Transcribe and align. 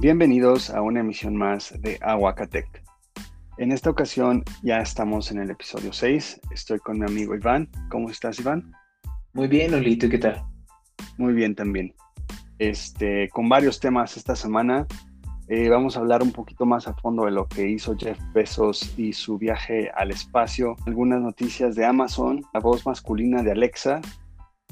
Bienvenidos 0.00 0.70
a 0.70 0.80
una 0.80 1.00
emisión 1.00 1.34
más 1.34 1.74
de 1.82 1.98
Aguacatec. 2.00 2.84
En 3.56 3.72
esta 3.72 3.90
ocasión 3.90 4.44
ya 4.62 4.78
estamos 4.78 5.32
en 5.32 5.40
el 5.40 5.50
episodio 5.50 5.92
6. 5.92 6.40
Estoy 6.52 6.78
con 6.78 7.00
mi 7.00 7.04
amigo 7.04 7.34
Iván. 7.34 7.68
¿Cómo 7.90 8.08
estás, 8.08 8.38
Iván? 8.38 8.70
Muy 9.32 9.48
bien, 9.48 9.74
Olito, 9.74 10.08
¿qué 10.08 10.18
tal? 10.18 10.40
Muy 11.16 11.32
bien 11.32 11.56
también. 11.56 11.96
Este, 12.60 13.28
con 13.30 13.48
varios 13.48 13.80
temas 13.80 14.16
esta 14.16 14.36
semana. 14.36 14.86
Eh, 15.48 15.68
vamos 15.68 15.96
a 15.96 16.00
hablar 16.00 16.22
un 16.22 16.30
poquito 16.30 16.64
más 16.64 16.86
a 16.86 16.94
fondo 16.94 17.24
de 17.24 17.32
lo 17.32 17.48
que 17.48 17.68
hizo 17.68 17.96
Jeff 17.96 18.20
Bezos 18.32 18.96
y 18.96 19.12
su 19.12 19.36
viaje 19.36 19.90
al 19.96 20.12
espacio. 20.12 20.76
Algunas 20.86 21.20
noticias 21.20 21.74
de 21.74 21.84
Amazon, 21.84 22.42
la 22.54 22.60
voz 22.60 22.86
masculina 22.86 23.42
de 23.42 23.50
Alexa. 23.50 24.00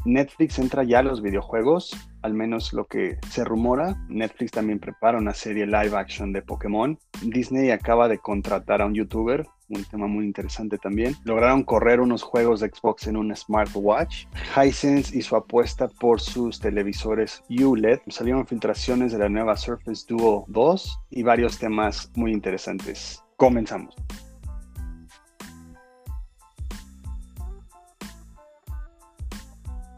Netflix 0.05 0.61
entra 0.61 0.85
ya 0.85 1.01
a 1.01 1.03
los 1.03 1.21
videojuegos 1.21 1.91
al 2.27 2.35
menos 2.35 2.73
lo 2.73 2.87
que 2.87 3.19
se 3.31 3.45
rumora. 3.45 3.97
Netflix 4.09 4.51
también 4.51 4.81
prepara 4.81 5.17
una 5.17 5.33
serie 5.33 5.65
live 5.65 5.97
action 5.97 6.33
de 6.33 6.43
Pokémon. 6.43 6.99
Disney 7.23 7.71
acaba 7.71 8.09
de 8.09 8.19
contratar 8.19 8.83
a 8.83 8.87
un 8.87 8.95
youtuber, 8.95 9.47
un 9.69 9.85
tema 9.85 10.09
muy 10.09 10.25
interesante 10.25 10.77
también. 10.77 11.15
Lograron 11.23 11.63
correr 11.63 12.01
unos 12.01 12.25
juegos 12.25 12.59
de 12.61 12.69
Xbox 12.69 13.07
en 13.07 13.17
un 13.17 13.35
smartwatch. 13.35 14.27
Hisense 14.57 15.17
hizo 15.17 15.37
apuesta 15.37 15.87
por 15.87 16.21
sus 16.21 16.59
televisores 16.59 17.45
ULED. 17.49 18.01
Salieron 18.09 18.45
filtraciones 18.45 19.13
de 19.13 19.19
la 19.19 19.29
nueva 19.29 19.57
Surface 19.57 20.05
Duo 20.09 20.47
2 20.49 21.01
y 21.11 21.23
varios 21.23 21.59
temas 21.59 22.11
muy 22.17 22.33
interesantes. 22.33 23.23
Comenzamos. 23.37 23.95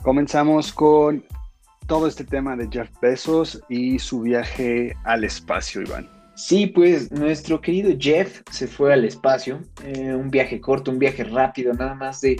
Comenzamos 0.02 0.72
con 0.72 1.24
todo 1.88 2.06
este 2.06 2.22
tema 2.22 2.54
de 2.54 2.68
Jeff 2.70 2.90
Bezos 3.00 3.60
y 3.68 3.98
su 3.98 4.20
viaje 4.20 4.94
al 5.04 5.24
espacio, 5.24 5.80
Iván. 5.80 6.06
Sí, 6.36 6.68
pues 6.68 7.10
nuestro 7.10 7.60
querido 7.60 7.90
Jeff 7.98 8.42
se 8.52 8.68
fue 8.68 8.92
al 8.92 9.04
espacio, 9.04 9.60
eh, 9.84 10.14
un 10.14 10.30
viaje 10.30 10.60
corto, 10.60 10.92
un 10.92 11.00
viaje 11.00 11.24
rápido, 11.24 11.72
nada 11.72 11.94
más 11.94 12.20
de 12.20 12.36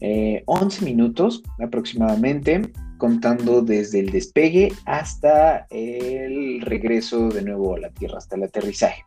11 0.00 0.80
eh, 0.80 0.84
minutos 0.84 1.42
aproximadamente, 1.58 2.60
contando 2.98 3.62
desde 3.62 4.00
el 4.00 4.10
despegue 4.10 4.72
hasta 4.84 5.66
el 5.70 6.60
regreso 6.60 7.28
de 7.28 7.42
nuevo 7.42 7.76
a 7.76 7.78
la 7.78 7.90
Tierra, 7.90 8.18
hasta 8.18 8.36
el 8.36 8.42
aterrizaje. 8.42 9.06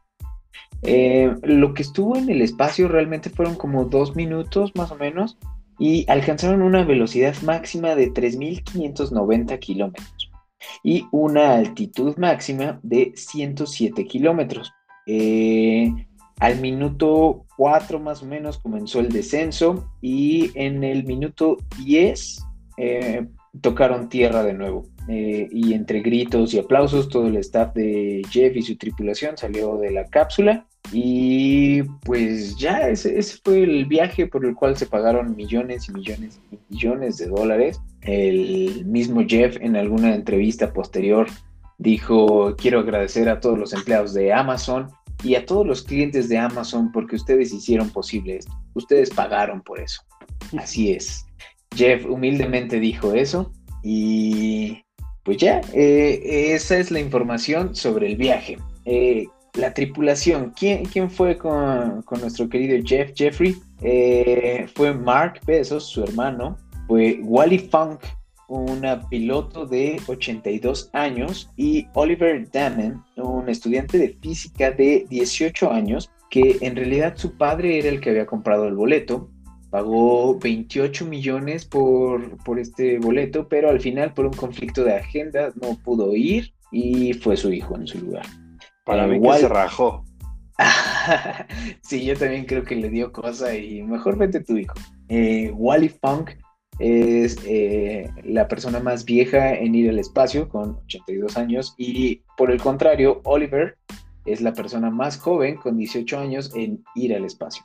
Eh, 0.84 1.36
lo 1.44 1.74
que 1.76 1.84
estuvo 1.84 2.16
en 2.18 2.30
el 2.30 2.42
espacio 2.42 2.88
realmente 2.88 3.30
fueron 3.30 3.56
como 3.56 3.86
dos 3.86 4.16
minutos 4.16 4.72
más 4.74 4.92
o 4.92 4.96
menos, 4.96 5.38
y 5.82 6.06
alcanzaron 6.08 6.62
una 6.62 6.84
velocidad 6.84 7.36
máxima 7.42 7.96
de 7.96 8.14
3.590 8.14 9.58
kilómetros 9.58 10.32
y 10.84 11.08
una 11.12 11.56
altitud 11.56 12.16
máxima 12.18 12.80
de 12.84 13.14
107 13.16 14.06
kilómetros. 14.06 14.72
Eh, 15.08 15.92
al 16.40 16.62
minuto 16.62 17.48
4 17.58 18.00
más 18.00 18.22
o 18.22 18.28
menos 18.28 18.60
comenzó 18.60 19.00
el 19.00 19.10
descenso 19.10 19.92
y 20.02 20.52
en 20.54 20.84
el 20.84 21.04
minuto 21.04 21.58
10 21.84 22.46
eh, 22.78 23.26
tocaron 23.60 24.08
tierra 24.08 24.44
de 24.44 24.54
nuevo. 24.54 24.84
Eh, 25.08 25.48
y 25.52 25.74
entre 25.74 26.02
gritos 26.02 26.54
y 26.54 26.60
aplausos 26.60 27.10
todo 27.10 27.26
el 27.26 27.38
staff 27.38 27.74
de 27.74 28.22
Jeff 28.30 28.56
y 28.56 28.62
su 28.62 28.78
tripulación 28.78 29.36
salió 29.36 29.78
de 29.78 29.90
la 29.90 30.06
cápsula 30.06 30.68
y 30.92 31.84
pues 32.04 32.58
ya 32.58 32.90
ese, 32.90 33.22
fue 33.44 33.64
el 33.64 33.86
viaje 33.86 34.28
por 34.28 34.46
el 34.46 34.56
cual 34.56 34.76
se 34.78 34.86
pagaron 34.86 35.36
millones 35.36 35.88
y 35.88 35.94
millones 35.94 36.40
y 36.52 36.60
millones 36.70 37.18
de 37.18 37.28
dólares. 37.28 37.80
El 38.02 38.86
mismo 38.86 39.22
Jeff 39.26 39.58
en 39.62 39.78
alguna 39.78 40.14
entrevista 40.14 40.74
posterior 40.74 41.28
dijo, 41.78 42.56
quiero 42.58 42.80
agradecer 42.80 43.30
a 43.30 43.40
todos 43.40 43.58
los 43.58 43.74
empleados 43.74 44.14
de 44.14 44.34
Amazon 44.34 44.88
y 45.24 45.36
a 45.36 45.46
todos 45.46 45.66
los 45.66 45.82
clientes 45.84 46.28
de 46.28 46.38
Amazon 46.38 46.92
porque 46.92 47.16
ustedes 47.16 47.54
hicieron 47.54 47.90
posible 47.90 48.38
esto. 48.38 48.52
Ustedes 48.74 49.10
pagaron 49.10 49.62
por 49.62 49.80
eso. 49.80 50.02
Así 50.58 50.92
es. 50.92 51.26
Jeff 51.74 52.06
humildemente 52.06 52.80
dijo 52.80 53.14
eso 53.14 53.52
y 53.82 54.84
pues 55.24 55.38
ya, 55.38 55.62
eh, 55.74 56.54
esa 56.54 56.78
es 56.78 56.92
la 56.92 57.00
información 57.00 57.76
sobre 57.76 58.08
el 58.08 58.18
viaje. 58.18 58.58
Eh, 58.86 59.28
la 59.54 59.74
tripulación, 59.74 60.54
¿quién, 60.58 61.10
fue 61.10 61.38
con, 61.38 62.04
nuestro 62.20 62.48
querido 62.50 62.82
Jeff 62.86 63.12
Jeffrey? 63.16 63.56
Eh, 63.82 64.68
fue 64.74 64.94
Mark 64.94 65.42
Bezos, 65.46 65.86
su 65.86 66.04
hermano, 66.04 66.58
fue 66.88 67.20
Wally 67.24 67.60
Funk, 67.60 68.02
una 68.48 69.08
piloto 69.10 69.66
de 69.66 70.00
82 70.08 70.90
años, 70.94 71.50
y 71.58 71.88
Oliver 71.94 72.50
Damon, 72.52 73.04
un 73.18 73.50
estudiante 73.50 73.98
de 73.98 74.10
física 74.22 74.72
de 74.72 75.06
18 75.10 75.72
años, 75.72 76.10
que 76.30 76.58
en 76.62 76.76
realidad 76.76 77.14
su 77.18 77.38
padre 77.38 77.80
era 77.80 77.90
el 77.90 78.00
que 78.00 78.12
había 78.12 78.26
comprado 78.26 78.68
el 78.68 78.76
boleto, 78.76 79.30
pagó 79.70 80.38
28 80.38 81.06
millones 81.06 81.66
por, 81.66 82.38
por 82.44 82.60
este 82.60 83.00
boleto, 83.00 83.48
pero 83.48 83.70
al 83.70 83.80
final 83.80 84.14
por 84.14 84.26
un 84.26 84.34
conflicto 84.34 84.84
de 84.84 84.96
agenda 84.96 85.52
no 85.62 85.78
pudo 85.84 86.14
ir 86.16 86.54
y 86.72 87.14
fue 87.14 87.38
su 87.38 87.52
hijo 87.52 87.76
en 87.76 87.88
su 87.88 88.00
lugar. 88.00 88.26
Para 88.86 89.08
mí 89.08 89.22
que 89.22 89.34
se 89.38 89.48
rajó. 89.48 90.04
sí, 91.82 92.06
yo 92.06 92.16
también 92.16 92.46
creo 92.46 92.64
que 92.64 92.76
le 92.76 92.90
dio 92.90 93.12
cosa 93.12 93.56
y 93.56 93.84
mejor 93.84 94.18
vete 94.18 94.42
tu 94.42 94.58
hijo. 94.58 94.74
Eh, 95.10 95.52
Wally 95.54 95.90
Funk 95.90 96.32
es 96.80 97.38
eh, 97.46 98.10
la 98.24 98.48
persona 98.48 98.80
más 98.80 99.06
vieja 99.06 99.54
en 99.54 99.76
ir 99.76 99.90
al 99.90 100.00
espacio 100.00 100.50
con 100.50 100.78
82 100.86 101.38
años 101.38 101.76
y 101.78 102.22
por 102.38 102.52
el 102.52 102.62
contrario, 102.62 103.22
Oliver 103.24 103.78
es 104.26 104.42
la 104.42 104.54
persona 104.54 104.90
más 104.90 105.18
joven 105.18 105.58
con 105.58 105.78
18 105.78 106.20
años 106.20 106.52
en 106.56 106.84
ir 106.96 107.16
al 107.16 107.26
espacio. 107.26 107.64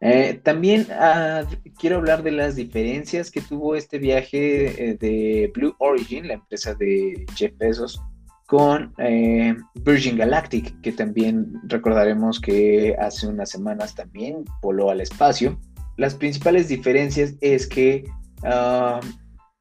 Eh, 0.00 0.40
también 0.42 0.86
ah, 0.90 1.44
quiero 1.78 1.96
hablar 1.96 2.22
de 2.22 2.32
las 2.32 2.54
diferencias 2.54 3.30
que 3.30 3.40
tuvo 3.40 3.74
este 3.76 3.98
viaje 3.98 4.98
de 5.00 5.50
Blue 5.54 5.74
Origin, 5.78 6.28
la 6.28 6.34
empresa 6.34 6.74
de 6.74 7.24
Jeff 7.34 7.56
Bezos, 7.56 8.00
con 8.46 8.94
eh, 8.98 9.54
Virgin 9.82 10.16
Galactic, 10.16 10.80
que 10.80 10.92
también 10.92 11.52
recordaremos 11.64 12.40
que 12.40 12.96
hace 12.98 13.26
unas 13.26 13.50
semanas 13.50 13.94
también 13.94 14.44
voló 14.62 14.90
al 14.90 15.00
espacio. 15.00 15.58
Las 15.96 16.14
principales 16.14 16.68
diferencias 16.68 17.34
es 17.40 17.66
que 17.66 18.04
ah, 18.44 19.00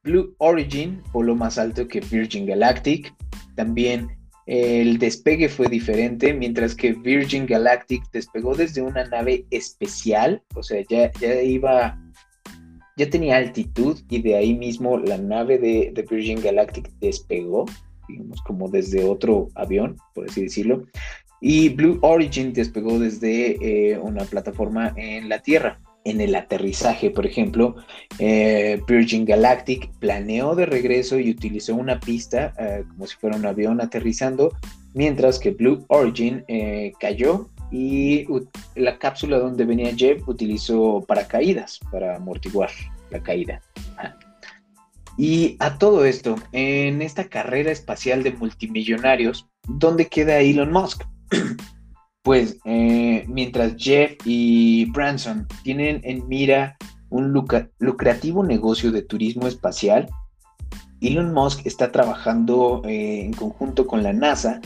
Blue 0.03 0.35
Origin 0.37 1.01
voló 1.11 1.35
más 1.35 1.57
alto 1.57 1.87
que 1.87 1.99
Virgin 1.99 2.45
Galactic. 2.45 3.13
También 3.55 4.09
el 4.45 4.99
despegue 4.99 5.49
fue 5.49 5.67
diferente, 5.67 6.33
mientras 6.33 6.75
que 6.75 6.93
Virgin 6.93 7.47
Galactic 7.47 8.03
despegó 8.11 8.53
desde 8.53 8.83
una 8.83 9.03
nave 9.05 9.45
especial, 9.49 10.43
o 10.53 10.61
sea, 10.61 10.83
ya, 10.87 11.11
ya 11.19 11.41
iba, 11.41 11.99
ya 12.95 13.09
tenía 13.09 13.37
altitud 13.37 13.99
y 14.07 14.21
de 14.21 14.35
ahí 14.35 14.53
mismo 14.53 14.99
la 14.99 15.17
nave 15.17 15.57
de 15.57 16.05
Virgin 16.07 16.39
Galactic 16.39 16.91
despegó 16.99 17.65
digamos, 18.07 18.41
como 18.41 18.69
desde 18.69 19.03
otro 19.03 19.49
avión, 19.55 19.97
por 20.13 20.29
así 20.29 20.43
decirlo. 20.43 20.85
Y 21.41 21.69
Blue 21.69 21.99
Origin 22.01 22.53
despegó 22.53 22.97
desde 22.97 23.91
eh, 23.91 23.99
una 23.99 24.23
plataforma 24.23 24.93
en 24.95 25.29
la 25.29 25.39
Tierra. 25.39 25.79
En 26.03 26.21
el 26.21 26.35
aterrizaje, 26.35 27.09
por 27.09 27.25
ejemplo, 27.25 27.75
eh, 28.19 28.79
Virgin 28.87 29.25
Galactic 29.25 29.91
planeó 29.99 30.55
de 30.55 30.67
regreso 30.67 31.19
y 31.19 31.31
utilizó 31.31 31.75
una 31.75 31.99
pista 31.99 32.53
eh, 32.59 32.83
como 32.87 33.07
si 33.07 33.15
fuera 33.17 33.35
un 33.35 33.45
avión 33.45 33.81
aterrizando, 33.81 34.55
mientras 34.93 35.39
que 35.39 35.51
Blue 35.51 35.83
Origin 35.87 36.43
cayó 36.99 37.49
y 37.71 38.25
la 38.75 38.97
cápsula 38.99 39.39
donde 39.39 39.65
venía 39.65 39.95
Jeff 39.95 40.27
utilizó 40.27 41.03
paracaídas 41.07 41.79
para 41.91 42.15
amortiguar 42.15 42.69
la 43.09 43.21
caída. 43.21 43.61
Y 45.17 45.55
a 45.59 45.77
todo 45.77 46.05
esto, 46.05 46.35
en 46.51 47.01
esta 47.01 47.29
carrera 47.29 47.71
espacial 47.71 48.23
de 48.23 48.33
multimillonarios, 48.33 49.47
¿dónde 49.67 50.07
queda 50.07 50.39
Elon 50.39 50.71
Musk? 50.71 51.03
pues 52.23 52.57
eh, 52.65 53.23
mientras 53.27 53.75
Jeff 53.77 54.17
y 54.25 54.91
Branson 54.91 55.47
tienen 55.63 56.01
en 56.03 56.27
mira 56.27 56.75
un 57.09 57.31
lucrativo 57.79 58.43
negocio 58.43 58.91
de 58.91 59.03
turismo 59.03 59.47
espacial, 59.47 60.09
Elon 60.99 61.33
Musk 61.33 61.65
está 61.65 61.91
trabajando 61.91 62.81
eh, 62.85 63.21
en 63.23 63.33
conjunto 63.33 63.87
con 63.87 64.03
la 64.03 64.11
NASA 64.11 64.59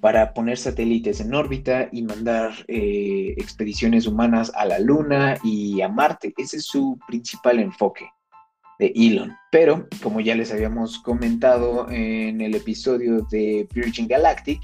para 0.00 0.32
poner 0.32 0.56
satélites 0.56 1.20
en 1.20 1.34
órbita 1.34 1.88
y 1.92 2.02
mandar 2.02 2.52
eh, 2.68 3.34
expediciones 3.36 4.06
humanas 4.06 4.50
a 4.54 4.64
la 4.64 4.78
Luna 4.78 5.36
y 5.44 5.82
a 5.82 5.88
Marte. 5.88 6.32
Ese 6.38 6.56
es 6.56 6.64
su 6.64 6.98
principal 7.06 7.58
enfoque 7.58 8.08
de 8.80 8.92
Elon. 8.96 9.36
Pero, 9.52 9.86
como 10.02 10.20
ya 10.20 10.34
les 10.34 10.52
habíamos 10.52 10.98
comentado 10.98 11.86
en 11.90 12.40
el 12.40 12.54
episodio 12.54 13.26
de 13.30 13.68
Virgin 13.72 14.08
Galactic, 14.08 14.60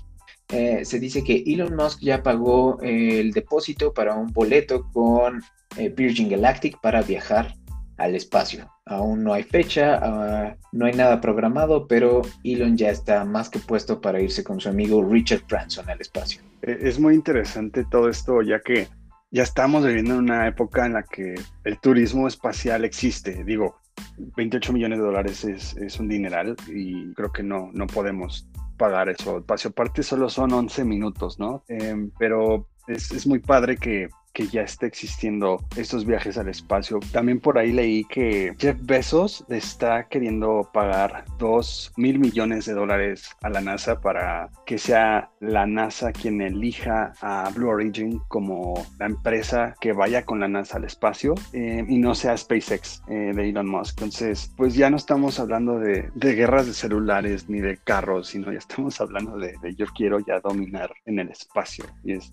eh, 0.49 0.85
se 0.85 0.99
dice 0.99 1.23
que 1.23 1.45
Elon 1.47 1.77
Musk 1.77 2.01
ya 2.01 2.23
pagó 2.23 2.81
eh, 2.83 3.21
el 3.21 3.33
depósito 3.33 3.93
para 3.93 4.15
un 4.15 4.33
boleto 4.33 4.89
con 4.93 5.43
eh, 5.77 5.89
Virgin 5.91 6.31
Galactic 6.31 6.81
para 6.81 7.03
viajar 7.03 7.55
al 7.99 8.15
espacio. 8.15 8.71
Aún 8.87 9.23
no 9.23 9.35
hay 9.35 9.43
fecha, 9.43 9.99
ah, 10.01 10.57
no 10.73 10.87
hay 10.87 10.93
nada 10.93 11.21
programado, 11.21 11.87
pero 11.87 12.23
Elon 12.45 12.77
ya 12.77 12.91
está 12.91 13.25
más 13.25 13.51
que 13.51 13.59
puesto 13.59 14.01
para 14.01 14.21
irse 14.21 14.45
con 14.45 14.61
su 14.61 14.69
amigo 14.69 15.03
Richard 15.03 15.43
Branson 15.49 15.91
al 15.91 16.01
espacio. 16.01 16.41
E, 16.63 16.79
es 16.83 16.99
muy 16.99 17.15
interesante 17.15 17.85
todo 17.91 18.09
esto, 18.09 18.41
ya 18.43 18.61
que 18.61 18.89
ya 19.31 19.43
estamos 19.43 19.85
viviendo 19.85 20.15
en 20.15 20.21
una 20.21 20.47
época 20.47 20.87
en 20.87 20.93
la 20.93 21.03
que 21.03 21.35
el 21.65 21.81
turismo 21.81 22.29
espacial 22.29 22.85
existe. 22.85 23.43
Digo, 23.45 23.77
28 24.19 24.73
millones 24.73 24.99
de 24.99 25.05
dólares 25.05 25.45
es, 25.45 26.01
un 26.01 26.09
dineral 26.09 26.57
y 26.69 27.13
creo 27.15 27.33
que 27.33 27.43
no, 27.43 27.71
no 27.73 27.87
podemos 27.87 28.49
pagar 28.77 29.09
eso. 29.09 29.39
Espacio 29.39 29.71
aparte 29.71 30.03
solo 30.03 30.29
son 30.29 30.53
11 30.53 30.85
minutos, 30.85 31.39
¿no? 31.39 31.65
Em, 31.69 32.11
pero 32.19 32.69
es, 32.87 33.11
es, 33.13 33.27
muy 33.27 33.39
padre 33.39 33.77
que 33.77 34.09
que 34.37 34.47
ya 34.49 34.61
está 34.61 34.85
existiendo 34.85 35.65
estos 35.77 36.05
viajes 36.05 36.37
al 36.37 36.51
espacio. 36.51 37.01
También 37.11 37.41
por 37.41 37.59
ahí 37.59 37.73
leí 37.73 38.05
que 38.05 38.55
Jeff 38.59 38.77
Bezos 38.83 39.43
está 39.49 40.09
queriendo 40.09 40.69
pagar 40.75 41.25
2 41.39 41.95
mil 41.97 42.19
millones 42.19 42.67
de 42.67 42.75
dólares 42.75 43.31
a 43.41 43.49
la 43.49 43.63
NASA 43.63 43.99
para 43.99 44.51
que 44.67 44.77
sea 44.77 45.31
la 45.41 45.67
NASA 45.67 46.13
quien 46.13 46.43
elija 46.43 47.15
a 47.23 47.51
Blue 47.55 47.71
Origin 47.71 48.21
como 48.29 48.75
la 48.99 49.07
empresa 49.07 49.75
que 49.81 49.95
vaya 49.95 50.27
con 50.27 50.39
la 50.39 50.49
NASA 50.49 50.77
al 50.77 50.85
espacio 50.85 51.35
eh, 51.55 51.83
y 51.89 51.97
no 51.97 52.15
sea 52.15 52.37
SpaceX 52.37 53.01
eh, 53.09 53.33
de 53.35 53.49
Elon 53.49 53.67
Musk. 53.67 54.03
Entonces, 54.03 54.53
pues 54.59 54.75
ya 54.75 54.91
no 54.91 54.99
estamos 54.99 55.41
hablando 55.41 55.79
de, 55.79 56.11
guerras 56.15 56.67
de 56.67 56.75
celulares 56.75 57.49
ni 57.49 57.61
de 57.61 57.79
carros, 57.79 58.29
sino 58.29 58.53
ya 58.53 58.59
estamos 58.59 59.01
hablando 59.01 59.39
de, 59.39 59.55
de 59.63 59.75
yo 59.75 59.87
quiero 59.97 60.19
ya 60.19 60.41
dominar 60.41 60.93
en 61.07 61.21
el 61.21 61.31
espacio. 61.31 61.87
Y 62.05 62.13
es 62.13 62.31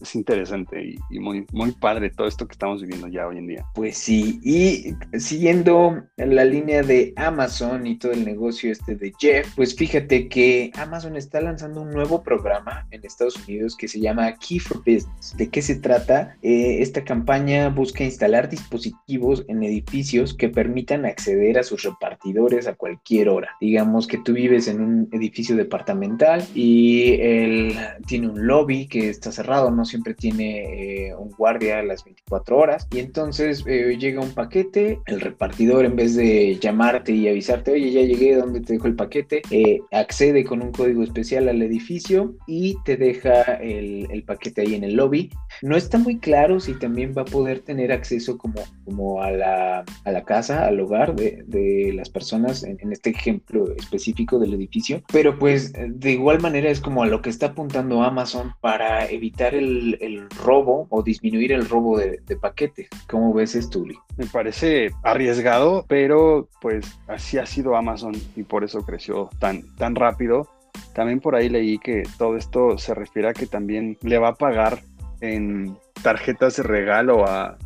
es 0.00 0.14
interesante 0.14 0.96
y, 1.10 1.18
muy, 1.18 1.46
muy 1.52 1.72
padre 1.72 2.10
todo 2.10 2.26
esto 2.26 2.46
que 2.46 2.52
estamos 2.52 2.82
viviendo 2.82 3.08
ya 3.08 3.26
hoy 3.26 3.38
en 3.38 3.46
día. 3.46 3.66
Pues 3.74 3.96
sí, 3.96 4.40
y 4.42 4.94
siguiendo 5.18 6.02
la 6.16 6.44
línea 6.44 6.82
de 6.82 7.12
Amazon 7.16 7.86
y 7.86 7.98
todo 7.98 8.12
el 8.12 8.24
negocio 8.24 8.70
este 8.70 8.94
de 8.96 9.12
Jeff, 9.18 9.48
pues 9.56 9.74
fíjate 9.74 10.28
que 10.28 10.70
Amazon 10.74 11.16
está 11.16 11.40
lanzando 11.40 11.82
un 11.82 11.90
nuevo 11.90 12.22
programa 12.22 12.86
en 12.90 13.04
Estados 13.04 13.36
Unidos 13.46 13.76
que 13.76 13.88
se 13.88 14.00
llama 14.00 14.36
Key 14.36 14.58
for 14.58 14.78
Business. 14.78 15.34
¿De 15.36 15.48
qué 15.48 15.62
se 15.62 15.76
trata? 15.76 16.36
Eh, 16.42 16.78
esta 16.80 17.04
campaña 17.04 17.68
busca 17.68 18.04
instalar 18.04 18.48
dispositivos 18.48 19.44
en 19.48 19.62
edificios 19.62 20.34
que 20.34 20.48
permitan 20.48 21.06
acceder 21.06 21.58
a 21.58 21.62
sus 21.62 21.82
repartidores 21.82 22.66
a 22.66 22.74
cualquier 22.74 23.28
hora. 23.28 23.50
Digamos 23.60 24.06
que 24.06 24.18
tú 24.18 24.32
vives 24.34 24.68
en 24.68 24.80
un 24.80 25.08
edificio 25.12 25.56
departamental 25.56 26.44
y 26.54 27.14
él 27.20 27.76
tiene 28.06 28.28
un 28.28 28.46
lobby 28.46 28.86
que 28.86 29.08
está 29.08 29.32
cerrado, 29.32 29.70
no 29.70 29.85
siempre 29.86 30.14
tiene 30.14 31.08
eh, 31.08 31.14
un 31.14 31.30
guardia 31.30 31.78
a 31.78 31.82
las 31.82 32.04
24 32.04 32.56
horas 32.56 32.86
y 32.90 32.98
entonces 32.98 33.64
eh, 33.66 33.96
llega 33.98 34.20
un 34.20 34.32
paquete, 34.32 35.00
el 35.06 35.20
repartidor 35.20 35.84
en 35.84 35.96
vez 35.96 36.14
de 36.16 36.58
llamarte 36.60 37.12
y 37.12 37.28
avisarte, 37.28 37.72
oye, 37.72 37.90
ya 37.90 38.02
llegué, 38.02 38.36
¿dónde 38.36 38.60
te 38.60 38.74
dejo 38.74 38.86
el 38.86 38.96
paquete? 38.96 39.42
Eh, 39.50 39.80
accede 39.92 40.44
con 40.44 40.62
un 40.62 40.72
código 40.72 41.02
especial 41.02 41.48
al 41.48 41.62
edificio 41.62 42.34
y 42.46 42.76
te 42.84 42.96
deja 42.96 43.42
el, 43.54 44.24
paquete 44.26 44.62
ahí 44.62 44.74
en 44.74 44.84
el 44.84 44.94
lobby. 44.94 45.30
No 45.62 45.76
está 45.76 45.98
muy 45.98 46.18
claro 46.18 46.60
si 46.60 46.74
también 46.74 47.14
va 47.16 47.22
a 47.22 47.26
poder 47.26 47.60
tener 47.60 47.92
acceso 47.92 48.38
como, 48.38 48.62
como 48.84 49.22
a, 49.22 49.30
la, 49.30 49.84
a 50.04 50.10
la 50.10 50.24
casa, 50.24 50.66
al 50.66 50.80
hogar 50.80 51.14
de, 51.14 51.42
de 51.46 51.92
las 51.94 52.10
personas, 52.10 52.62
en, 52.62 52.76
este 52.92 53.10
ejemplo 53.10 53.64
específico 53.76 54.38
del 54.38 54.54
edificio, 54.54 55.02
pero 55.12 55.38
pues 55.38 55.72
de 55.72 56.12
igual 56.12 56.40
manera 56.40 56.70
es 56.70 56.80
como 56.80 57.02
a 57.02 57.06
lo 57.06 57.20
que 57.20 57.30
está 57.30 57.46
apuntando 57.46 58.02
Amazon 58.02 58.52
para 58.60 59.06
evitar 59.06 59.54
el 59.54 59.76
el, 60.00 60.28
robo 60.30 60.86
o 60.90 61.02
disminuir 61.02 61.52
el 61.52 61.68
robo 61.68 61.98
de, 61.98 62.20
paquetes. 62.40 62.88
¿Cómo 63.08 63.32
ves 63.32 63.54
esto, 63.54 63.80
Uli? 63.80 63.96
Me 64.16 64.26
parece 64.26 64.90
arriesgado, 65.02 65.84
pero 65.88 66.48
pues 66.60 66.98
así 67.08 67.38
ha 67.38 67.46
sido 67.46 67.76
Amazon 67.76 68.14
y 68.34 68.42
por 68.42 68.64
eso 68.64 68.84
creció 68.84 69.30
tan, 69.38 69.74
tan 69.76 69.94
rápido. 69.94 70.48
También 70.94 71.20
por 71.20 71.34
ahí 71.34 71.48
leí 71.48 71.78
que 71.78 72.02
todo 72.18 72.36
esto 72.36 72.76
se 72.78 72.94
refiere 72.94 73.28
a 73.28 73.32
que 73.32 73.46
también 73.46 73.96
le 74.02 74.18
va 74.18 74.28
a 74.28 74.34
pagar 74.34 74.80
en 75.20 75.78
tarjetas 76.02 76.56
de 76.56 76.62
regalo 76.62 77.26
a, 77.26 77.56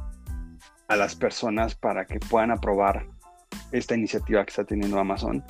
a 0.88 0.96
las 0.96 1.14
personas 1.14 1.74
para 1.74 2.04
que 2.04 2.18
puedan 2.20 2.50
aprobar 2.50 3.06
esta 3.72 3.94
iniciativa 3.94 4.44
que 4.44 4.50
está 4.50 4.64
teniendo 4.64 4.98
Amazon. 4.98 5.44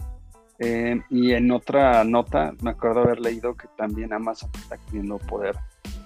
Eh, 0.59 1.01
y 1.09 1.33
en 1.33 1.51
otra 1.51 2.05
nota, 2.05 2.53
me 2.63 2.71
acuerdo 2.71 3.01
haber 3.01 3.21
leído 3.21 3.55
que 3.55 3.67
también 3.79 4.13
Amazon 4.13 4.51
está 4.55 4.77
queriendo 4.77 5.19
poder 5.19 5.57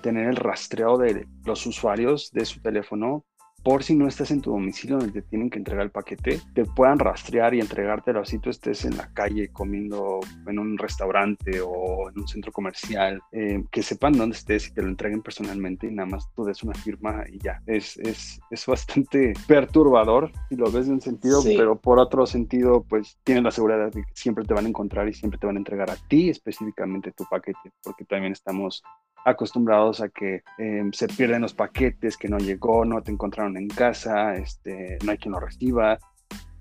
tener 0.00 0.28
el 0.28 0.36
rastreo 0.36 0.96
de 0.96 1.26
los 1.44 1.66
usuarios 1.66 2.30
de 2.32 2.44
su 2.44 2.60
teléfono 2.60 3.24
por 3.64 3.82
si 3.82 3.94
no 3.94 4.06
estás 4.06 4.30
en 4.30 4.42
tu 4.42 4.50
domicilio 4.50 4.98
donde 4.98 5.20
te 5.20 5.22
tienen 5.22 5.48
que 5.48 5.58
entregar 5.58 5.84
el 5.84 5.90
paquete, 5.90 6.40
te 6.54 6.64
puedan 6.66 6.98
rastrear 6.98 7.54
y 7.54 7.60
entregártelo 7.60 8.20
así 8.20 8.38
tú 8.38 8.50
estés 8.50 8.84
en 8.84 8.96
la 8.96 9.12
calle 9.12 9.48
comiendo 9.48 10.20
en 10.46 10.58
un 10.58 10.76
restaurante 10.76 11.60
o 11.62 12.10
en 12.10 12.20
un 12.20 12.28
centro 12.28 12.52
comercial, 12.52 13.22
eh, 13.32 13.64
que 13.70 13.82
sepan 13.82 14.12
dónde 14.12 14.36
estés 14.36 14.68
y 14.68 14.74
te 14.74 14.82
lo 14.82 14.88
entreguen 14.88 15.22
personalmente 15.22 15.86
y 15.86 15.90
nada 15.90 16.08
más 16.08 16.28
tú 16.34 16.44
des 16.44 16.62
una 16.62 16.74
firma 16.74 17.24
y 17.32 17.38
ya. 17.38 17.62
Es, 17.66 17.96
es, 17.96 18.38
es 18.50 18.66
bastante 18.66 19.32
perturbador 19.48 20.30
si 20.50 20.56
lo 20.56 20.70
ves 20.70 20.86
de 20.86 20.92
un 20.92 21.00
sentido, 21.00 21.42
pero 21.42 21.80
por 21.80 21.98
otro 21.98 22.26
sentido, 22.26 22.84
pues 22.86 23.18
tienes 23.24 23.44
la 23.44 23.50
seguridad 23.50 23.90
de 23.90 24.02
que 24.02 24.12
siempre 24.14 24.44
te 24.44 24.52
van 24.52 24.66
a 24.66 24.68
encontrar 24.68 25.08
y 25.08 25.14
siempre 25.14 25.38
te 25.38 25.46
van 25.46 25.56
a 25.56 25.60
entregar 25.60 25.90
a 25.90 25.96
ti 26.08 26.28
específicamente 26.28 27.12
tu 27.12 27.24
paquete, 27.24 27.72
porque 27.82 28.04
también 28.04 28.32
estamos 28.32 28.82
acostumbrados 29.24 30.00
a 30.00 30.08
que 30.08 30.42
em, 30.58 30.92
se 30.92 31.08
pierden 31.08 31.42
los 31.42 31.54
paquetes, 31.54 32.16
que 32.16 32.28
no 32.28 32.38
llegó, 32.38 32.84
no 32.84 33.02
te 33.02 33.10
encontraron 33.10 33.56
en 33.56 33.68
casa, 33.68 34.34
este, 34.34 34.98
no 35.04 35.10
hay 35.12 35.18
quien 35.18 35.32
lo 35.32 35.40
reciba. 35.40 35.98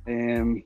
Em, 0.06 0.64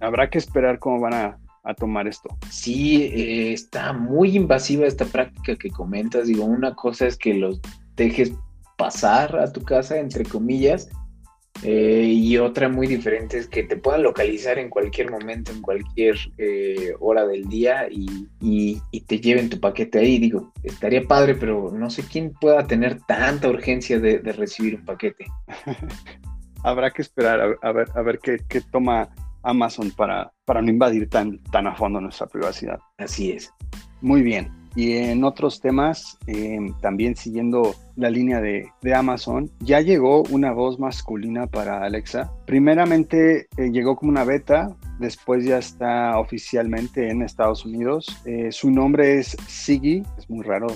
habrá 0.00 0.30
que 0.30 0.38
esperar 0.38 0.78
cómo 0.78 1.00
van 1.00 1.14
a, 1.14 1.38
tomar 1.78 2.06
esto. 2.06 2.28
Sí, 2.50 3.04
eh, 3.04 3.54
está 3.54 3.94
muy 3.94 4.36
invasiva 4.36 4.86
esta 4.86 5.06
práctica 5.06 5.56
que 5.56 5.70
comentas. 5.70 6.26
Digo, 6.26 6.44
una 6.44 6.74
cosa 6.74 7.06
es 7.06 7.16
que 7.16 7.32
los 7.32 7.58
dejes 7.96 8.34
pasar 8.76 9.34
a 9.38 9.50
tu 9.50 9.62
casa, 9.62 9.98
entre 9.98 10.24
comillas, 10.24 10.90
eh, 11.62 12.12
y 12.12 12.36
otra 12.36 12.68
muy 12.68 12.86
diferente 12.86 13.38
es 13.38 13.46
que 13.46 13.62
te 13.62 13.76
puedan 13.76 14.02
localizar 14.02 14.58
en 14.58 14.68
cualquier 14.68 15.10
momento, 15.10 15.52
en 15.52 15.62
cualquier 15.62 16.16
eh, 16.36 16.94
hora 16.98 17.26
del 17.26 17.44
día 17.44 17.86
y, 17.90 18.28
te 19.06 19.20
lleven 19.20 19.50
tu 19.50 19.60
paquete 19.60 19.98
ahí. 19.98 20.18
Digo, 20.18 20.52
estaría 20.62 21.02
padre, 21.02 21.34
pero 21.34 21.70
no 21.72 21.90
sé 21.90 22.02
quién 22.02 22.32
pueda 22.32 22.66
tener 22.66 23.00
tanta 23.02 23.48
urgencia 23.48 24.00
de, 24.00 24.18
recibir 24.32 24.76
un 24.76 24.84
paquete. 24.84 25.26
Habrá 26.64 26.90
que 26.90 27.02
esperar 27.02 27.58
a, 27.60 27.72
ver, 27.72 27.88
a 27.94 28.02
ver 28.02 28.18
qué, 28.18 28.38
qué, 28.48 28.62
toma 28.62 29.10
Amazon 29.42 29.90
para, 29.90 30.32
para 30.46 30.62
no 30.62 30.70
invadir 30.70 31.08
tan, 31.10 31.38
tan 31.44 31.66
a 31.66 31.74
fondo 31.74 32.00
nuestra 32.00 32.26
privacidad. 32.26 32.78
Así 32.96 33.30
es. 33.32 33.52
Muy 34.00 34.22
bien. 34.22 34.63
Y 34.76 34.96
en 34.96 35.22
otros 35.22 35.60
temas, 35.60 36.18
eh, 36.26 36.58
también 36.80 37.14
siguiendo 37.14 37.74
la 37.96 38.10
línea 38.10 38.40
de, 38.40 38.72
Amazon, 38.94 39.50
ya 39.60 39.80
llegó 39.80 40.22
una 40.30 40.52
voz 40.52 40.78
masculina 40.78 41.46
para 41.46 41.84
Alexa. 41.84 42.32
Primeramente 42.46 43.46
eh, 43.56 43.70
llegó 43.70 43.96
como 43.96 44.10
una 44.10 44.24
beta, 44.24 44.74
después 44.98 45.44
ya 45.44 45.58
está 45.58 46.18
oficialmente 46.18 47.08
en 47.08 47.22
Estados 47.22 47.64
Unidos. 47.64 48.06
Eh, 48.24 48.50
su 48.50 48.70
nombre 48.70 49.18
es 49.18 49.36
Siggy, 49.46 50.02
es 50.18 50.28
muy 50.28 50.44
raro 50.44 50.66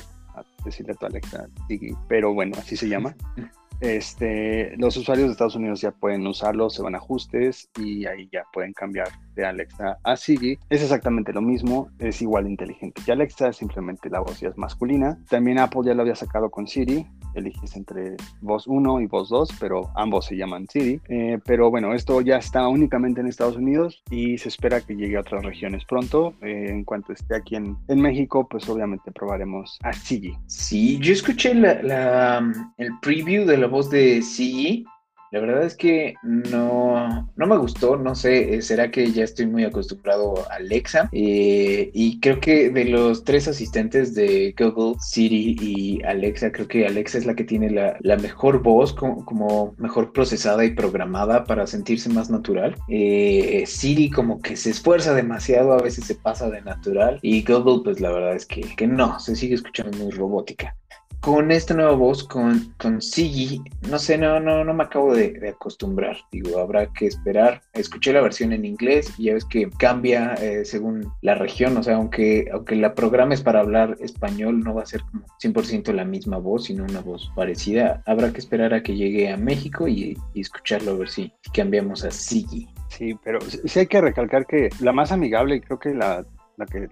decirle 0.64 0.93
a 0.93 0.97
tu 0.97 1.07
Alexa 1.07 1.49
Siggy, 1.67 1.97
pero 2.09 2.33
bueno, 2.33 2.57
así 2.59 2.76
se 2.76 2.88
llama. 2.88 3.17
Este, 3.81 4.76
los 4.76 4.97
usuarios 4.97 5.28
de 5.28 5.33
Estados 5.33 5.55
Unidos 5.55 5.81
ya 5.81 5.93
pueden 5.93 6.26
usarlo, 6.26 6.69
se 6.69 6.83
van 6.83 6.97
a 6.97 6.99
ajustes 6.99 7.71
y 7.78 8.07
ahí 8.07 8.28
ya 8.33 8.43
pueden 8.52 8.73
cambiar 8.73 9.09
de 9.38 9.47
Alexa 9.47 9.99
a 10.02 10.16
Siri. 10.16 10.59
Es 10.68 10.83
exactamente 10.83 11.33
lo 11.33 11.40
mismo, 11.40 11.88
es 11.99 12.21
igual 12.21 12.45
de 12.45 12.50
inteligente 12.50 13.00
que 13.04 13.12
Alexa, 13.12 13.52
simplemente 13.52 14.11
la 14.11 14.21
voz 14.21 14.40
ya 14.40 14.49
es 14.49 14.59
masculina. 14.59 15.18
También 15.30 15.59
Apple 15.59 15.83
ya 15.85 15.95
lo 15.95 16.02
había 16.02 16.16
sacado 16.16 16.50
con 16.50 16.66
Siri, 16.66 17.07
eliges 17.35 17.76
entre 17.76 18.16
voz 18.40 18.66
1 18.66 19.00
y 19.00 19.07
voz 19.07 19.28
2, 19.28 19.50
pero 19.61 19.90
ambos 19.95 20.26
se 20.26 20.37
llaman 20.37 20.66
Siri. 20.68 21.00
Eh, 21.09 21.38
pero 21.45 21.71
bueno, 21.71 21.95
esto 21.95 22.21
ya 22.21 22.37
está 22.37 22.66
únicamente 22.68 23.21
en 23.21 23.28
Estados 23.28 23.57
Unidos 23.57 24.02
y 24.11 24.38
se 24.38 24.49
espera 24.49 24.80
que 24.80 24.97
llegue 24.97 25.16
a 25.16 25.21
otras 25.21 25.45
regiones 25.45 25.85
pronto. 25.85 26.35
Eh, 26.42 26.66
en 26.68 26.85
cuanto 26.85 27.12
esté 27.12 27.37
aquí 27.37 27.54
en, 27.57 27.76
en, 27.87 28.00
México, 28.00 28.49
pues 28.49 28.68
obviamente 28.68 29.12
probaremos 29.12 29.78
a 29.83 29.92
Siri. 29.92 30.37
Sí, 30.47 30.99
yo 30.99 31.12
escuché 31.12 31.54
la, 31.54 32.38
el 32.76 32.90
preview 33.00 33.45
de 33.45 33.57
la 33.57 33.68
voz 33.68 33.88
de 33.90 34.21
Siri 34.23 34.85
la 35.30 35.40
verdad 35.40 35.64
es 35.64 35.76
que 35.76 36.14
no, 36.23 37.30
no 37.37 37.47
me 37.47 37.56
gustó, 37.58 37.97
no 37.97 38.14
sé, 38.14 38.54
eh, 38.54 38.62
será 38.62 38.90
que 38.90 39.12
ya 39.12 39.25
estoy 39.25 39.47
muy 39.47 39.64
acostumbrado 39.64 40.47
a 40.50 40.54
Alexa. 40.54 41.08
Eh, 41.12 41.90
y 41.92 42.18
creo 42.20 42.40
que 42.40 42.70
de 42.70 42.87
los 42.87 43.25
tres 43.25 43.47
asistentes 43.47 44.14
de 44.14 44.54
Google, 44.58 44.99
Siri 45.00 45.56
y 45.61 46.02
Alexa, 46.04 46.50
creo 46.50 46.66
que 46.66 46.87
Alexa 46.87 47.18
es 47.18 47.26
la 47.26 47.35
que 47.35 47.44
tiene 47.44 47.70
la, 47.70 48.16
mejor 48.16 48.62
voz, 48.62 48.92
como, 48.94 49.75
mejor 49.76 50.12
procesada 50.12 50.64
y 50.64 50.70
programada 50.70 51.44
para 51.44 51.66
sentirse 51.66 52.08
más 52.08 52.30
natural. 52.30 52.75
Eh, 52.88 53.64
Siri 53.66 54.11
como 54.11 54.40
que 54.40 54.56
se 54.56 54.70
esfuerza 54.70 55.14
demasiado, 55.14 55.73
a 55.73 55.82
veces 55.82 56.06
se 56.06 56.14
pasa 56.14 56.49
de 56.50 56.62
natural. 56.62 57.18
Y 57.23 57.42
Google, 57.42 57.82
pues 57.85 58.00
la 58.00 58.11
verdad 58.11 58.35
es 58.35 58.47
que, 58.47 58.62
que 58.76 58.87
no, 58.87 59.20
se 59.20 59.37
sigue 59.37 59.54
escuchando 59.54 59.97
muy 59.99 60.11
robótica. 60.11 60.75
Con 61.20 61.50
esta 61.50 61.75
nueva 61.75 61.92
voz, 61.92 62.25
con, 62.25 62.75
con 62.78 62.94
no 62.94 63.98
sé, 63.98 64.18
no, 64.18 64.40
no, 64.40 64.64
no 64.64 64.75
me 64.75 64.84
acabo 64.84 65.14
de, 65.14 65.48
acostumbrar. 65.48 66.16
Digo, 66.30 66.58
habrá 66.58 66.92
que 66.92 67.06
esperar. 67.06 67.62
Escuché 67.72 68.12
la 68.12 68.20
versión 68.20 68.52
en 68.52 68.64
inglés 68.64 69.12
y 69.18 69.25
ya 69.25 69.34
ves 69.34 69.44
que 69.44 69.68
cambia 69.78 70.34
eh, 70.34 70.64
según 70.64 71.12
la 71.22 71.34
región. 71.34 71.76
O 71.76 71.82
sea, 71.82 71.96
aunque, 71.96 72.48
aunque 72.52 72.76
la 72.76 72.94
es 73.30 73.42
para 73.42 73.60
hablar 73.60 73.96
español, 74.00 74.60
no 74.60 74.75
va 74.75 74.82
a 74.82 74.87
ser 74.87 75.02
como 75.02 75.25
100% 75.42 75.92
la 75.92 76.04
misma 76.04 76.38
voz, 76.38 76.64
sino 76.64 76.84
una 76.84 77.00
voz 77.00 77.30
parecida. 77.34 78.02
Habrá 78.06 78.32
que 78.32 78.38
esperar 78.38 78.75
a 78.75 78.82
que 78.82 78.96
llegue 78.96 79.30
a 79.30 79.37
México 79.37 79.88
y, 79.88 80.16
escucharlo 80.34 80.92
a 80.92 80.96
ver 80.96 81.08
si, 81.08 81.32
si 81.42 81.50
cambiamos 81.50 82.04
a 82.04 82.10
Siggy. 82.10 82.68
Sí, 82.88 83.18
pero 83.22 83.40
sí 83.40 83.78
hay 83.78 83.87
que 83.87 84.00
recalcar 84.00 84.46
que 84.46 84.70
la 84.80 84.92
más 84.92 85.12
amigable, 85.12 85.60
creo 85.60 85.78
que 85.78 85.94
la 85.94 86.25
la 86.59 86.67
que 86.67 86.88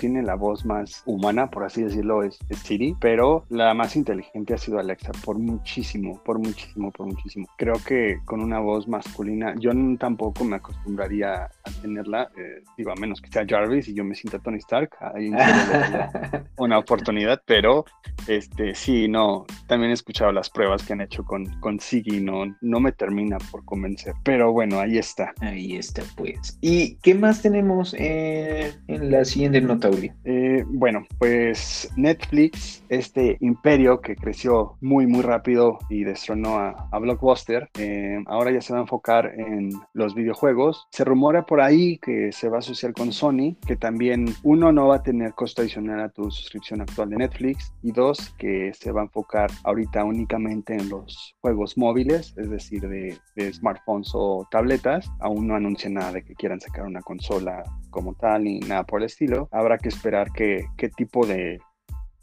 tiene 0.00 0.22
la 0.22 0.34
voz 0.34 0.64
más 0.64 1.02
humana, 1.06 1.50
por 1.50 1.64
así 1.64 1.82
decirlo, 1.82 2.22
es, 2.22 2.38
Siri, 2.62 2.96
pero 3.00 3.44
la 3.50 3.74
más 3.74 3.96
inteligente 3.96 4.54
ha 4.54 4.58
sido 4.58 4.78
Alexa 4.78 5.12
por 5.24 5.38
muchísimo, 5.38 6.22
por 6.24 6.38
muchísimo, 6.38 6.90
por 6.92 7.06
muchísimo. 7.06 7.46
Creo 7.56 7.74
que 7.84 8.20
con 8.24 8.40
una 8.40 8.60
voz 8.60 8.88
masculina, 8.88 9.54
yo 9.58 9.72
tampoco 9.98 10.44
me 10.44 10.56
acostumbraría 10.56 11.44
a 11.44 11.70
tenerla, 11.82 12.30
eh, 12.36 12.62
digo, 12.76 12.92
a 12.92 12.94
menos 12.94 13.20
que 13.20 13.30
sea 13.30 13.44
Jarvis 13.46 13.88
y 13.88 13.94
yo 13.94 14.04
me 14.04 14.14
sienta 14.14 14.38
Tony 14.38 14.58
Stark, 14.58 14.90
ahí 15.00 15.30
una 16.58 16.78
oportunidad, 16.78 17.42
pero 17.44 17.84
este 18.26 18.74
sí, 18.74 19.08
no, 19.08 19.46
también 19.66 19.90
he 19.90 19.94
escuchado 19.94 20.32
las 20.32 20.50
pruebas 20.50 20.84
que 20.84 20.92
han 20.92 21.00
hecho 21.00 21.24
con, 21.24 21.44
con 21.60 21.80
Sigi, 21.80 22.20
no, 22.20 22.44
no 22.60 22.80
me 22.80 22.92
termina 22.92 23.38
por 23.50 23.64
convencer, 23.64 24.14
pero 24.22 24.52
bueno, 24.52 24.78
ahí 24.78 24.98
está. 24.98 25.32
Ahí 25.40 25.76
está, 25.76 26.02
pues. 26.16 26.58
¿Y 26.60 26.96
qué 26.96 27.14
más 27.14 27.42
tenemos 27.42 27.94
eh, 27.98 28.74
en 28.86 29.07
la 29.08 29.24
siguiente 29.24 29.60
nota, 29.60 29.90
eh, 30.24 30.64
bueno, 30.66 31.06
pues 31.18 31.90
Netflix, 31.96 32.84
este 32.88 33.38
imperio 33.40 34.00
que 34.00 34.14
creció 34.14 34.76
muy, 34.80 35.06
muy 35.06 35.22
rápido 35.22 35.78
y 35.88 36.04
destronó 36.04 36.58
a, 36.58 36.98
Blockbuster, 36.98 37.68
eh, 37.78 38.18
ahora 38.26 38.50
ya 38.50 38.60
se 38.60 38.72
va 38.72 38.80
a 38.80 38.82
enfocar 38.82 39.32
en 39.38 39.70
los 39.94 40.14
videojuegos. 40.14 40.86
Se 40.90 41.04
rumora 41.04 41.46
por 41.46 41.60
ahí 41.60 41.98
que 41.98 42.32
se 42.32 42.48
va 42.48 42.56
a 42.56 42.58
asociar 42.58 42.92
con 42.92 43.12
Sony, 43.12 43.56
que 43.66 43.76
también 43.76 44.26
uno 44.42 44.72
no 44.72 44.88
va 44.88 44.96
a 44.96 45.02
tener 45.02 45.32
costo 45.34 45.62
adicional 45.62 46.00
a 46.00 46.08
tu 46.08 46.30
suscripción 46.30 46.80
actual 46.80 47.10
de 47.10 47.16
Netflix 47.16 47.72
y 47.82 47.92
dos, 47.92 48.34
que 48.38 48.72
se 48.74 48.90
va 48.90 49.02
a 49.02 49.04
enfocar 49.04 49.50
ahorita 49.64 50.04
únicamente 50.04 50.74
en 50.74 50.88
los 50.88 51.36
juegos 51.40 51.78
móviles, 51.78 52.34
es 52.36 52.50
decir, 52.50 52.88
de, 52.88 53.16
smartphones 53.52 54.10
o 54.14 54.46
tabletas. 54.50 55.08
Aún 55.20 55.46
no 55.46 55.54
anuncia 55.54 55.88
nada 55.88 56.12
de 56.12 56.24
que 56.24 56.34
quieran 56.34 56.60
sacar 56.60 56.84
una 56.84 57.00
consola 57.00 57.62
como 57.90 58.14
tal 58.14 58.44
ni 58.44 58.60
nada 58.60 58.84
por 58.84 58.97
el 58.98 59.04
estilo. 59.04 59.48
Habrá 59.52 59.78
que 59.78 59.88
esperar 59.88 60.32
qué, 60.32 60.66
qué 60.76 60.88
tipo 60.88 61.26
de, 61.26 61.60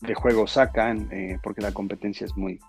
de 0.01 0.13
juegos 0.13 0.51
sacan, 0.51 1.09
eh, 1.11 1.37
porque 1.43 1.61
la 1.61 1.71
competencia 1.71 2.25
es 2.25 2.35
muy, 2.37 2.59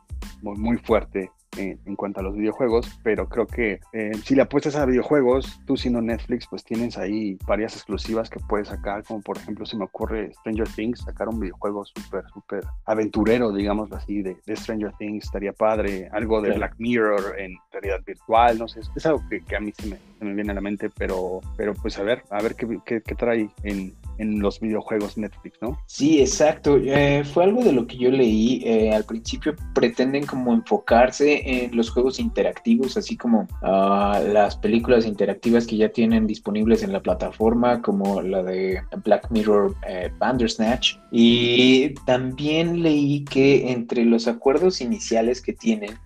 muy, 0.43 0.57
muy 0.57 0.79
fuerte 0.79 1.31
en 1.57 1.97
cuanto 1.97 2.21
a 2.21 2.23
los 2.23 2.37
videojuegos, 2.37 2.99
pero 3.03 3.29
creo 3.29 3.47
que 3.47 3.81
eh, 3.93 4.13
si 4.25 4.35
le 4.35 4.43
apuestas 4.43 4.77
a 4.77 4.85
videojuegos, 4.85 5.61
tú 5.67 5.77
siendo 5.77 6.01
Netflix, 6.03 6.47
pues 6.49 6.65
tienes 6.65 6.99
ahí 6.99 7.39
varias 7.47 7.75
exclusivas 7.75 8.31
que 8.31 8.41
puedes 8.41 8.69
sacar, 8.69 9.05
como 9.05 9.21
por 9.23 9.37
ejemplo 9.37 9.67
se 9.67 9.77
me 9.77 9.85
ocurre 9.85 10.33
Stranger 10.41 10.69
Things, 10.69 11.01
sacar 11.01 11.29
un 11.29 11.41
videojuego 11.41 11.85
súper, 11.85 12.25
súper 12.33 12.65
aventurero, 12.85 13.53
digamos 13.53 13.93
así, 13.93 14.23
de, 14.23 14.37
Stranger 14.55 14.93
Things, 14.99 15.25
estaría 15.25 15.53
padre, 15.53 16.09
algo 16.13 16.41
de 16.41 16.53
Black 16.53 16.75
Mirror 16.79 17.39
en 17.39 17.57
realidad 17.73 18.01
virtual, 18.05 18.59
no 18.59 18.69
sé, 18.69 18.81
es 18.95 19.07
algo 19.07 19.23
que, 19.29 19.57
a 19.57 19.61
mí 19.61 19.73
se 19.77 19.87
me, 19.87 19.97
se 20.19 20.25
me, 20.25 20.35
viene 20.35 20.53
a 20.53 20.55
la 20.55 20.61
mente, 20.61 20.91
pero, 20.91 21.41
pero 21.57 21.75
pues 21.75 21.99
a 21.99 22.03
ver, 22.03 22.23
a 22.31 22.43
ver 22.43 22.55
qué, 22.55 22.67
qué, 22.85 23.03
qué 23.03 23.15
trae 23.15 23.49
en, 23.63 23.95
en 24.19 24.41
los 24.41 24.61
videojuegos 24.61 25.17
Netflix, 25.17 25.59
¿no? 25.61 25.79
Sí, 25.87 26.21
exacto. 26.21 26.77
Eh, 26.77 27.25
fue 27.25 27.45
algo 27.45 27.63
de 27.63 27.73
lo 27.73 27.87
que 27.87 27.97
yo 27.97 28.11
leí. 28.11 28.63
Eh, 28.65 28.93
al 28.93 29.05
principio 29.05 29.55
pretenden 29.75 30.27
como 30.27 30.53
enfocarse 30.53 31.43
en 31.45 31.77
los 31.77 31.91
juegos 31.91 32.19
interactivos, 32.19 32.97
así 32.97 33.17
como 33.17 33.47
ah, 33.63 34.21
las 34.25 34.57
películas 34.57 35.07
interactivas 35.07 35.67
que 35.67 35.77
ya 35.77 35.89
tienen 35.89 36.27
disponibles 36.27 36.83
en 36.83 36.93
la 36.93 37.01
plataforma, 37.01 37.83
como 37.83 38.23
la 38.23 38.43
de 38.43 38.83
Black 39.05 39.31
Mirror 39.31 39.75
eh, 39.89 40.11
Bandersnatch. 40.19 40.97
Y 41.11 41.95
también 42.07 42.83
leí 42.83 43.25
que 43.25 43.71
entre 43.71 44.05
los 44.05 44.29
acuerdos 44.29 44.81
iniciales 44.81 45.41
que 45.41 45.53
tienen, 45.53 45.99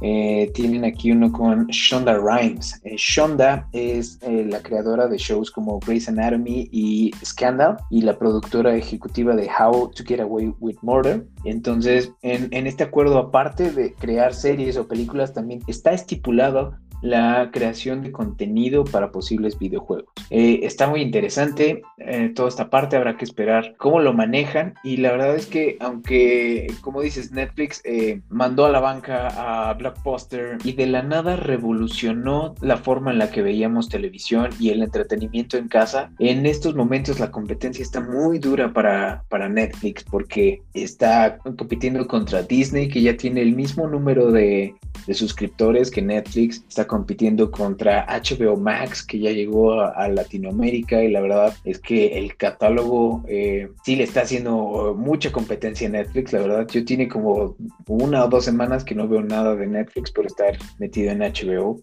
eh, 0.00 0.50
tienen 0.54 0.84
aquí 0.84 1.12
uno 1.12 1.32
con 1.32 1.66
Shonda 1.66 2.18
Rhimes. 2.18 2.80
Eh, 2.84 2.94
Shonda 2.96 3.68
es 3.72 4.18
eh, 4.22 4.46
la 4.48 4.62
creadora 4.62 5.06
de 5.08 5.18
shows 5.18 5.50
como 5.50 5.78
Grey's 5.80 6.08
Anatomy 6.08 6.68
y 6.70 7.10
Scandal 7.24 7.76
y 7.90 8.02
la 8.02 8.18
productora 8.18 8.76
ejecutiva 8.76 9.34
de 9.34 9.48
How 9.48 9.90
to 9.90 10.04
Get 10.04 10.20
Away 10.20 10.54
with 10.60 10.76
Murder. 10.82 11.26
Entonces, 11.44 12.12
en, 12.22 12.48
en 12.52 12.66
este 12.66 12.84
acuerdo, 12.84 13.18
aparte 13.18 13.70
de 13.70 13.94
crear 13.94 14.34
series 14.34 14.76
o 14.76 14.86
películas, 14.86 15.32
también 15.32 15.62
está 15.66 15.92
estipulado 15.92 16.74
la 17.00 17.50
creación 17.52 18.02
de 18.02 18.12
contenido 18.12 18.84
para 18.84 19.10
posibles 19.10 19.58
videojuegos. 19.58 20.06
Eh, 20.30 20.60
está 20.62 20.88
muy 20.88 21.02
interesante 21.02 21.82
eh, 21.98 22.32
toda 22.34 22.48
esta 22.48 22.70
parte, 22.70 22.96
habrá 22.96 23.16
que 23.16 23.24
esperar 23.24 23.74
cómo 23.78 24.00
lo 24.00 24.12
manejan 24.12 24.74
y 24.82 24.98
la 24.98 25.12
verdad 25.12 25.36
es 25.36 25.46
que 25.46 25.76
aunque, 25.80 26.66
como 26.80 27.00
dices, 27.00 27.32
Netflix 27.32 27.80
eh, 27.84 28.20
mandó 28.28 28.66
a 28.66 28.70
la 28.70 28.80
banca 28.80 29.28
a 29.70 29.74
Blockbuster 29.74 30.58
y 30.64 30.72
de 30.72 30.86
la 30.86 31.02
nada 31.02 31.36
revolucionó 31.36 32.54
la 32.60 32.76
forma 32.76 33.12
en 33.12 33.18
la 33.18 33.30
que 33.30 33.42
veíamos 33.42 33.88
televisión 33.88 34.50
y 34.58 34.70
el 34.70 34.82
entretenimiento 34.82 35.56
en 35.56 35.68
casa, 35.68 36.10
en 36.18 36.46
estos 36.46 36.74
momentos 36.74 37.20
la 37.20 37.30
competencia 37.30 37.82
está 37.82 38.00
muy 38.00 38.38
dura 38.38 38.72
para, 38.72 39.24
para 39.28 39.48
Netflix 39.48 40.04
porque 40.04 40.62
está 40.74 41.38
compitiendo 41.56 42.06
contra 42.06 42.42
Disney 42.42 42.88
que 42.88 43.02
ya 43.02 43.16
tiene 43.16 43.42
el 43.42 43.54
mismo 43.54 43.86
número 43.86 44.30
de, 44.30 44.74
de 45.06 45.14
suscriptores 45.14 45.90
que 45.90 46.02
Netflix, 46.02 46.64
está 46.68 46.86
compitiendo 46.88 47.52
contra 47.52 48.04
HBO 48.06 48.56
Max, 48.56 49.04
que 49.04 49.20
ya 49.20 49.30
llegó 49.30 49.80
a, 49.80 50.08
Latinoamérica 50.08 51.04
y 51.04 51.10
la 51.12 51.20
verdad 51.20 51.54
es 51.64 51.78
que 51.78 52.18
el 52.18 52.36
catálogo 52.36 53.22
eh, 53.28 53.68
sí 53.84 53.94
le 53.94 54.04
está 54.04 54.22
haciendo 54.22 54.96
mucha 54.98 55.30
competencia 55.30 55.86
a 55.86 55.90
Netflix, 55.92 56.32
la 56.32 56.40
verdad 56.40 56.66
yo 56.66 56.84
tiene 56.84 57.06
como 57.06 57.56
una 57.86 58.24
o 58.24 58.28
dos 58.28 58.46
semanas 58.46 58.84
que 58.84 58.94
no 58.94 59.06
veo 59.06 59.22
nada 59.22 59.54
de 59.54 59.66
Netflix 59.66 60.10
por 60.10 60.26
estar 60.26 60.56
metido 60.78 61.12
en 61.12 61.20
HBO. 61.20 61.80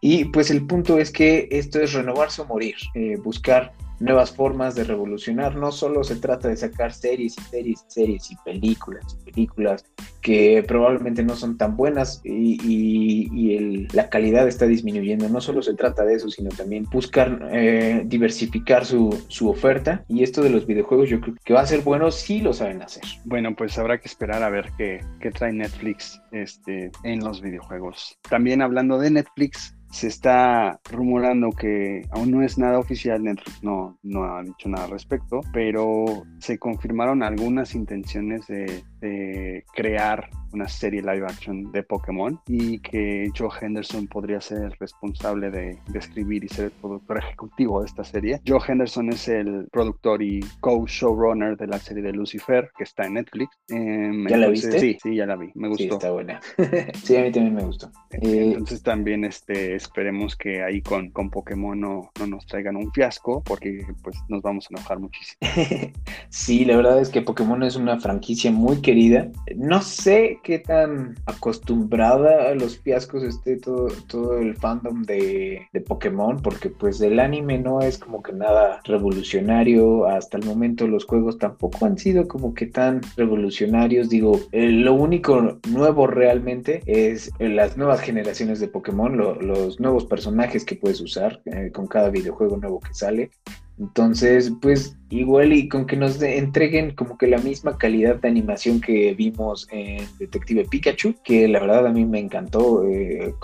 Y 0.00 0.26
pues 0.26 0.50
el 0.50 0.66
punto 0.66 0.98
es 0.98 1.10
que 1.10 1.48
esto 1.50 1.80
es 1.80 1.92
renovarse 1.92 2.42
o 2.42 2.46
morir, 2.46 2.76
eh, 2.94 3.16
buscar 3.16 3.72
nuevas 4.02 4.32
formas 4.32 4.74
de 4.74 4.84
revolucionar. 4.84 5.56
No 5.56 5.72
solo 5.72 6.04
se 6.04 6.16
trata 6.16 6.48
de 6.48 6.56
sacar 6.56 6.92
series 6.92 7.36
y 7.38 7.42
series 7.42 7.84
y 7.88 7.92
series 7.92 8.30
y 8.30 8.36
películas 8.44 9.16
y 9.20 9.30
películas 9.30 9.84
que 10.20 10.64
probablemente 10.66 11.22
no 11.22 11.34
son 11.34 11.58
tan 11.58 11.76
buenas 11.76 12.20
y, 12.24 13.88
la 13.92 14.08
calidad 14.08 14.48
está 14.48 14.66
disminuyendo. 14.66 15.28
No 15.28 15.40
solo 15.40 15.62
se 15.62 15.74
trata 15.74 16.04
de 16.04 16.14
eso, 16.14 16.30
sino 16.30 16.50
también 16.50 16.84
buscar 16.90 17.48
eh, 17.52 18.02
diversificar 18.06 18.84
su, 18.84 19.24
su, 19.28 19.48
oferta. 19.48 20.04
Y 20.08 20.22
esto 20.22 20.42
de 20.42 20.50
los 20.50 20.66
videojuegos 20.66 21.08
yo 21.08 21.20
creo 21.20 21.34
que 21.44 21.52
va 21.52 21.60
a 21.60 21.66
ser 21.66 21.80
bueno 21.80 22.10
si 22.10 22.40
lo 22.40 22.52
saben 22.52 22.82
hacer. 22.82 23.02
Bueno, 23.24 23.54
pues 23.54 23.78
habrá 23.78 23.98
que 23.98 24.08
esperar 24.08 24.42
a 24.42 24.50
ver 24.50 24.70
qué, 24.78 25.04
qué 25.20 25.30
trae 25.30 25.52
Netflix 25.52 26.20
este, 26.30 26.90
en 27.04 27.20
los 27.20 27.42
videojuegos. 27.42 28.18
También 28.28 28.62
hablando 28.62 28.98
de 28.98 29.10
Netflix, 29.10 29.76
se 29.92 30.08
está 30.08 30.80
rumorando 30.90 31.50
que 31.50 32.02
aún 32.10 32.30
no 32.30 32.42
es 32.42 32.58
nada 32.58 32.78
oficial, 32.78 33.22
Netflix 33.22 33.62
no, 33.62 33.98
no 34.02 34.24
ha 34.24 34.42
dicho 34.42 34.68
nada 34.68 34.86
al 34.86 34.90
respecto, 34.90 35.40
pero 35.52 36.24
se 36.38 36.58
confirmaron 36.58 37.22
algunas 37.22 37.74
intenciones 37.74 38.46
de 38.46 39.64
crear 39.74 40.30
una 40.52 40.68
serie 40.68 41.00
live 41.00 41.24
action 41.24 41.70
de 41.72 41.82
Pokémon 41.82 42.38
y 42.46 42.78
que 42.78 43.30
Joe 43.36 43.50
Henderson 43.60 44.06
podría 44.06 44.40
ser 44.40 44.76
responsable 44.78 45.50
de, 45.50 45.78
escribir 45.94 46.44
y 46.44 46.48
ser 46.48 46.66
el 46.66 46.70
productor 46.72 47.18
ejecutivo 47.18 47.80
de 47.80 47.86
esta 47.86 48.04
serie. 48.04 48.40
Joe 48.46 48.60
Henderson 48.66 49.10
es 49.10 49.28
el 49.28 49.68
productor 49.70 50.22
y 50.22 50.40
co-showrunner 50.60 51.56
de 51.56 51.66
la 51.66 51.78
serie 51.78 52.02
de 52.02 52.12
Lucifer 52.12 52.70
que 52.76 52.84
está 52.84 53.06
en 53.06 53.14
Netflix. 53.14 53.56
Em, 53.68 54.26
¿Ya 54.28 54.36
la 54.36 54.48
viste? 54.48 54.78
Sí, 54.78 54.98
sí, 55.02 55.14
ya 55.14 55.26
la 55.26 55.36
vi. 55.36 55.50
Me 55.54 55.68
gustó. 55.68 55.84
Sí, 55.84 55.90
está 55.90 56.10
buena. 56.10 56.40
sí, 57.02 57.16
a 57.16 57.22
mí 57.22 57.32
también 57.32 57.54
me 57.54 57.64
gustó. 57.64 57.90
Eh, 58.10 58.52
entonces 58.52 58.82
también 58.82 59.24
este, 59.24 59.74
esperemos 59.82 60.36
que 60.36 60.62
ahí 60.62 60.80
con, 60.80 61.10
con 61.10 61.30
Pokémon 61.30 61.78
no, 61.78 62.10
no 62.18 62.26
nos 62.26 62.46
traigan 62.46 62.76
un 62.76 62.92
fiasco 62.92 63.42
porque 63.42 63.84
pues 64.02 64.16
nos 64.28 64.42
vamos 64.42 64.66
a 64.66 64.74
enojar 64.74 64.98
muchísimo. 64.98 65.38
sí, 66.28 66.64
la 66.64 66.76
verdad 66.76 67.00
es 67.00 67.08
que 67.08 67.22
Pokémon 67.22 67.62
es 67.62 67.76
una 67.76 67.98
franquicia 68.00 68.50
muy 68.50 68.80
querida. 68.80 69.28
No 69.56 69.82
sé 69.82 70.38
qué 70.42 70.58
tan 70.58 71.16
acostumbrada 71.26 72.50
a 72.50 72.54
los 72.54 72.78
fiascos 72.78 73.22
esté 73.22 73.56
todo, 73.56 73.88
todo 74.08 74.38
el 74.38 74.56
fandom 74.56 75.02
de, 75.02 75.66
de, 75.72 75.80
Pokémon, 75.80 76.40
porque 76.40 76.70
pues 76.70 77.00
el 77.00 77.18
anime 77.18 77.58
no 77.58 77.80
es 77.80 77.98
como 77.98 78.22
que 78.22 78.32
nada 78.32 78.80
revolucionario. 78.84 80.06
Hasta 80.06 80.38
el 80.38 80.44
momento 80.44 80.86
los 80.86 81.04
juegos 81.04 81.38
tampoco 81.38 81.86
han 81.86 81.98
sido 81.98 82.28
como 82.28 82.54
que 82.54 82.66
tan 82.66 83.00
revolucionarios. 83.16 84.08
Digo, 84.08 84.40
eh, 84.52 84.68
lo 84.68 84.94
único 84.94 85.58
nuevo 85.68 86.06
realmente 86.06 86.82
es 86.86 87.30
las 87.38 87.76
nuevas 87.76 88.00
generaciones 88.00 88.60
de 88.60 88.68
Pokémon, 88.68 89.16
los 89.16 89.71
nuevos 89.80 90.06
personajes 90.06 90.64
que 90.64 90.76
puedes 90.76 91.00
usar 91.00 91.40
eh, 91.46 91.70
con 91.72 91.86
cada 91.86 92.10
videojuego 92.10 92.56
nuevo 92.56 92.80
que 92.80 92.94
sale 92.94 93.30
Entonces, 93.78 94.52
pues 94.60 94.96
igual 95.08 95.52
y 95.52 95.68
con 95.68 95.86
que 95.86 95.96
nos 95.96 96.20
entreguen 96.22 96.94
como 96.94 97.18
que 97.18 97.26
la 97.26 97.38
misma 97.38 97.76
calidad 97.76 98.16
de 98.16 98.28
animación 98.28 98.80
que 98.80 99.12
vimos 99.14 99.68
en 99.70 100.06
Detective 100.18 100.66
Pikachu, 100.70 101.14
que 101.24 101.48
la 101.48 101.60
verdad 101.60 101.86
a 101.86 101.92
mí 101.92 102.06
me 102.06 102.18
encantó 102.18 102.86
eh, 102.86 103.34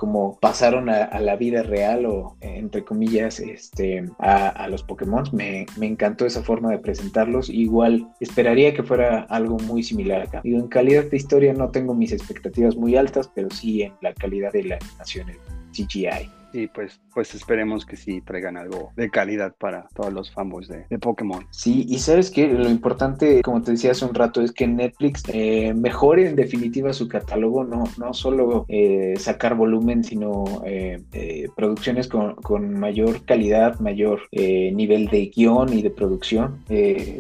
pasaron 0.40 0.88
a, 0.88 1.18
la 1.20 1.37
vida 1.37 1.62
real 1.62 2.06
o 2.06 2.37
entre 2.40 2.85
comillas 2.85 3.40
este, 3.40 4.04
a, 4.18 4.68
los 4.68 4.82
Pokémon, 4.82 5.25
me, 5.32 5.66
me, 5.76 5.87
encantó 5.87 6.25
esa 6.25 6.42
forma 6.42 6.70
de 6.70 6.78
presentarlos, 6.78 7.50
igual 7.50 8.08
esperaría 8.20 8.75
que 8.75 8.82
fuera 8.82 9.23
algo 9.28 9.58
muy 9.58 9.82
similar 9.82 10.23
acá. 10.23 10.40
Digo, 10.44 10.58
en 10.58 10.68
calidad 10.68 11.04
de 11.04 11.16
historia 11.16 11.52
no 11.52 11.70
tengo 11.70 11.94
mis 11.94 12.12
expectativas 12.12 12.76
muy 12.76 12.97
altas, 12.97 13.30
pero 13.35 13.50
sí 13.50 13.82
en 13.82 13.92
la 14.00 14.14
calidad 14.14 14.52
de 14.52 14.64
la 14.64 14.76
animación, 14.76 15.30
el 15.76 15.87
CGI. 15.87 16.38
Y 16.52 16.66
pues, 16.68 17.00
pues 17.12 17.34
esperemos 17.34 17.84
que 17.84 17.96
sí 17.96 18.20
traigan 18.22 18.56
algo 18.56 18.92
de 18.96 19.10
calidad 19.10 19.54
para 19.58 19.86
todos 19.94 20.12
los 20.12 20.32
fanboys 20.32 20.68
de, 20.68 20.98
Pokémon. 20.98 21.46
Sí, 21.50 21.86
y 21.88 21.98
sabes 21.98 22.30
que 22.30 22.48
lo 22.48 22.68
importante, 22.68 23.42
como 23.42 23.62
te 23.62 23.72
decía 23.72 23.92
hace 23.92 24.04
un 24.04 24.14
rato, 24.14 24.42
es 24.42 24.52
que 24.52 24.66
Netflix 24.66 25.22
eh, 25.28 25.72
mejore 25.74 26.28
en 26.28 26.36
definitiva 26.36 26.92
su 26.92 27.08
catálogo, 27.08 27.64
no, 27.64 27.84
no 27.98 28.14
solo 28.14 28.64
eh, 28.68 29.14
sacar 29.18 29.54
volumen, 29.54 30.02
sino 30.02 30.62
eh, 30.64 31.48
producciones 31.56 32.08
con, 32.08 32.38
mayor 32.78 33.24
calidad, 33.24 33.78
mayor 33.80 34.20
nivel 34.32 35.08
de 35.08 35.26
guion 35.34 35.72
y 35.72 35.82
de 35.82 35.90
producción. 35.90 36.64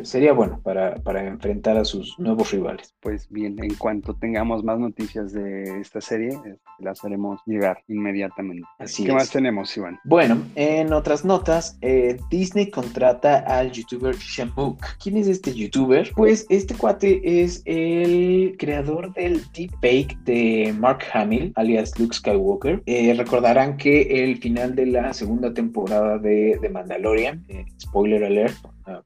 sería 0.02 0.32
bueno 0.32 0.60
para, 0.62 0.96
para 0.96 1.26
enfrentar 1.26 1.76
a 1.76 1.84
sus 1.84 2.18
nuevos 2.18 2.50
rivales. 2.50 2.94
Pues 3.00 3.28
bien, 3.30 3.62
en 3.62 3.74
cuanto 3.74 4.14
tengamos 4.14 4.64
más 4.64 4.78
noticias 4.78 5.32
de 5.32 5.80
esta 5.80 6.00
serie, 6.00 6.38
las 6.78 7.04
haremos 7.04 7.40
llegar 7.46 7.82
inmediatamente. 7.88 8.66
Así 8.78 9.04
¿Qué 9.04 9.12
más 9.18 9.30
tenemos, 9.30 9.76
Iván? 9.76 9.98
Bueno, 10.04 10.42
en 10.54 10.92
otras 10.92 11.24
notas, 11.24 11.76
eh, 11.80 12.18
Disney 12.30 12.70
contrata 12.70 13.38
al 13.40 13.72
youtuber 13.72 14.16
Shamook. 14.16 14.80
¿Quién 15.02 15.16
es 15.16 15.26
este 15.26 15.52
youtuber? 15.52 16.12
Pues 16.14 16.46
este 16.48 16.74
cuate 16.74 17.20
es 17.42 17.62
el 17.64 18.54
creador 18.58 19.12
del 19.14 19.42
deepfake 19.52 20.16
de 20.24 20.72
Mark 20.78 21.00
Hamill, 21.12 21.52
alias 21.56 21.98
Luke 21.98 22.14
Skywalker. 22.14 22.80
Eh, 22.86 23.12
recordarán 23.14 23.76
que 23.76 24.22
el 24.22 24.38
final 24.38 24.76
de 24.76 24.86
la 24.86 25.12
segunda 25.12 25.52
temporada 25.52 26.18
de, 26.18 26.56
The 26.60 26.68
Mandalorian, 26.68 27.44
eh, 27.48 27.64
spoiler 27.80 28.24
alert, 28.24 28.56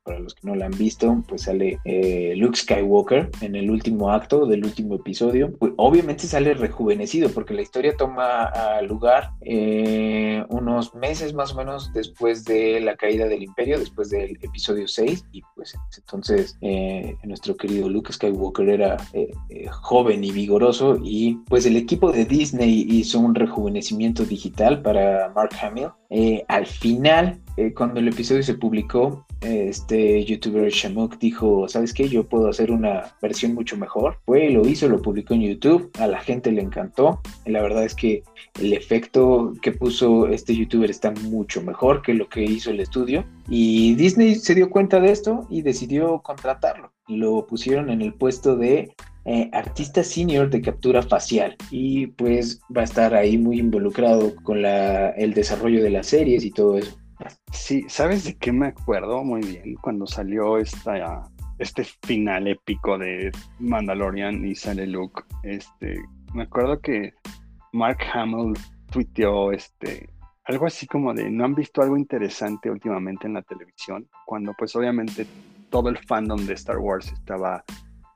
para 0.02 0.18
los 0.18 0.34
que 0.34 0.46
no 0.46 0.54
la 0.54 0.66
han 0.66 0.76
visto, 0.76 1.22
pues 1.28 1.42
sale 1.42 1.78
eh, 1.84 2.34
Luke 2.36 2.56
Skywalker 2.56 3.30
en 3.40 3.56
el 3.56 3.70
último 3.70 4.10
acto 4.10 4.46
del 4.46 4.64
último 4.64 4.96
episodio. 4.96 5.52
Pues, 5.58 5.72
obviamente 5.76 6.26
sale 6.26 6.54
rejuvenecido 6.54 7.30
porque 7.30 7.54
la 7.54 7.62
historia 7.62 7.96
toma 7.96 8.44
ah, 8.44 8.82
lugar 8.82 9.30
eh, 9.40 10.01
unos 10.48 10.94
meses 10.94 11.34
más 11.34 11.52
o 11.52 11.56
menos 11.56 11.92
después 11.92 12.44
de 12.44 12.80
la 12.80 12.96
caída 12.96 13.26
del 13.26 13.42
imperio, 13.42 13.78
después 13.78 14.10
del 14.10 14.38
episodio 14.40 14.88
6 14.88 15.26
y 15.32 15.42
pues 15.54 15.74
entonces 15.96 16.56
eh, 16.60 17.16
nuestro 17.24 17.56
querido 17.56 17.88
Luke 17.88 18.12
Skywalker 18.12 18.68
era 18.68 18.96
joven 19.70 20.24
y 20.24 20.32
vigoroso 20.32 20.98
y 21.02 21.34
pues 21.48 21.66
el 21.66 21.76
equipo 21.76 22.12
de 22.12 22.24
Disney 22.24 22.86
hizo 22.88 23.20
un 23.20 23.34
rejuvenecimiento 23.34 24.24
digital 24.24 24.82
para 24.82 25.32
Mark 25.34 25.50
Hamill. 25.60 25.88
al 26.48 26.66
final, 26.66 27.40
cuando 27.74 28.00
el 28.00 28.08
episodio 28.08 28.42
se 28.42 28.54
publicó, 28.54 29.26
este 29.42 30.24
youtuber 30.24 30.70
Shamuk 30.70 31.18
dijo, 31.18 31.68
¿sabes 31.68 31.92
qué? 31.92 32.08
Yo 32.08 32.24
puedo 32.28 32.48
hacer 32.48 32.70
una 32.70 33.14
versión 33.20 33.54
mucho 33.54 33.76
mejor. 33.76 34.18
Fue, 34.24 34.50
lo 34.50 34.66
hizo, 34.66 34.88
lo 34.88 35.02
publicó 35.02 35.34
en 35.34 35.42
YouTube, 35.42 35.90
a 35.98 36.06
la 36.06 36.20
gente 36.20 36.52
le 36.52 36.62
encantó. 36.62 37.20
la 37.46 37.62
verdad 37.62 37.84
es 37.84 37.94
que 37.94 38.22
el 38.60 38.72
efecto 38.72 39.54
que 39.62 39.72
puso 39.72 40.28
este 40.28 40.54
youtuber 40.54 40.90
está 40.90 41.10
mucho 41.10 41.62
mejor 41.62 42.02
que 42.02 42.14
lo 42.14 42.28
que 42.28 42.42
hizo 42.42 42.70
el 42.70 42.80
estudio. 42.80 43.24
Y 43.48 43.94
Disney 43.94 44.36
se 44.36 44.54
dio 44.54 44.70
cuenta 44.70 45.00
de 45.00 45.10
esto 45.10 45.46
y 45.50 45.62
decidió 45.62 46.20
contratarlo. 46.20 46.92
Lo 47.08 47.46
pusieron 47.46 47.90
en 47.90 48.02
el 48.02 48.14
puesto 48.14 48.56
de 48.56 48.94
eh, 49.24 49.50
artista 49.52 50.02
senior 50.02 50.50
de 50.50 50.60
captura 50.60 51.00
facial 51.00 51.56
y 51.70 52.08
pues 52.08 52.60
va 52.76 52.80
a 52.80 52.84
estar 52.84 53.14
ahí 53.14 53.38
muy 53.38 53.60
involucrado 53.60 54.34
con 54.42 54.62
la, 54.62 55.10
el 55.10 55.32
desarrollo 55.32 55.82
de 55.82 55.90
las 55.90 56.08
series 56.08 56.44
y 56.44 56.50
todo 56.50 56.78
eso. 56.78 56.96
Sí, 57.52 57.84
¿sabes 57.88 58.24
de 58.24 58.36
qué 58.36 58.52
me 58.52 58.68
acuerdo 58.68 59.22
muy 59.24 59.40
bien? 59.40 59.74
Cuando 59.76 60.06
salió 60.06 60.56
este 60.58 61.84
final 62.02 62.48
épico 62.48 62.98
de 62.98 63.30
Mandalorian 63.58 64.44
y 64.44 64.54
sale 64.54 64.86
Luke, 64.86 65.22
este, 65.42 66.00
me 66.34 66.44
acuerdo 66.44 66.80
que 66.80 67.12
Mark 67.72 67.98
Hamill 68.12 68.54
tuiteó 68.90 69.52
este, 69.52 70.08
algo 70.44 70.66
así 70.66 70.86
como 70.86 71.14
de, 71.14 71.30
¿no 71.30 71.44
han 71.44 71.54
visto 71.54 71.82
algo 71.82 71.96
interesante 71.96 72.70
últimamente 72.70 73.26
en 73.26 73.34
la 73.34 73.42
televisión? 73.42 74.08
Cuando 74.26 74.52
pues 74.58 74.74
obviamente 74.76 75.26
todo 75.70 75.88
el 75.88 75.98
fandom 75.98 76.44
de 76.46 76.54
Star 76.54 76.78
Wars 76.78 77.12
estaba 77.12 77.64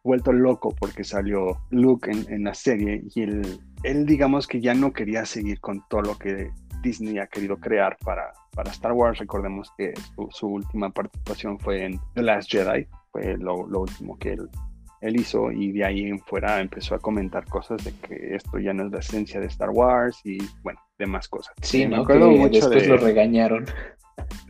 vuelto 0.05 0.33
loco 0.33 0.75
porque 0.79 1.03
salió 1.03 1.59
Luke 1.71 2.11
en, 2.11 2.33
en 2.33 2.45
la 2.45 2.55
serie 2.55 3.03
y 3.15 3.23
él, 3.23 3.59
él 3.83 4.07
digamos 4.07 4.47
que 4.47 4.61
ya 4.61 4.75
no 4.75 4.93
quería 4.93 5.25
seguir 5.25 5.61
con 5.61 5.83
todo 5.89 6.03
lo 6.03 6.19
que 6.19 6.51
Disney 6.87 7.19
ha 7.19 7.27
querido 7.27 7.57
crear 7.57 7.97
para, 8.05 8.33
para 8.55 8.71
Star 8.71 8.93
Wars. 8.93 9.19
Recordemos 9.19 9.73
que 9.77 9.93
su, 10.31 10.47
última 10.47 10.91
participación 10.91 11.59
fue 11.59 11.85
en 11.85 12.01
The 12.15 12.23
Last 12.23 12.51
Jedi, 12.51 12.87
fue 13.11 13.37
lo, 13.37 13.57
último 13.57 14.17
que 14.19 14.35
él, 14.35 14.49
él, 15.01 15.17
hizo 15.17 15.51
y 15.51 15.73
de 15.73 15.85
ahí 15.85 16.05
en 16.05 16.21
fuera 16.21 16.61
empezó 16.61 16.95
a 16.95 16.99
comentar 16.99 17.45
cosas 17.47 17.85
de 17.85 17.93
que 18.01 18.37
esto 18.37 18.59
ya 18.59 18.73
no 18.73 18.87
es 18.87 18.93
la 18.93 19.01
esencia 19.01 19.41
de 19.41 19.47
Star 19.47 19.71
Wars 19.71 20.21
y 20.25 20.39
bueno, 20.63 20.81
demás 20.97 21.29
cosas. 21.29 21.55
Sí, 21.63 21.87
me 21.87 21.97
acuerdo 21.97 22.31
mucho 22.31 22.69
después 22.69 22.87
lo 22.87 22.97
regañaron. 22.97 23.67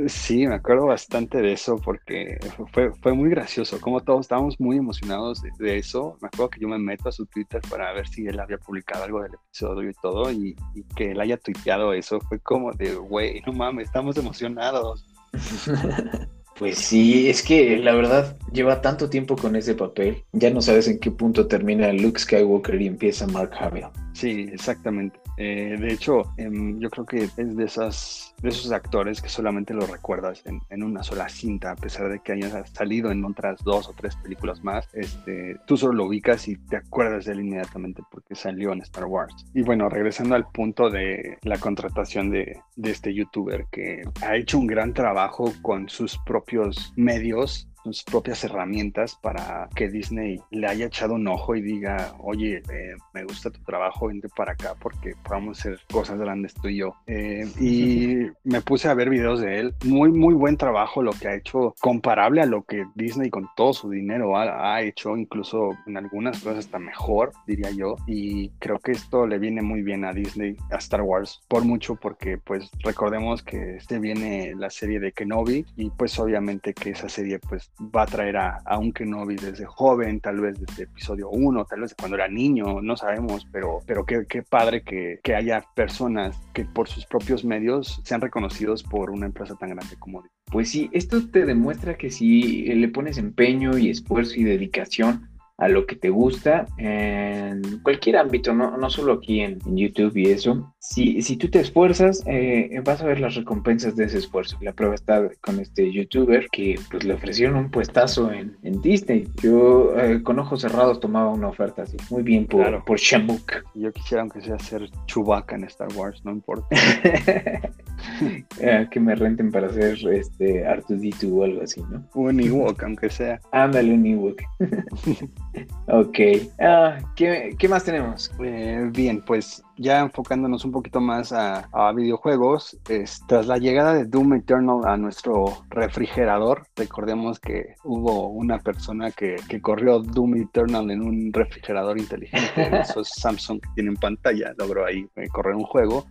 Sí, 0.06 0.46
me 0.46 0.54
acuerdo 0.54 0.86
bastante 0.86 1.40
de 1.40 1.52
eso 1.52 1.76
porque 1.76 2.38
fue, 2.72 3.12
muy 3.14 3.30
gracioso, 3.30 3.80
como 3.80 4.00
todos 4.00 4.20
estábamos 4.20 4.60
muy 4.60 4.76
emocionados 4.76 5.42
de, 5.58 5.78
eso. 5.78 6.18
Me 6.20 6.28
acuerdo 6.28 6.50
que 6.50 6.60
yo 6.60 6.68
me 6.68 6.78
meto 6.78 7.08
a 7.08 7.12
su 7.12 7.26
Twitter 7.26 7.60
para 7.68 7.92
ver 7.92 8.06
si 8.06 8.26
él 8.26 8.38
había 8.38 8.58
publicado 8.58 9.04
algo 9.04 9.22
del 9.22 9.34
episodio 9.34 9.90
y 9.90 9.94
todo, 9.94 10.30
y, 10.30 10.54
y 10.74 10.82
que 10.94 11.12
él 11.12 11.20
haya 11.20 11.36
tuiteado 11.36 11.92
eso, 11.92 12.20
fue 12.20 12.38
como 12.40 12.72
de, 12.72 12.94
güey, 12.94 13.42
no 13.46 13.52
mames, 13.52 13.86
estamos 13.86 14.16
emocionados. 14.16 15.06
Pues 16.58 16.78
sí, 16.78 17.28
es 17.28 17.42
que 17.42 17.76
la 17.76 17.92
verdad 17.92 18.38
lleva 18.50 18.80
tanto 18.80 19.10
tiempo 19.10 19.36
con 19.36 19.56
ese 19.56 19.74
papel, 19.74 20.24
ya 20.32 20.48
no 20.48 20.62
sabes 20.62 20.88
en 20.88 20.98
qué 20.98 21.10
punto 21.10 21.46
termina 21.46 21.92
Luke 21.92 22.18
Skywalker 22.18 22.80
y 22.80 22.86
empieza 22.86 23.26
Mark 23.26 23.50
Hamill. 23.60 23.88
Sí, 24.16 24.48
exactamente. 24.50 25.20
Eh, 25.36 25.76
de 25.78 25.92
hecho, 25.92 26.22
em, 26.38 26.80
yo 26.80 26.88
creo 26.88 27.04
que 27.04 27.24
es 27.24 27.56
de, 27.56 27.64
esas, 27.64 28.34
de 28.40 28.48
esos 28.48 28.72
actores 28.72 29.20
que 29.20 29.28
solamente 29.28 29.74
lo 29.74 29.86
recuerdas 29.86 30.42
en, 30.46 30.82
una 30.82 31.02
sola 31.02 31.28
cinta, 31.28 31.72
a 31.72 31.76
pesar 31.76 32.08
de 32.08 32.20
que 32.20 32.32
haya 32.32 32.64
salido 32.64 33.10
en 33.10 33.22
otras 33.26 33.62
dos 33.62 33.90
o 33.90 33.92
tres 33.92 34.16
películas 34.16 34.64
más. 34.64 34.88
Este, 34.94 35.56
tú 35.66 35.76
solo 35.76 35.92
lo 35.92 36.04
ubicas 36.06 36.48
y 36.48 36.56
te 36.56 36.76
acuerdas 36.76 37.26
de 37.26 37.32
él 37.32 37.40
inmediatamente 37.40 38.02
porque 38.10 38.34
salió 38.34 38.72
en 38.72 38.80
Star 38.80 39.04
Wars. 39.04 39.34
Y 39.52 39.60
bueno, 39.60 39.90
regresando 39.90 40.34
al 40.34 40.46
punto 40.46 40.88
de 40.88 41.36
la 41.42 41.58
contratación 41.58 42.30
de, 42.30 42.58
de 42.76 42.90
este 42.90 43.12
youtuber 43.12 43.66
que 43.70 44.02
ha 44.22 44.34
hecho 44.36 44.58
un 44.58 44.66
gran 44.66 44.94
trabajo 44.94 45.52
con 45.60 45.90
sus 45.90 46.16
propios 46.24 46.94
medios 46.96 47.68
sus 47.86 48.02
propias 48.02 48.42
herramientas 48.44 49.16
para 49.16 49.68
que 49.74 49.88
Disney 49.88 50.40
le 50.50 50.66
haya 50.66 50.86
echado 50.86 51.14
un 51.14 51.26
ojo 51.28 51.54
y 51.54 51.62
diga, 51.62 52.14
oye, 52.18 52.62
eh, 52.70 52.94
me 53.14 53.24
gusta 53.24 53.50
tu 53.50 53.60
trabajo, 53.62 54.08
vente 54.08 54.28
para 54.28 54.52
acá 54.52 54.74
porque 54.80 55.14
podamos 55.24 55.60
hacer 55.60 55.80
cosas 55.90 56.18
grandes 56.18 56.54
tú 56.54 56.68
y 56.68 56.78
yo. 56.78 56.94
Eh, 57.06 57.46
y 57.60 58.26
me 58.44 58.60
puse 58.60 58.88
a 58.88 58.94
ver 58.94 59.10
videos 59.10 59.40
de 59.40 59.60
él. 59.60 59.74
Muy, 59.84 60.10
muy 60.10 60.34
buen 60.34 60.56
trabajo 60.56 61.02
lo 61.02 61.12
que 61.12 61.28
ha 61.28 61.34
hecho, 61.34 61.74
comparable 61.80 62.42
a 62.42 62.46
lo 62.46 62.62
que 62.64 62.84
Disney 62.94 63.30
con 63.30 63.48
todo 63.56 63.72
su 63.72 63.90
dinero 63.90 64.36
ha, 64.36 64.82
hecho, 64.82 65.16
incluso 65.16 65.70
en 65.86 65.96
algunas 65.96 66.40
cosas 66.42 66.66
hasta 66.66 66.78
mejor, 66.78 67.32
diría 67.46 67.70
yo. 67.70 67.96
Y 68.06 68.50
creo 68.58 68.78
que 68.78 68.92
esto 68.92 69.26
le 69.26 69.38
viene 69.38 69.62
muy 69.62 69.82
bien 69.82 70.04
a 70.04 70.12
Disney, 70.12 70.56
a 70.70 70.76
Star 70.76 71.02
Wars, 71.02 71.40
por 71.48 71.64
mucho 71.64 71.96
porque 71.96 72.38
pues 72.38 72.70
recordemos 72.80 73.42
que 73.42 73.76
este 73.76 73.98
viene 73.98 74.54
la 74.56 74.70
serie 74.70 75.00
de 75.00 75.12
Kenobi 75.12 75.64
y 75.76 75.90
pues 75.90 76.18
obviamente 76.18 76.74
que 76.74 76.90
esa 76.90 77.08
serie 77.08 77.38
pues 77.38 77.70
va 77.80 78.02
a 78.02 78.06
traer 78.06 78.36
a, 78.36 78.58
a, 78.64 78.78
un 78.78 78.92
Kenobi 78.92 79.36
desde 79.36 79.66
joven, 79.66 80.20
tal 80.20 80.40
vez 80.40 80.58
desde 80.58 80.84
episodio 80.84 81.28
1, 81.30 81.64
tal 81.66 81.80
vez 81.80 81.94
cuando 81.94 82.16
era 82.16 82.28
niño, 82.28 82.80
no 82.80 82.96
sabemos, 82.96 83.46
pero, 83.52 83.80
pero 83.86 84.04
qué, 84.04 84.26
qué 84.28 84.42
padre 84.42 84.82
que, 84.82 85.20
que, 85.22 85.34
haya 85.34 85.64
personas 85.74 86.40
que 86.54 86.64
por 86.64 86.88
sus 86.88 87.04
propios 87.06 87.44
medios 87.44 88.00
sean 88.04 88.20
reconocidos 88.20 88.82
por 88.82 89.10
una 89.10 89.26
empresa 89.26 89.54
tan 89.56 89.70
grande 89.70 89.96
como 89.98 90.24
Pues 90.50 90.70
sí, 90.70 90.88
esto 90.92 91.28
te 91.28 91.44
demuestra 91.44 91.96
que 91.96 92.10
si 92.10 92.62
le 92.62 92.88
pones 92.88 93.18
empeño 93.18 93.76
y 93.76 93.90
esfuerzo 93.90 94.34
y 94.36 94.44
dedicación 94.44 95.35
a 95.58 95.68
lo 95.68 95.86
que 95.86 95.96
te 95.96 96.10
gusta 96.10 96.66
en 96.76 97.80
cualquier 97.82 98.16
ámbito, 98.16 98.52
no, 98.52 98.76
no 98.76 98.90
solo 98.90 99.14
aquí 99.14 99.40
en, 99.40 99.58
YouTube 99.66 100.16
y 100.16 100.30
eso. 100.30 100.74
Si, 100.78 101.22
si 101.22 101.36
tú 101.36 101.48
te 101.48 101.60
esfuerzas, 101.60 102.22
eh, 102.26 102.80
vas 102.84 103.02
a 103.02 103.06
ver 103.06 103.20
las 103.20 103.34
recompensas 103.34 103.96
de 103.96 104.04
ese 104.04 104.18
esfuerzo. 104.18 104.56
La 104.60 104.72
prueba 104.72 104.94
está 104.94 105.28
con 105.40 105.60
este 105.60 105.90
youtuber 105.90 106.46
que 106.50 106.78
pues 106.90 107.04
le 107.04 107.14
ofrecieron 107.14 107.56
un 107.56 107.70
puestazo 107.70 108.32
en, 108.32 108.56
en 108.62 108.80
Disney. 108.80 109.28
Yo 109.42 109.98
eh, 109.98 110.22
con 110.22 110.38
ojos 110.38 110.60
cerrados 110.60 111.00
tomaba 111.00 111.30
una 111.30 111.48
oferta 111.48 111.82
así. 111.82 111.96
Muy 112.10 112.22
bien 112.22 112.46
por, 112.46 112.62
claro. 112.62 112.84
por 112.84 112.98
Shamuk. 112.98 113.64
Yo 113.74 113.92
quisiera 113.92 114.22
aunque 114.22 114.40
sea 114.40 114.58
ser 114.58 114.90
Chewbacca 115.06 115.56
en 115.56 115.64
Star 115.64 115.88
Wars, 115.94 116.24
no 116.24 116.32
importa. 116.32 116.68
Ah, 118.64 118.88
que 118.90 118.98
me 118.98 119.14
renten 119.14 119.50
para 119.50 119.66
hacer 119.66 119.98
este 120.12 120.64
R2D2 120.64 121.32
o 121.32 121.44
algo 121.44 121.62
así, 121.62 121.82
¿no? 121.90 122.02
Un 122.14 122.40
Ewok, 122.40 122.82
aunque 122.82 123.10
sea. 123.10 123.38
Ándale, 123.52 123.92
un 123.92 124.06
Ewok. 124.06 124.42
ok. 125.88 126.18
Ah, 126.58 126.98
¿qué, 127.14 127.54
¿qué, 127.58 127.68
más 127.68 127.84
tenemos? 127.84 128.32
Eh, 128.42 128.88
bien, 128.92 129.22
pues 129.26 129.62
ya 129.78 130.00
enfocándonos 130.00 130.64
un 130.64 130.72
poquito 130.72 131.00
más 131.00 131.32
a, 131.32 131.68
videojuegos, 131.94 132.78
tras 133.26 133.46
la 133.46 133.58
llegada 133.58 133.94
de 133.94 134.04
Doom 134.04 134.34
Eternal 134.34 134.80
a 134.84 134.96
nuestro 134.96 135.64
refrigerador, 135.70 136.66
recordemos 136.76 137.38
que 137.38 137.74
hubo 137.84 138.28
una 138.28 138.58
persona 138.58 139.10
que, 139.10 139.36
corrió 139.60 140.00
Doom 140.00 140.36
Eternal 140.36 140.90
en 140.90 141.02
un 141.02 141.32
refrigerador 141.32 141.98
inteligente, 141.98 142.80
esos 142.80 143.08
Samsung 143.08 143.60
que 143.60 143.68
tienen 143.74 143.96
pantalla, 143.96 144.52
logró 144.58 144.84
ahí 144.84 145.06
eh, 145.16 145.28
correr 145.28 145.54
un 145.54 145.64
juego. 145.64 146.06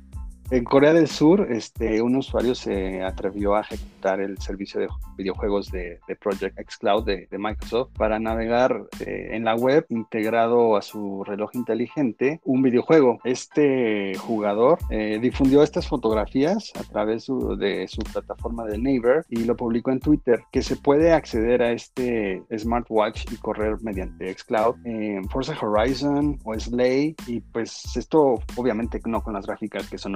En 0.52 0.64
Corea 0.64 0.94
del 0.94 1.08
Sur, 1.08 1.48
este, 1.52 2.04
un 2.04 2.18
usuario 2.18 2.54
se 2.54 3.02
atrevió 3.02 3.56
a 3.56 3.62
ejecutar 3.62 4.20
el 4.20 4.38
servicio 4.38 4.80
de 4.80 4.88
videojuegos 5.18 5.72
de, 5.72 6.00
Project 6.22 6.60
X 6.60 6.78
Cloud 6.78 7.04
de, 7.04 7.28
Microsoft 7.32 7.90
para 7.98 8.20
navegar 8.20 8.86
eh, 9.00 9.30
en 9.32 9.44
la 9.44 9.56
web 9.56 9.86
integrado 9.90 10.78
a 10.78 10.84
su 10.84 11.24
reloj 11.24 11.50
inteligente 11.56 12.42
un 12.44 12.62
videojuego. 12.62 13.18
Este 13.24 14.14
jugador 14.20 14.78
eh, 14.92 15.18
difundió 15.20 15.64
estas 15.64 15.88
fotografías 15.88 16.72
a 16.80 16.84
través 16.84 17.26
de 17.58 17.88
su 17.88 18.02
plataforma 18.14 18.66
de 18.66 18.78
Neighbor 18.78 19.26
y 19.30 19.46
lo 19.46 19.56
publicó 19.56 19.92
en 19.92 20.00
Twitter, 20.00 20.44
que 20.52 20.62
se 20.62 20.76
puede 20.76 21.12
acceder 21.12 21.64
a 21.64 21.72
este 21.72 22.44
smartwatch 22.56 23.32
y 23.32 23.38
correr 23.38 23.78
mediante 23.82 24.32
xCloud 24.32 24.76
en 24.86 25.28
Forza 25.30 25.58
Horizon 25.60 26.38
o 26.44 26.58
Slay 26.58 27.16
y 27.26 27.42
pues 27.42 27.96
esto 27.96 28.36
obviamente 28.56 29.02
no 29.06 29.22
con 29.22 29.34
las 29.34 29.48
gráficas 29.48 29.90
que 29.90 29.98
son 29.98 30.16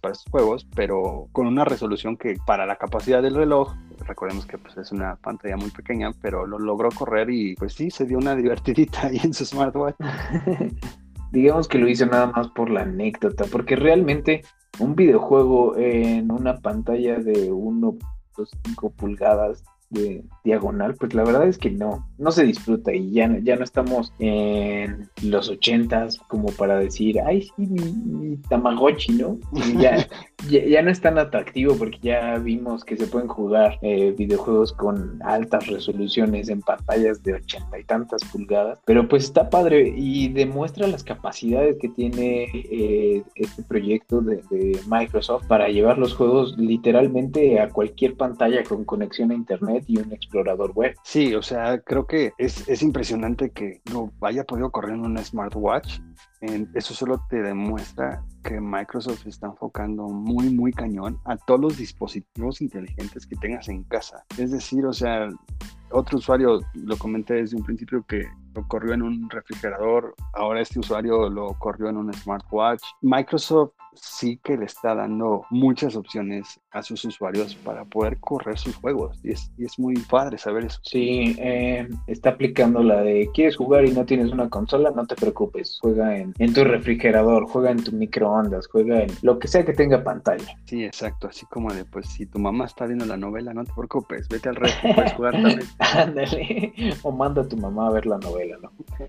para 0.00 0.12
estos 0.12 0.30
juegos, 0.30 0.66
pero 0.74 1.28
con 1.32 1.46
una 1.46 1.64
resolución 1.64 2.16
que 2.16 2.36
para 2.46 2.66
la 2.66 2.76
capacidad 2.76 3.22
del 3.22 3.34
reloj, 3.34 3.74
recordemos 4.06 4.46
que 4.46 4.58
pues, 4.58 4.76
es 4.76 4.92
una 4.92 5.16
pantalla 5.16 5.56
muy 5.56 5.70
pequeña, 5.70 6.12
pero 6.20 6.46
lo 6.46 6.58
logró 6.58 6.90
correr 6.90 7.30
y 7.30 7.54
pues 7.56 7.74
sí, 7.74 7.90
se 7.90 8.04
dio 8.04 8.18
una 8.18 8.34
divertidita 8.36 9.06
ahí 9.06 9.20
en 9.22 9.34
su 9.34 9.44
smartwatch. 9.44 9.96
Digamos 11.32 11.66
que 11.66 11.78
lo 11.78 11.88
hizo 11.88 12.06
nada 12.06 12.26
más 12.28 12.48
por 12.48 12.70
la 12.70 12.82
anécdota, 12.82 13.44
porque 13.50 13.74
realmente 13.74 14.42
un 14.78 14.94
videojuego 14.94 15.76
en 15.76 16.30
una 16.30 16.58
pantalla 16.58 17.18
de 17.18 17.50
1.5 17.50 18.92
pulgadas 18.94 19.64
de 19.94 20.24
diagonal, 20.44 20.94
pues 20.94 21.14
la 21.14 21.24
verdad 21.24 21.48
es 21.48 21.56
que 21.56 21.70
no, 21.70 22.06
no 22.18 22.30
se 22.30 22.44
disfruta 22.44 22.92
y 22.92 23.12
ya, 23.12 23.38
ya 23.42 23.56
no 23.56 23.64
estamos 23.64 24.12
en 24.18 25.08
los 25.22 25.48
ochentas 25.48 26.18
como 26.28 26.48
para 26.52 26.78
decir, 26.78 27.20
ay, 27.20 27.42
sí, 27.42 27.66
mi, 27.66 28.36
Tamagotchi, 28.48 29.12
¿no? 29.14 29.38
Ya, 29.78 30.06
ya, 30.48 30.82
no 30.82 30.90
es 30.90 31.00
tan 31.00 31.18
atractivo 31.18 31.74
porque 31.76 31.98
ya 32.02 32.36
vimos 32.36 32.84
que 32.84 32.96
se 32.96 33.06
pueden 33.06 33.28
jugar 33.28 33.78
eh, 33.82 34.14
videojuegos 34.16 34.72
con 34.72 35.18
altas 35.22 35.66
resoluciones 35.66 36.48
en 36.48 36.60
pantallas 36.60 37.22
de 37.22 37.34
ochenta 37.34 37.78
y 37.78 37.84
tantas 37.84 38.22
pulgadas, 38.24 38.78
pero 38.84 39.08
pues 39.08 39.24
está 39.24 39.48
padre 39.48 39.94
y 39.96 40.28
demuestra 40.28 40.86
las 40.86 41.02
capacidades 41.02 41.78
que 41.80 41.88
tiene 41.88 42.48
eh, 42.52 43.22
este 43.34 43.62
proyecto 43.62 44.20
de, 44.20 44.42
de 44.50 44.78
Microsoft 44.86 45.46
para 45.46 45.68
llevar 45.68 45.98
los 45.98 46.14
juegos 46.14 46.56
literalmente 46.58 47.58
a 47.60 47.70
cualquier 47.70 48.16
pantalla 48.16 48.62
con 48.64 48.84
conexión 48.84 49.30
a 49.30 49.34
internet 49.34 49.83
y 49.86 49.98
un 49.98 50.12
explorador 50.12 50.72
web. 50.72 50.94
Sí, 51.02 51.34
o 51.34 51.42
sea, 51.42 51.78
creo 51.80 52.06
que 52.06 52.32
es, 52.38 52.68
es 52.68 52.82
impresionante 52.82 53.50
que 53.50 53.80
lo 53.92 54.10
haya 54.22 54.44
podido 54.44 54.70
correr 54.70 54.94
en 54.94 55.00
un 55.00 55.18
smartwatch. 55.18 56.00
eso 56.74 56.94
solo 56.94 57.24
te 57.28 57.42
demuestra 57.42 58.22
que 58.42 58.60
Microsoft 58.60 59.26
está 59.26 59.46
enfocando 59.46 60.08
muy, 60.08 60.50
muy 60.50 60.72
cañón 60.72 61.18
a 61.24 61.36
todos 61.36 61.60
los 61.60 61.76
dispositivos 61.78 62.60
inteligentes 62.60 63.26
que 63.26 63.36
tengas 63.36 63.68
en 63.68 63.84
casa. 63.84 64.24
Es 64.38 64.50
decir, 64.50 64.84
o 64.84 64.92
sea, 64.92 65.28
otro 65.90 66.18
usuario, 66.18 66.60
lo 66.74 66.96
comenté 66.96 67.34
desde 67.34 67.56
un 67.56 67.64
principio, 67.64 68.04
que 68.06 68.26
lo 68.54 68.66
corrió 68.68 68.94
en 68.94 69.02
un 69.02 69.28
refrigerador, 69.30 70.14
ahora 70.32 70.60
este 70.60 70.78
usuario 70.78 71.28
lo 71.28 71.54
corrió 71.58 71.88
en 71.88 71.96
un 71.96 72.12
smartwatch. 72.12 72.82
Microsoft 73.02 73.72
sí 73.94 74.40
que 74.42 74.56
le 74.56 74.64
está 74.64 74.94
dando 74.94 75.44
muchas 75.50 75.96
opciones 75.96 76.60
a 76.70 76.82
sus 76.82 77.04
usuarios 77.04 77.54
para 77.56 77.84
poder 77.84 78.18
correr 78.18 78.58
sus 78.58 78.74
juegos 78.76 79.20
y 79.22 79.32
es, 79.32 79.50
y 79.56 79.64
es 79.64 79.78
muy 79.78 79.94
padre 79.94 80.38
saber 80.38 80.64
eso. 80.64 80.80
Sí, 80.82 81.36
eh, 81.38 81.88
está 82.06 82.30
aplicando 82.30 82.82
la 82.82 83.02
de 83.02 83.30
quieres 83.32 83.56
jugar 83.56 83.84
y 83.84 83.92
no 83.92 84.04
tienes 84.04 84.32
una 84.32 84.48
consola, 84.48 84.90
no 84.90 85.06
te 85.06 85.14
preocupes, 85.14 85.78
juega 85.80 86.16
en, 86.16 86.34
en 86.38 86.52
tu 86.52 86.64
refrigerador, 86.64 87.46
juega 87.46 87.70
en 87.70 87.82
tu 87.82 87.92
microondas, 87.92 88.66
juega 88.66 89.02
en 89.02 89.10
lo 89.22 89.38
que 89.38 89.48
sea 89.48 89.64
que 89.64 89.72
tenga 89.72 90.02
pantalla. 90.02 90.58
Sí, 90.64 90.84
exacto, 90.84 91.28
así 91.28 91.46
como 91.46 91.72
de 91.72 91.84
pues 91.84 92.08
si 92.08 92.26
tu 92.26 92.38
mamá 92.38 92.66
está 92.66 92.86
viendo 92.86 93.06
la 93.06 93.16
novela, 93.16 93.54
no 93.54 93.64
te 93.64 93.72
preocupes, 93.72 94.28
vete 94.28 94.48
al 94.48 94.56
refri, 94.56 94.94
puedes 94.94 95.12
jugar 95.12 95.32
también. 95.34 95.60
Ándale, 95.78 96.72
o 97.02 97.12
manda 97.12 97.42
a 97.42 97.48
tu 97.48 97.56
mamá 97.56 97.88
a 97.88 97.92
ver 97.92 98.06
la 98.06 98.18
novela, 98.18 98.43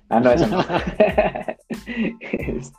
Ah, 0.09 0.19
no, 0.19 0.31
eso 0.31 0.47
no. 0.47 0.63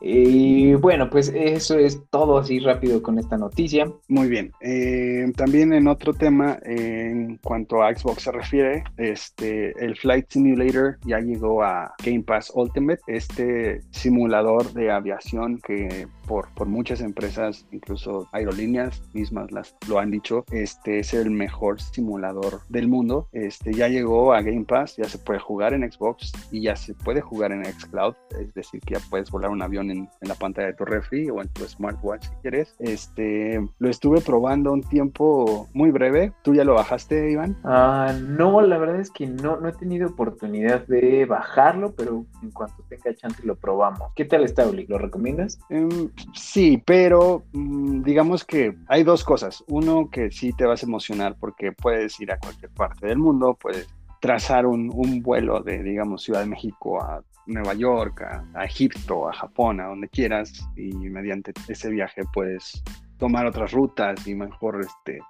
y 0.01 0.75
bueno, 0.75 1.11
pues 1.11 1.33
eso 1.35 1.79
es 1.79 2.01
todo 2.11 2.39
así 2.39 2.59
rápido 2.61 3.03
con 3.03 3.19
esta 3.19 3.37
noticia. 3.37 3.91
Muy 4.09 4.29
bien. 4.29 4.53
Eh, 4.61 5.31
también 5.37 5.73
en 5.73 5.89
otro 5.89 6.13
tema, 6.15 6.59
en 6.63 7.39
cuanto 7.39 7.83
a 7.83 7.95
Xbox 7.95 8.23
se 8.23 8.33
refiere, 8.33 8.85
este, 8.97 9.73
el 9.85 9.97
Flight 9.97 10.27
Simulator 10.31 10.99
ya 11.05 11.19
llegó 11.19 11.63
a 11.63 11.95
Game 12.05 12.23
Pass 12.23 12.53
Ultimate, 12.55 13.01
este 13.07 13.81
simulador 13.91 14.73
de 14.73 14.91
aviación 14.91 15.59
que 15.59 16.07
por, 16.27 16.53
por 16.55 16.67
muchas 16.67 17.01
empresas, 17.01 17.67
incluso 17.73 18.29
aerolíneas 18.33 19.03
mismas 19.13 19.53
las, 19.53 19.77
lo 19.89 19.99
han 19.99 20.11
dicho, 20.11 20.45
este 20.51 20.99
es 20.99 21.15
el 21.15 21.31
mejor 21.31 21.81
simulador 21.81 22.61
del 22.69 22.89
mundo. 22.89 23.29
Este 23.33 23.73
ya 23.73 23.89
llegó 23.89 24.33
a 24.33 24.43
Game 24.43 24.65
Pass, 24.65 24.97
ya 24.97 25.05
se 25.05 25.19
puede 25.19 25.39
jugar 25.39 25.75
en 25.75 25.91
Xbox 25.91 26.33
y 26.51 26.63
ya 26.63 26.77
se 26.77 26.95
puede 26.95 27.21
jugar 27.21 27.53
en 27.53 27.65
Xcloud, 27.65 28.15
es 28.39 28.53
decir, 28.55 28.81
que 28.81 28.95
ya 28.95 29.01
puedes 29.11 29.31
volar 29.31 29.51
un 29.51 29.63
avión 29.63 29.91
en, 29.91 30.09
en 30.21 30.29
la 30.29 30.35
pantalla 30.35 30.69
de 30.69 30.75
tu 30.75 30.85
refri 30.85 31.31
o 31.31 31.41
en 31.41 31.49
tu 31.49 31.65
smartwatch 31.65 32.25
si 32.25 32.35
quieres. 32.43 32.75
Este, 32.79 33.67
lo 33.79 33.89
estuve 33.89 34.21
probando 34.21 34.73
un 34.73 34.83
tiempo 34.83 35.69
muy 35.73 35.91
breve. 35.91 36.33
¿Tú 36.43 36.55
ya 36.55 36.65
lo 36.65 36.75
bajaste, 36.75 37.31
Iván? 37.31 37.57
Ah, 37.65 38.15
no, 38.21 38.61
la 38.61 38.79
verdad 38.79 39.01
es 39.01 39.11
que 39.11 39.27
no, 39.27 39.61
no 39.61 39.69
he 39.69 39.73
tenido 39.73 40.09
oportunidad 40.09 40.87
de 40.87 41.25
bajarlo, 41.25 41.95
pero 41.95 42.25
en 42.43 42.51
cuanto 42.51 42.83
tenga 42.89 43.15
chance 43.15 43.43
lo 43.45 43.57
probamos. 43.57 44.13
¿Qué 44.15 44.25
tal 44.25 44.45
está, 44.45 44.67
Uli? 44.67 44.87
¿Lo 44.87 44.99
recomiendas? 44.99 45.59
Em, 45.69 46.11
sí, 46.35 46.83
pero 46.85 47.45
mm, 47.53 48.03
digamos 48.03 48.45
que 48.45 48.77
hay 48.89 49.03
dos 49.03 49.25
cosas. 49.25 49.65
Uno, 49.69 50.09
que 50.11 50.31
sí 50.31 50.53
te 50.53 50.67
vas 50.67 50.83
a 50.83 50.87
emocionar 50.87 51.37
porque 51.39 51.73
puedes 51.73 52.19
ir 52.21 52.33
a 52.33 52.39
cualquier 52.39 52.71
parte 52.71 53.07
del 53.07 53.19
mundo, 53.19 53.57
puedes 53.61 53.89
trazar 54.21 54.67
un, 54.67 54.91
un 54.93 55.23
vuelo 55.23 55.61
de, 55.61 55.83
digamos, 55.83 56.23
Ciudad 56.23 56.41
de 56.41 56.47
México 56.47 57.03
a 57.03 57.23
Nueva 57.47 57.75
York, 57.75 58.23
a, 58.55 58.65
Egipto, 58.65 59.29
a 59.29 59.33
Japón, 59.33 59.81
a 59.81 59.87
donde 59.87 60.09
quieras, 60.09 60.53
y 60.77 60.93
mediante 60.95 61.53
ese 61.69 61.91
viaje 61.91 62.23
puedes 62.33 62.83
tomar 63.19 63.47
otras 63.47 63.73
rutas 63.73 64.27
y 64.27 64.35
mejor 64.35 64.81
este, 64.81 65.21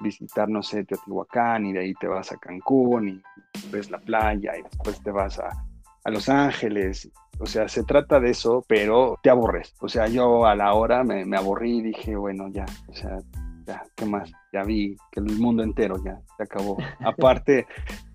visitar, 0.00 0.48
no 0.48 0.62
sé, 0.62 0.84
Teotihuacán 0.84 1.66
y 1.66 1.72
de 1.72 1.80
ahí 1.80 1.94
te 1.94 2.08
vas 2.08 2.32
a 2.32 2.36
Cancún 2.36 3.08
y 3.08 3.22
ves 3.70 3.90
la 3.90 3.98
playa 3.98 4.56
y 4.56 4.62
después 4.62 5.00
te 5.02 5.10
vas 5.10 5.38
a, 5.38 5.48
a 6.04 6.10
Los 6.10 6.28
Ángeles. 6.28 7.10
O 7.38 7.46
sea, 7.46 7.68
se 7.68 7.84
trata 7.84 8.20
de 8.20 8.30
eso, 8.30 8.64
pero 8.68 9.18
te 9.22 9.30
aburres. 9.30 9.74
O 9.80 9.88
sea, 9.88 10.08
yo 10.08 10.44
a 10.46 10.54
la 10.54 10.74
hora 10.74 11.04
me, 11.04 11.24
me 11.24 11.36
aburrí 11.36 11.78
y 11.78 11.82
dije, 11.82 12.16
bueno, 12.16 12.48
ya, 12.48 12.66
o 12.88 12.94
sea, 12.94 13.18
ya, 13.66 13.82
¿qué 13.96 14.04
más? 14.04 14.32
Ya 14.52 14.64
vi 14.64 14.96
que 15.10 15.20
el 15.20 15.38
mundo 15.38 15.62
entero 15.62 15.96
ya 16.04 16.20
se 16.36 16.42
acabó. 16.42 16.76
Aparte, 17.00 17.66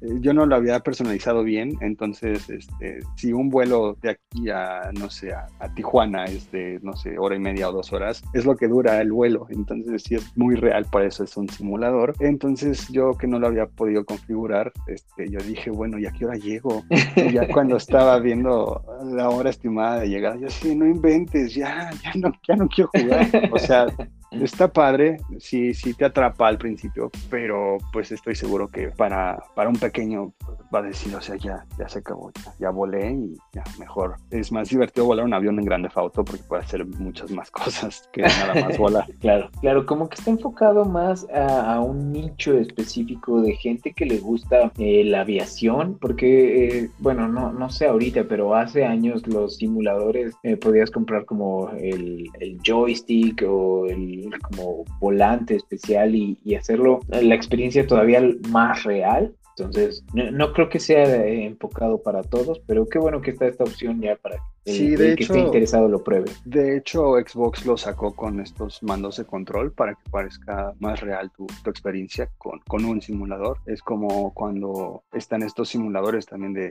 eh, 0.01 0.07
yo 0.19 0.33
no 0.33 0.45
lo 0.45 0.55
había 0.55 0.79
personalizado 0.79 1.43
bien, 1.43 1.77
entonces, 1.81 2.49
este, 2.49 2.99
si 3.15 3.33
un 3.33 3.49
vuelo 3.49 3.97
de 4.01 4.11
aquí 4.11 4.49
a, 4.49 4.91
no 4.93 5.09
sé, 5.09 5.33
a, 5.33 5.47
Tijuana 5.75 6.25
es 6.25 6.51
de, 6.51 6.79
no 6.81 6.93
sé, 6.93 7.17
hora 7.19 7.35
y 7.35 7.39
media 7.39 7.69
o 7.69 7.71
dos 7.71 7.93
horas, 7.93 8.23
es 8.33 8.45
lo 8.45 8.55
que 8.55 8.67
dura 8.67 9.01
el 9.01 9.11
vuelo, 9.11 9.47
entonces 9.49 10.03
sí 10.03 10.15
es 10.15 10.37
muy 10.37 10.55
real, 10.55 10.85
por 10.91 11.03
eso 11.03 11.23
es 11.23 11.35
un 11.37 11.49
simulador. 11.49 12.13
Entonces, 12.19 12.87
yo 12.89 13.13
que 13.17 13.27
no 13.27 13.39
lo 13.39 13.47
había 13.47 13.67
podido 13.67 14.05
configurar, 14.05 14.71
este, 14.87 15.29
yo 15.29 15.39
dije, 15.39 15.69
bueno, 15.69 15.99
¿y 15.99 16.05
a 16.05 16.11
qué 16.11 16.25
hora 16.25 16.37
llego? 16.37 16.83
Y 17.15 17.33
ya 17.33 17.47
cuando 17.53 17.77
estaba 17.77 18.19
viendo 18.19 18.83
la 19.03 19.29
hora 19.29 19.49
estimada 19.49 19.99
de 19.99 20.09
llegada, 20.09 20.37
yo 20.37 20.49
sí, 20.49 20.75
no 20.75 20.85
inventes, 20.85 21.53
ya, 21.53 21.89
ya 22.03 22.11
no, 22.15 22.31
ya 22.47 22.55
no 22.55 22.67
quiero 22.67 22.89
jugar. 22.93 23.27
O 23.51 23.59
sea, 23.59 23.87
Está 24.31 24.67
padre, 24.67 25.17
sí, 25.39 25.73
sí 25.73 25.93
te 25.93 26.05
atrapa 26.05 26.47
al 26.47 26.57
principio, 26.57 27.09
pero 27.29 27.77
pues 27.93 28.11
estoy 28.11 28.35
seguro 28.35 28.67
que 28.67 28.89
para, 28.89 29.41
para 29.55 29.69
un 29.69 29.77
pequeño 29.77 30.33
va 30.73 30.79
a 30.79 30.83
decir, 30.83 31.15
o 31.15 31.21
sea, 31.21 31.37
ya, 31.37 31.65
ya 31.79 31.87
se 31.87 31.99
acabó, 31.99 32.31
ya, 32.59 32.69
volé 32.69 33.11
y 33.11 33.35
ya, 33.53 33.63
mejor. 33.79 34.15
Es 34.29 34.51
más 34.51 34.69
divertido 34.69 35.05
volar 35.05 35.25
un 35.25 35.33
avión 35.33 35.57
en 35.59 35.65
grande 35.65 35.89
auto 35.95 36.23
porque 36.25 36.43
puede 36.43 36.63
hacer 36.63 36.85
muchas 36.85 37.31
más 37.31 37.49
cosas 37.51 38.09
que 38.11 38.23
nada 38.23 38.67
más 38.67 38.77
volar. 38.77 39.05
claro, 39.19 39.49
claro, 39.61 39.85
como 39.85 40.09
que 40.09 40.15
está 40.15 40.29
enfocado 40.29 40.83
más 40.85 41.25
a, 41.33 41.79
un 41.79 42.11
nicho 42.11 42.57
específico 42.57 43.41
de 43.41 43.55
gente 43.55 43.93
que 43.93 44.05
le 44.05 44.17
gusta 44.19 44.71
eh, 44.77 45.03
la 45.05 45.21
aviación, 45.21 45.97
porque, 45.99 46.79
eh, 46.79 46.89
bueno, 46.99 47.27
no, 47.27 47.53
no 47.53 47.69
sé 47.69 47.87
ahorita, 47.87 48.25
pero 48.27 48.55
hace 48.55 48.85
años 48.85 49.25
los 49.27 49.57
simuladores 49.57 50.35
eh, 50.43 50.57
podías 50.57 50.91
comprar 50.91 51.25
como 51.25 51.69
el, 51.71 52.29
el 52.39 52.59
joystick 52.63 53.43
o 53.47 53.85
el 53.85 54.16
como 54.41 54.85
volante 54.99 55.55
especial 55.55 56.15
y, 56.15 56.55
hacerlo 56.55 56.99
la 57.09 57.35
experiencia 57.35 57.85
todavía 57.85 58.21
más 58.49 58.83
real. 58.83 59.33
Entonces, 59.57 60.03
no, 60.13 60.53
creo 60.53 60.69
que 60.69 60.79
sea 60.79 61.03
eh, 61.03 61.45
enfocado 61.45 62.01
para 62.01 62.21
todos, 62.21 62.59
pero 62.67 62.87
qué 62.87 62.99
bueno 62.99 63.21
que 63.21 63.31
está 63.31 63.47
esta 63.47 63.63
opción 63.63 63.99
ya 64.01 64.15
para 64.15 64.37
sí, 64.67 64.95
de 64.95 65.13
hecho, 65.13 65.17
que 65.17 65.23
esté 65.23 65.39
interesado 65.39 65.87
lo 65.87 66.03
pruebe. 66.03 66.31
De 66.45 66.77
hecho, 66.77 67.13
Xbox 67.13 67.65
lo 67.65 67.77
sacó 67.77 68.15
con 68.15 68.39
estos 68.39 68.81
mandos 68.83 69.17
de 69.17 69.25
control 69.25 69.71
para 69.71 69.93
que 69.93 70.09
parezca 70.09 70.73
más 70.79 71.01
real 71.01 71.31
tu, 71.31 71.47
experiencia 71.69 72.29
con, 72.37 72.59
con, 72.67 72.85
un 72.85 73.01
simulador. 73.01 73.59
Es 73.65 73.81
como 73.81 74.33
cuando 74.33 75.03
están 75.11 75.43
estos 75.43 75.69
simuladores 75.69 76.25
también 76.25 76.53
de, 76.53 76.69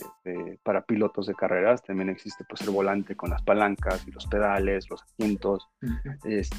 para 0.62 0.82
pilotos 0.82 1.26
de 1.26 1.34
carreras, 1.34 1.82
también 1.82 2.08
existe 2.08 2.44
pues 2.48 2.62
el 2.62 2.70
volante 2.70 3.14
con 3.14 3.30
las 3.30 3.42
palancas 3.42 4.06
y 4.06 4.10
los 4.10 4.26
pedales, 4.26 4.88
los 4.90 5.02
asientos. 5.02 5.68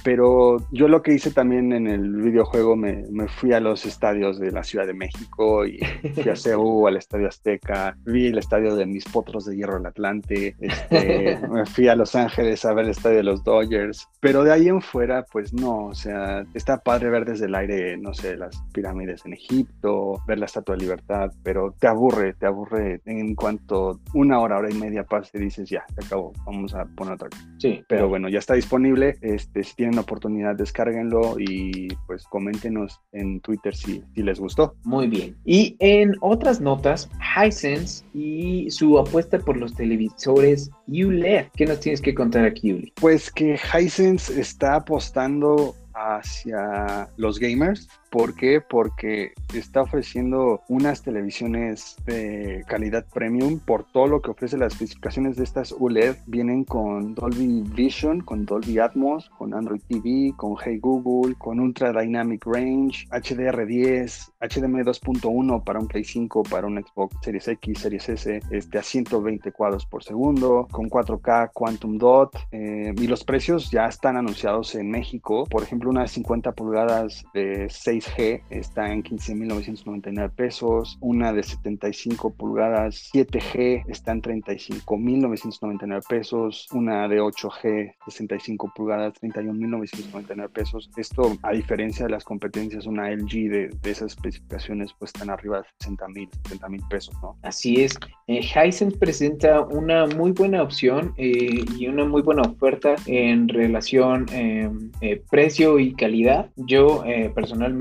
pero 0.03 0.57
yo 0.71 0.87
lo 0.87 1.01
que 1.01 1.13
hice 1.13 1.31
también 1.31 1.73
en 1.73 1.87
el 1.87 2.15
videojuego, 2.21 2.75
me, 2.75 3.03
me, 3.09 3.27
fui 3.27 3.53
a 3.53 3.59
los 3.59 3.85
estadios 3.85 4.39
de 4.39 4.51
la 4.51 4.63
Ciudad 4.63 4.85
de 4.85 4.93
México 4.93 5.65
y 5.65 5.79
fui 6.13 6.29
a 6.29 6.35
CEU, 6.35 6.87
al 6.87 6.97
Estadio 6.97 7.27
Azteca, 7.27 7.97
vi 8.05 8.27
el 8.27 8.37
estadio 8.37 8.75
de 8.75 8.85
mis 8.85 9.05
potros 9.05 9.45
de 9.45 9.55
hierro 9.55 9.77
en 9.77 9.85
Atlante, 9.85 10.55
este, 10.59 11.26
me 11.49 11.65
fui 11.65 11.87
a 11.87 11.95
Los 11.95 12.15
Ángeles 12.15 12.63
a 12.65 12.73
ver 12.73 12.85
el 12.85 12.91
estadio 12.91 13.17
de 13.17 13.23
los 13.23 13.43
Dodgers, 13.43 14.07
pero 14.19 14.43
de 14.43 14.51
ahí 14.51 14.67
en 14.67 14.81
fuera, 14.81 15.25
pues 15.31 15.53
no, 15.53 15.87
o 15.87 15.95
sea, 15.95 16.45
está 16.53 16.77
padre 16.79 17.09
ver 17.09 17.25
desde 17.25 17.45
el 17.45 17.55
aire, 17.55 17.97
no 17.97 18.13
sé, 18.13 18.37
las 18.37 18.61
pirámides 18.73 19.25
en 19.25 19.33
Egipto, 19.33 20.21
ver 20.27 20.39
la 20.39 20.45
Estatua 20.45 20.75
de 20.75 20.81
Libertad, 20.81 21.31
pero 21.43 21.73
te 21.79 21.87
aburre, 21.87 22.33
te 22.33 22.45
aburre 22.45 23.01
en 23.05 23.35
cuanto 23.35 23.99
una 24.13 24.39
hora, 24.39 24.57
hora 24.57 24.69
y 24.69 24.75
media 24.75 25.03
pase 25.03 25.37
dices, 25.37 25.69
ya, 25.69 25.83
se 25.93 26.05
acabó, 26.05 26.33
vamos 26.45 26.73
a 26.73 26.85
poner 26.85 27.13
otra 27.13 27.29
cosa. 27.29 27.43
Sí. 27.57 27.83
Pero 27.87 28.09
bueno, 28.09 28.29
ya 28.29 28.39
está 28.39 28.53
disponible, 28.53 29.17
este, 29.21 29.63
si 29.63 29.75
tienen 29.75 29.99
oportunidad, 29.99 30.55
descárguenlo 30.55 31.35
y 31.39 31.87
pues 32.05 32.25
coméntenos 32.25 32.99
en 33.11 33.39
Twitter 33.41 33.75
si, 33.75 34.03
si 34.13 34.23
les 34.23 34.39
gustó. 34.39 34.75
Muy 34.83 35.07
bien. 35.07 35.35
Y 35.45 35.75
en 35.79 36.15
otras 36.21 36.61
notas, 36.61 37.09
Hisense 37.35 38.05
y 38.13 38.69
su 38.71 38.97
apuesta 38.97 39.39
por 39.39 39.57
los 39.57 39.73
televisores 39.75 40.69
ULED. 40.87 41.16
¿Qué 41.55 41.65
nos 41.65 41.79
tienes 41.79 42.01
que 42.01 42.13
contar 42.13 42.45
aquí, 42.45 42.73
Uli? 42.73 42.93
Pues 42.99 43.31
que 43.31 43.55
Hisense 43.55 44.39
está 44.39 44.75
apostando 44.75 45.75
hacia 45.93 47.09
los 47.17 47.39
gamers 47.39 47.89
¿Por 48.09 48.35
qué? 48.35 48.61
Porque 48.61 49.33
está 49.53 49.81
ofreciendo 49.81 50.61
unas 50.69 51.03
televisiones 51.03 51.97
de 52.05 52.63
calidad 52.67 53.05
premium 53.13 53.59
por 53.59 53.83
todo 53.83 54.07
lo 54.07 54.21
que 54.21 54.31
ofrece 54.31 54.57
las 54.57 54.73
especificaciones 54.73 55.35
de 55.35 55.43
estas 55.43 55.73
OLED. 55.77 56.15
Vienen 56.25 56.63
con 56.63 57.15
Dolby 57.15 57.63
Vision, 57.75 58.21
con 58.21 58.45
Dolby 58.45 58.79
Atmos, 58.79 59.29
con 59.37 59.53
Android 59.53 59.81
TV, 59.89 60.33
con 60.37 60.55
Hey 60.63 60.79
Google, 60.79 61.35
con 61.35 61.59
Ultra 61.59 61.91
Dynamic 61.91 62.45
Range, 62.45 63.07
HDR10, 63.09 64.31
HDMI 64.39 64.83
2.1 64.83 65.63
para 65.63 65.79
un 65.79 65.87
Play 65.87 66.05
5, 66.05 66.43
para 66.43 66.67
un 66.67 66.81
Xbox 66.81 67.17
Series 67.21 67.47
X, 67.47 67.79
Series 67.79 68.09
S, 68.09 68.41
este, 68.51 68.77
a 68.77 68.83
120 68.83 69.51
cuadros 69.51 69.85
por 69.85 70.03
segundo, 70.03 70.67
con 70.71 70.89
4K 70.89 71.51
Quantum 71.53 71.97
Dot. 71.97 72.37
Eh, 72.51 72.93
y 72.95 73.07
los 73.07 73.25
precios 73.25 73.69
ya 73.69 73.87
están 73.87 74.15
anunciados 74.15 74.75
en 74.75 74.89
México. 74.89 75.45
Por 75.45 75.63
ejemplo, 75.63 75.89
una 75.89 76.03
de 76.03 76.07
50 76.07 76.53
pulgadas 76.53 77.25
de 77.33 77.67
6 77.69 77.96
g 78.01 78.41
está 78.49 78.91
en 78.91 79.03
15.999 79.03 80.31
pesos, 80.31 80.97
una 81.01 81.33
de 81.33 81.43
75 81.43 82.33
pulgadas 82.33 83.11
7G 83.13 83.83
está 83.87 84.11
en 84.11 84.21
35.999 84.21 86.01
pesos, 86.07 86.67
una 86.71 87.07
de 87.07 87.21
8G 87.21 87.93
65 88.05 88.71
pulgadas 88.75 89.13
31.999 89.21 90.49
pesos. 90.49 90.89
Esto 90.97 91.37
a 91.43 91.51
diferencia 91.51 92.05
de 92.05 92.11
las 92.11 92.23
competencias, 92.23 92.85
una 92.85 93.09
LG 93.09 93.49
de, 93.49 93.69
esas 93.83 94.13
especificaciones 94.13 94.91
pues 94.99 95.09
están 95.09 95.29
arriba 95.29 95.61
de 95.61 95.65
60.000, 95.87 96.29
70.000 96.43 96.87
pesos, 96.89 97.15
¿no? 97.21 97.37
Así 97.43 97.83
es. 97.83 97.97
Eh, 98.27 98.41
Hisense 98.41 98.97
presenta 98.97 99.61
una 99.61 100.05
muy 100.05 100.31
buena 100.31 100.61
opción 100.61 101.13
eh, 101.17 101.63
y 101.77 101.87
una 101.87 102.05
muy 102.05 102.21
buena 102.21 102.43
oferta 102.43 102.95
en 103.05 103.47
relación 103.47 104.25
em, 104.31 104.91
eh, 105.01 105.21
precio 105.29 105.79
y 105.79 105.93
calidad. 105.93 106.49
Yo 106.55 107.03
eh, 107.05 107.31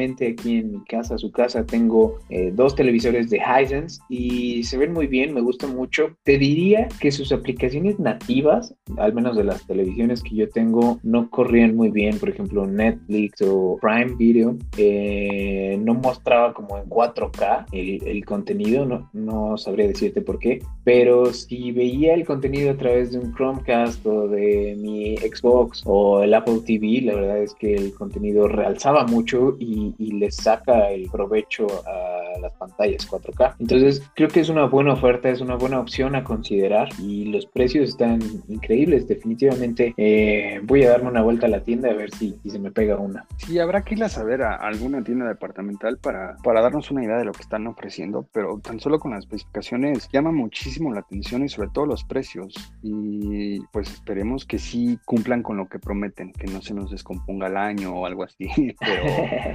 personalmente 0.06 0.28
aquí 0.28 0.58
en 0.58 0.72
mi 0.72 0.84
casa, 0.84 1.18
su 1.18 1.30
casa, 1.30 1.64
tengo 1.64 2.18
eh, 2.28 2.52
dos 2.54 2.74
televisores 2.74 3.30
de 3.30 3.38
Hisense 3.38 4.00
y 4.08 4.62
se 4.64 4.78
ven 4.78 4.92
muy 4.92 5.06
bien, 5.06 5.34
me 5.34 5.40
gustan 5.40 5.74
mucho. 5.74 6.16
Te 6.24 6.38
diría 6.38 6.88
que 7.00 7.10
sus 7.10 7.32
aplicaciones 7.32 7.98
nativas, 7.98 8.74
al 8.98 9.12
menos 9.14 9.36
de 9.36 9.44
las 9.44 9.66
televisiones 9.66 10.22
que 10.22 10.36
yo 10.36 10.48
tengo, 10.48 10.98
no 11.02 11.30
corrían 11.30 11.76
muy 11.76 11.90
bien. 11.90 12.18
Por 12.18 12.30
ejemplo, 12.30 12.66
Netflix 12.66 13.42
o 13.42 13.78
Prime 13.80 14.16
Video 14.16 14.56
eh, 14.76 15.78
no 15.82 15.94
mostraba 15.94 16.52
como 16.52 16.78
en 16.78 16.84
4K 16.84 17.66
el, 17.72 18.24
contenido, 18.24 18.84
no, 18.86 19.08
no 19.12 19.56
sabría 19.56 19.86
decirte 19.86 20.20
por 20.20 20.38
qué, 20.38 20.60
pero 20.84 21.32
si 21.32 21.72
veía 21.72 22.14
el 22.14 22.24
contenido 22.24 22.72
a 22.72 22.76
través 22.76 23.12
de 23.12 23.18
un 23.18 23.34
Chromecast 23.34 24.04
o 24.06 24.28
de 24.28 24.76
mi 24.78 25.16
Xbox 25.16 25.82
o 25.84 26.22
el 26.22 26.34
Apple 26.34 26.60
TV, 26.66 27.02
la 27.02 27.14
verdad 27.14 27.38
es 27.38 27.54
que 27.54 27.74
el 27.74 27.92
contenido 27.92 28.48
realzaba 28.48 29.06
mucho 29.06 29.56
y, 29.58 29.94
y 29.98 30.12
les 30.12 30.37
saca 30.37 30.90
el 30.90 31.09
provecho 31.11 31.66
a 31.87 32.15
las 32.46 32.54
pantallas 32.54 33.09
4K. 33.11 33.56
Entonces 33.59 34.02
creo 34.14 34.28
que 34.28 34.40
es 34.40 34.48
una 34.48 34.64
buena 34.66 34.92
oferta, 34.92 35.28
es 35.28 35.40
una 35.40 35.56
buena 35.56 35.80
opción 35.80 36.14
a 36.14 36.24
considerar 36.24 36.88
y 36.98 37.26
los 37.26 37.46
precios 37.46 37.90
están 37.90 38.20
increíbles. 38.48 39.09
Definitivamente 39.09 39.94
eh, 39.96 40.61
voy 40.64 40.85
a 40.85 40.90
darme 40.90 41.11
una 41.11 41.22
vuelta 41.22 41.46
a 41.46 41.50
la 41.50 41.61
tienda 41.61 41.90
a 41.90 41.94
ver 41.94 42.11
si, 42.11 42.38
se 42.46 42.59
me 42.59 42.70
pega 42.70 42.96
una. 42.96 43.26
Sí, 43.38 43.59
habrá 43.59 43.82
que 43.82 43.94
ir 43.94 44.04
a 44.04 44.09
saber 44.09 44.42
a 44.42 44.56
alguna 44.56 45.02
tienda 45.02 45.28
departamental 45.28 45.98
para, 45.98 46.37
para 46.42 46.61
darnos 46.61 46.90
una 46.90 47.04
idea 47.04 47.18
de 47.18 47.24
lo 47.24 47.32
que 47.32 47.42
están 47.42 47.66
ofreciendo, 47.66 48.26
pero 48.32 48.59
tan 48.61 48.80
solo 48.80 48.98
con 48.98 49.12
las 49.12 49.20
especificaciones 49.24 50.09
llama 50.12 50.32
muchísimo 50.32 50.92
la 50.92 51.00
atención 51.00 51.44
y 51.44 51.48
sobre 51.48 51.70
todo 51.72 51.87
los 51.87 52.04
precios. 52.04 52.54
Y 52.82 53.61
pues 53.72 53.90
esperemos 53.90 54.44
que 54.44 54.59
sí 54.59 54.98
cumplan 55.04 55.42
con 55.42 55.56
lo 55.56 55.68
que 55.68 55.78
prometen, 55.78 56.32
que 56.32 56.46
no 56.46 56.62
se 56.62 56.74
nos 56.74 56.90
descomponga 56.90 57.48
el 57.48 57.56
año 57.56 57.94
o 57.94 58.06
algo 58.06 58.24
así, 58.24 58.46
pero, 58.80 59.04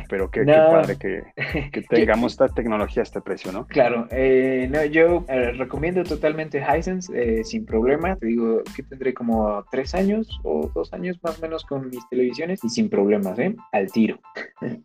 pero 0.10 0.32
qué, 0.32 0.44
padre 0.46 0.98
que, 0.98 1.24
que 1.72 1.82
tengamos 1.90 2.34
esta 2.34 2.48
tecnología 2.48 2.81
a 2.84 3.04
este 3.04 3.22
precio, 3.22 3.52
¿no? 3.52 3.68
Claro, 3.68 4.08
eh, 4.12 4.68
no, 4.72 4.84
yo 4.86 5.26
eh, 5.28 5.52
recomiendo 5.52 6.04
totalmente 6.04 6.62
Hisense 6.62 7.12
eh, 7.14 7.44
sin 7.44 7.66
problema. 7.66 8.16
Te 8.16 8.28
digo 8.28 8.64
que 8.76 8.84
tendré 8.84 9.14
como 9.14 9.64
tres 9.72 9.94
años 9.94 10.40
o 10.44 10.70
dos 10.74 10.92
años 10.94 11.20
más 11.24 11.38
o 11.40 11.42
menos 11.42 11.64
con 11.66 11.90
mis 11.90 12.08
televisiones 12.10 12.64
y 12.64 12.70
sin 12.70 12.90
problemas, 12.90 13.38
¿eh? 13.40 13.56
Al 13.72 13.92
tiro. 13.92 14.20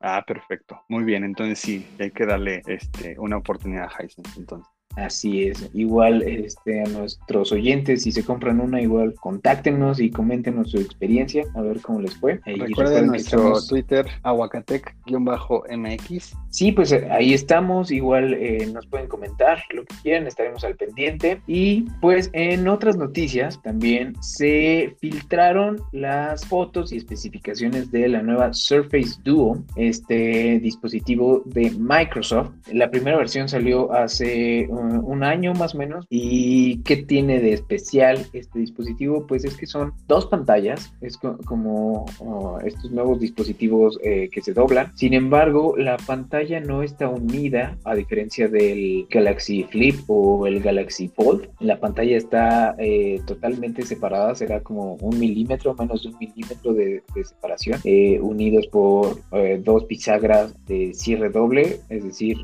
ah, 0.01 0.23
perfecto. 0.27 0.81
Muy 0.89 1.05
bien, 1.05 1.25
entonces 1.25 1.59
sí, 1.59 1.87
hay 1.99 2.11
que 2.11 2.27
darle 2.27 2.63
este, 2.67 3.19
una 3.19 3.39
oportunidad 3.39 3.89
a 3.89 4.05
Hisense 4.05 4.39
entonces. 4.39 4.76
Así 4.97 5.45
es. 5.45 5.69
Igual 5.75 6.23
este, 6.23 6.83
a 6.83 6.89
nuestros 6.89 7.53
oyentes, 7.53 8.03
si 8.03 8.13
se 8.13 8.25
compran 8.25 8.61
una, 8.61 8.81
igual 8.81 9.15
contáctenos 9.15 10.01
y 10.01 10.11
coméntenos 10.11 10.71
su 10.71 10.79
experiencia, 10.79 11.45
a 11.55 11.61
ver 11.61 11.83
cómo 11.83 12.01
les 12.01 12.17
fue. 12.17 12.41
recuerden 12.45 13.09
nuestro 13.09 13.61
Twitter, 13.69 14.07
aguacatec-mx. 14.23 16.37
Sí, 16.49 16.73
pues 16.73 16.93
eh, 16.93 17.07
ahí 17.11 17.35
estamos. 17.35 17.91
Igual 17.91 18.33
eh, 18.35 18.67
nos 18.73 18.87
pueden 18.87 19.09
comentar 19.09 19.63
lo 19.75 19.85
que 19.85 19.95
quieran, 20.03 20.27
estaremos 20.27 20.65
al 20.65 20.77
pendiente. 20.77 21.43
Y 21.47 21.83
pues 22.01 22.31
en 22.33 22.67
otras 22.67 22.97
noticias 22.97 23.61
también 23.63 24.15
se 24.23 24.97
filtraron 25.01 25.83
las 25.93 26.47
fotos 26.47 26.93
y 26.93 26.97
especificaciones 26.97 27.91
de 27.91 28.09
la 28.09 28.23
nueva 28.23 28.55
Surface 28.55 29.21
Duo, 29.23 29.63
este 29.77 30.59
dispositivo 30.61 31.43
de 31.45 31.71
Microsoft. 31.71 32.53
La 32.73 32.91
primera 32.91 33.19
versión 33.19 33.49
salió 33.49 33.93
hace 33.93 34.67
un 34.71 34.86
un 35.03 35.25
año 35.25 35.53
más 35.55 35.75
o 35.75 35.79
menos. 35.79 36.07
¿Y 36.11 36.79
qué 36.83 36.97
tiene 36.97 37.41
de 37.41 37.53
especial 37.53 38.27
este 38.33 38.59
dispositivo? 38.59 39.27
Pues 39.27 39.45
es 39.45 39.57
que 39.57 39.67
son 39.67 39.93
dos 40.09 40.27
pantallas, 40.27 40.93
es 41.01 41.17
como 41.17 42.07
oh, 42.19 42.59
estos 42.65 42.91
nuevos 42.91 43.21
dispositivos 43.21 43.99
eh, 44.03 44.29
que 44.31 44.43
se 44.43 44.53
doblan. 44.53 44.97
Sin 44.97 45.15
embargo, 45.15 45.75
la 45.77 45.97
pantalla 45.97 46.61
no 46.61 46.83
está 46.83 47.09
unida, 47.09 47.77
a 47.85 47.95
diferencia 47.95 48.49
del 48.49 49.07
Galaxy 49.11 49.65
Flip 49.65 49.99
o 50.09 50.47
el 50.47 50.61
Galaxy 50.61 51.09
Fold. 51.09 51.49
La 51.61 51.81
pantalla 51.81 52.17
está 52.17 52.75
eh, 52.79 53.21
totalmente 53.27 53.83
separada, 53.83 54.35
será 54.35 54.61
como 54.61 54.95
un 55.01 55.19
milímetro, 55.19 55.75
menos 55.75 56.03
de 56.03 56.11
un 56.11 56.19
milímetro 56.19 56.75
de, 56.75 57.03
separación, 57.25 57.81
eh, 57.85 58.21
unidos 58.21 58.67
por 58.69 59.21
dos 59.63 59.87
bisagras 59.87 60.55
de 60.67 60.93
cierre 60.95 61.31
doble, 61.31 61.81
es 61.89 62.05
decir, 62.05 62.37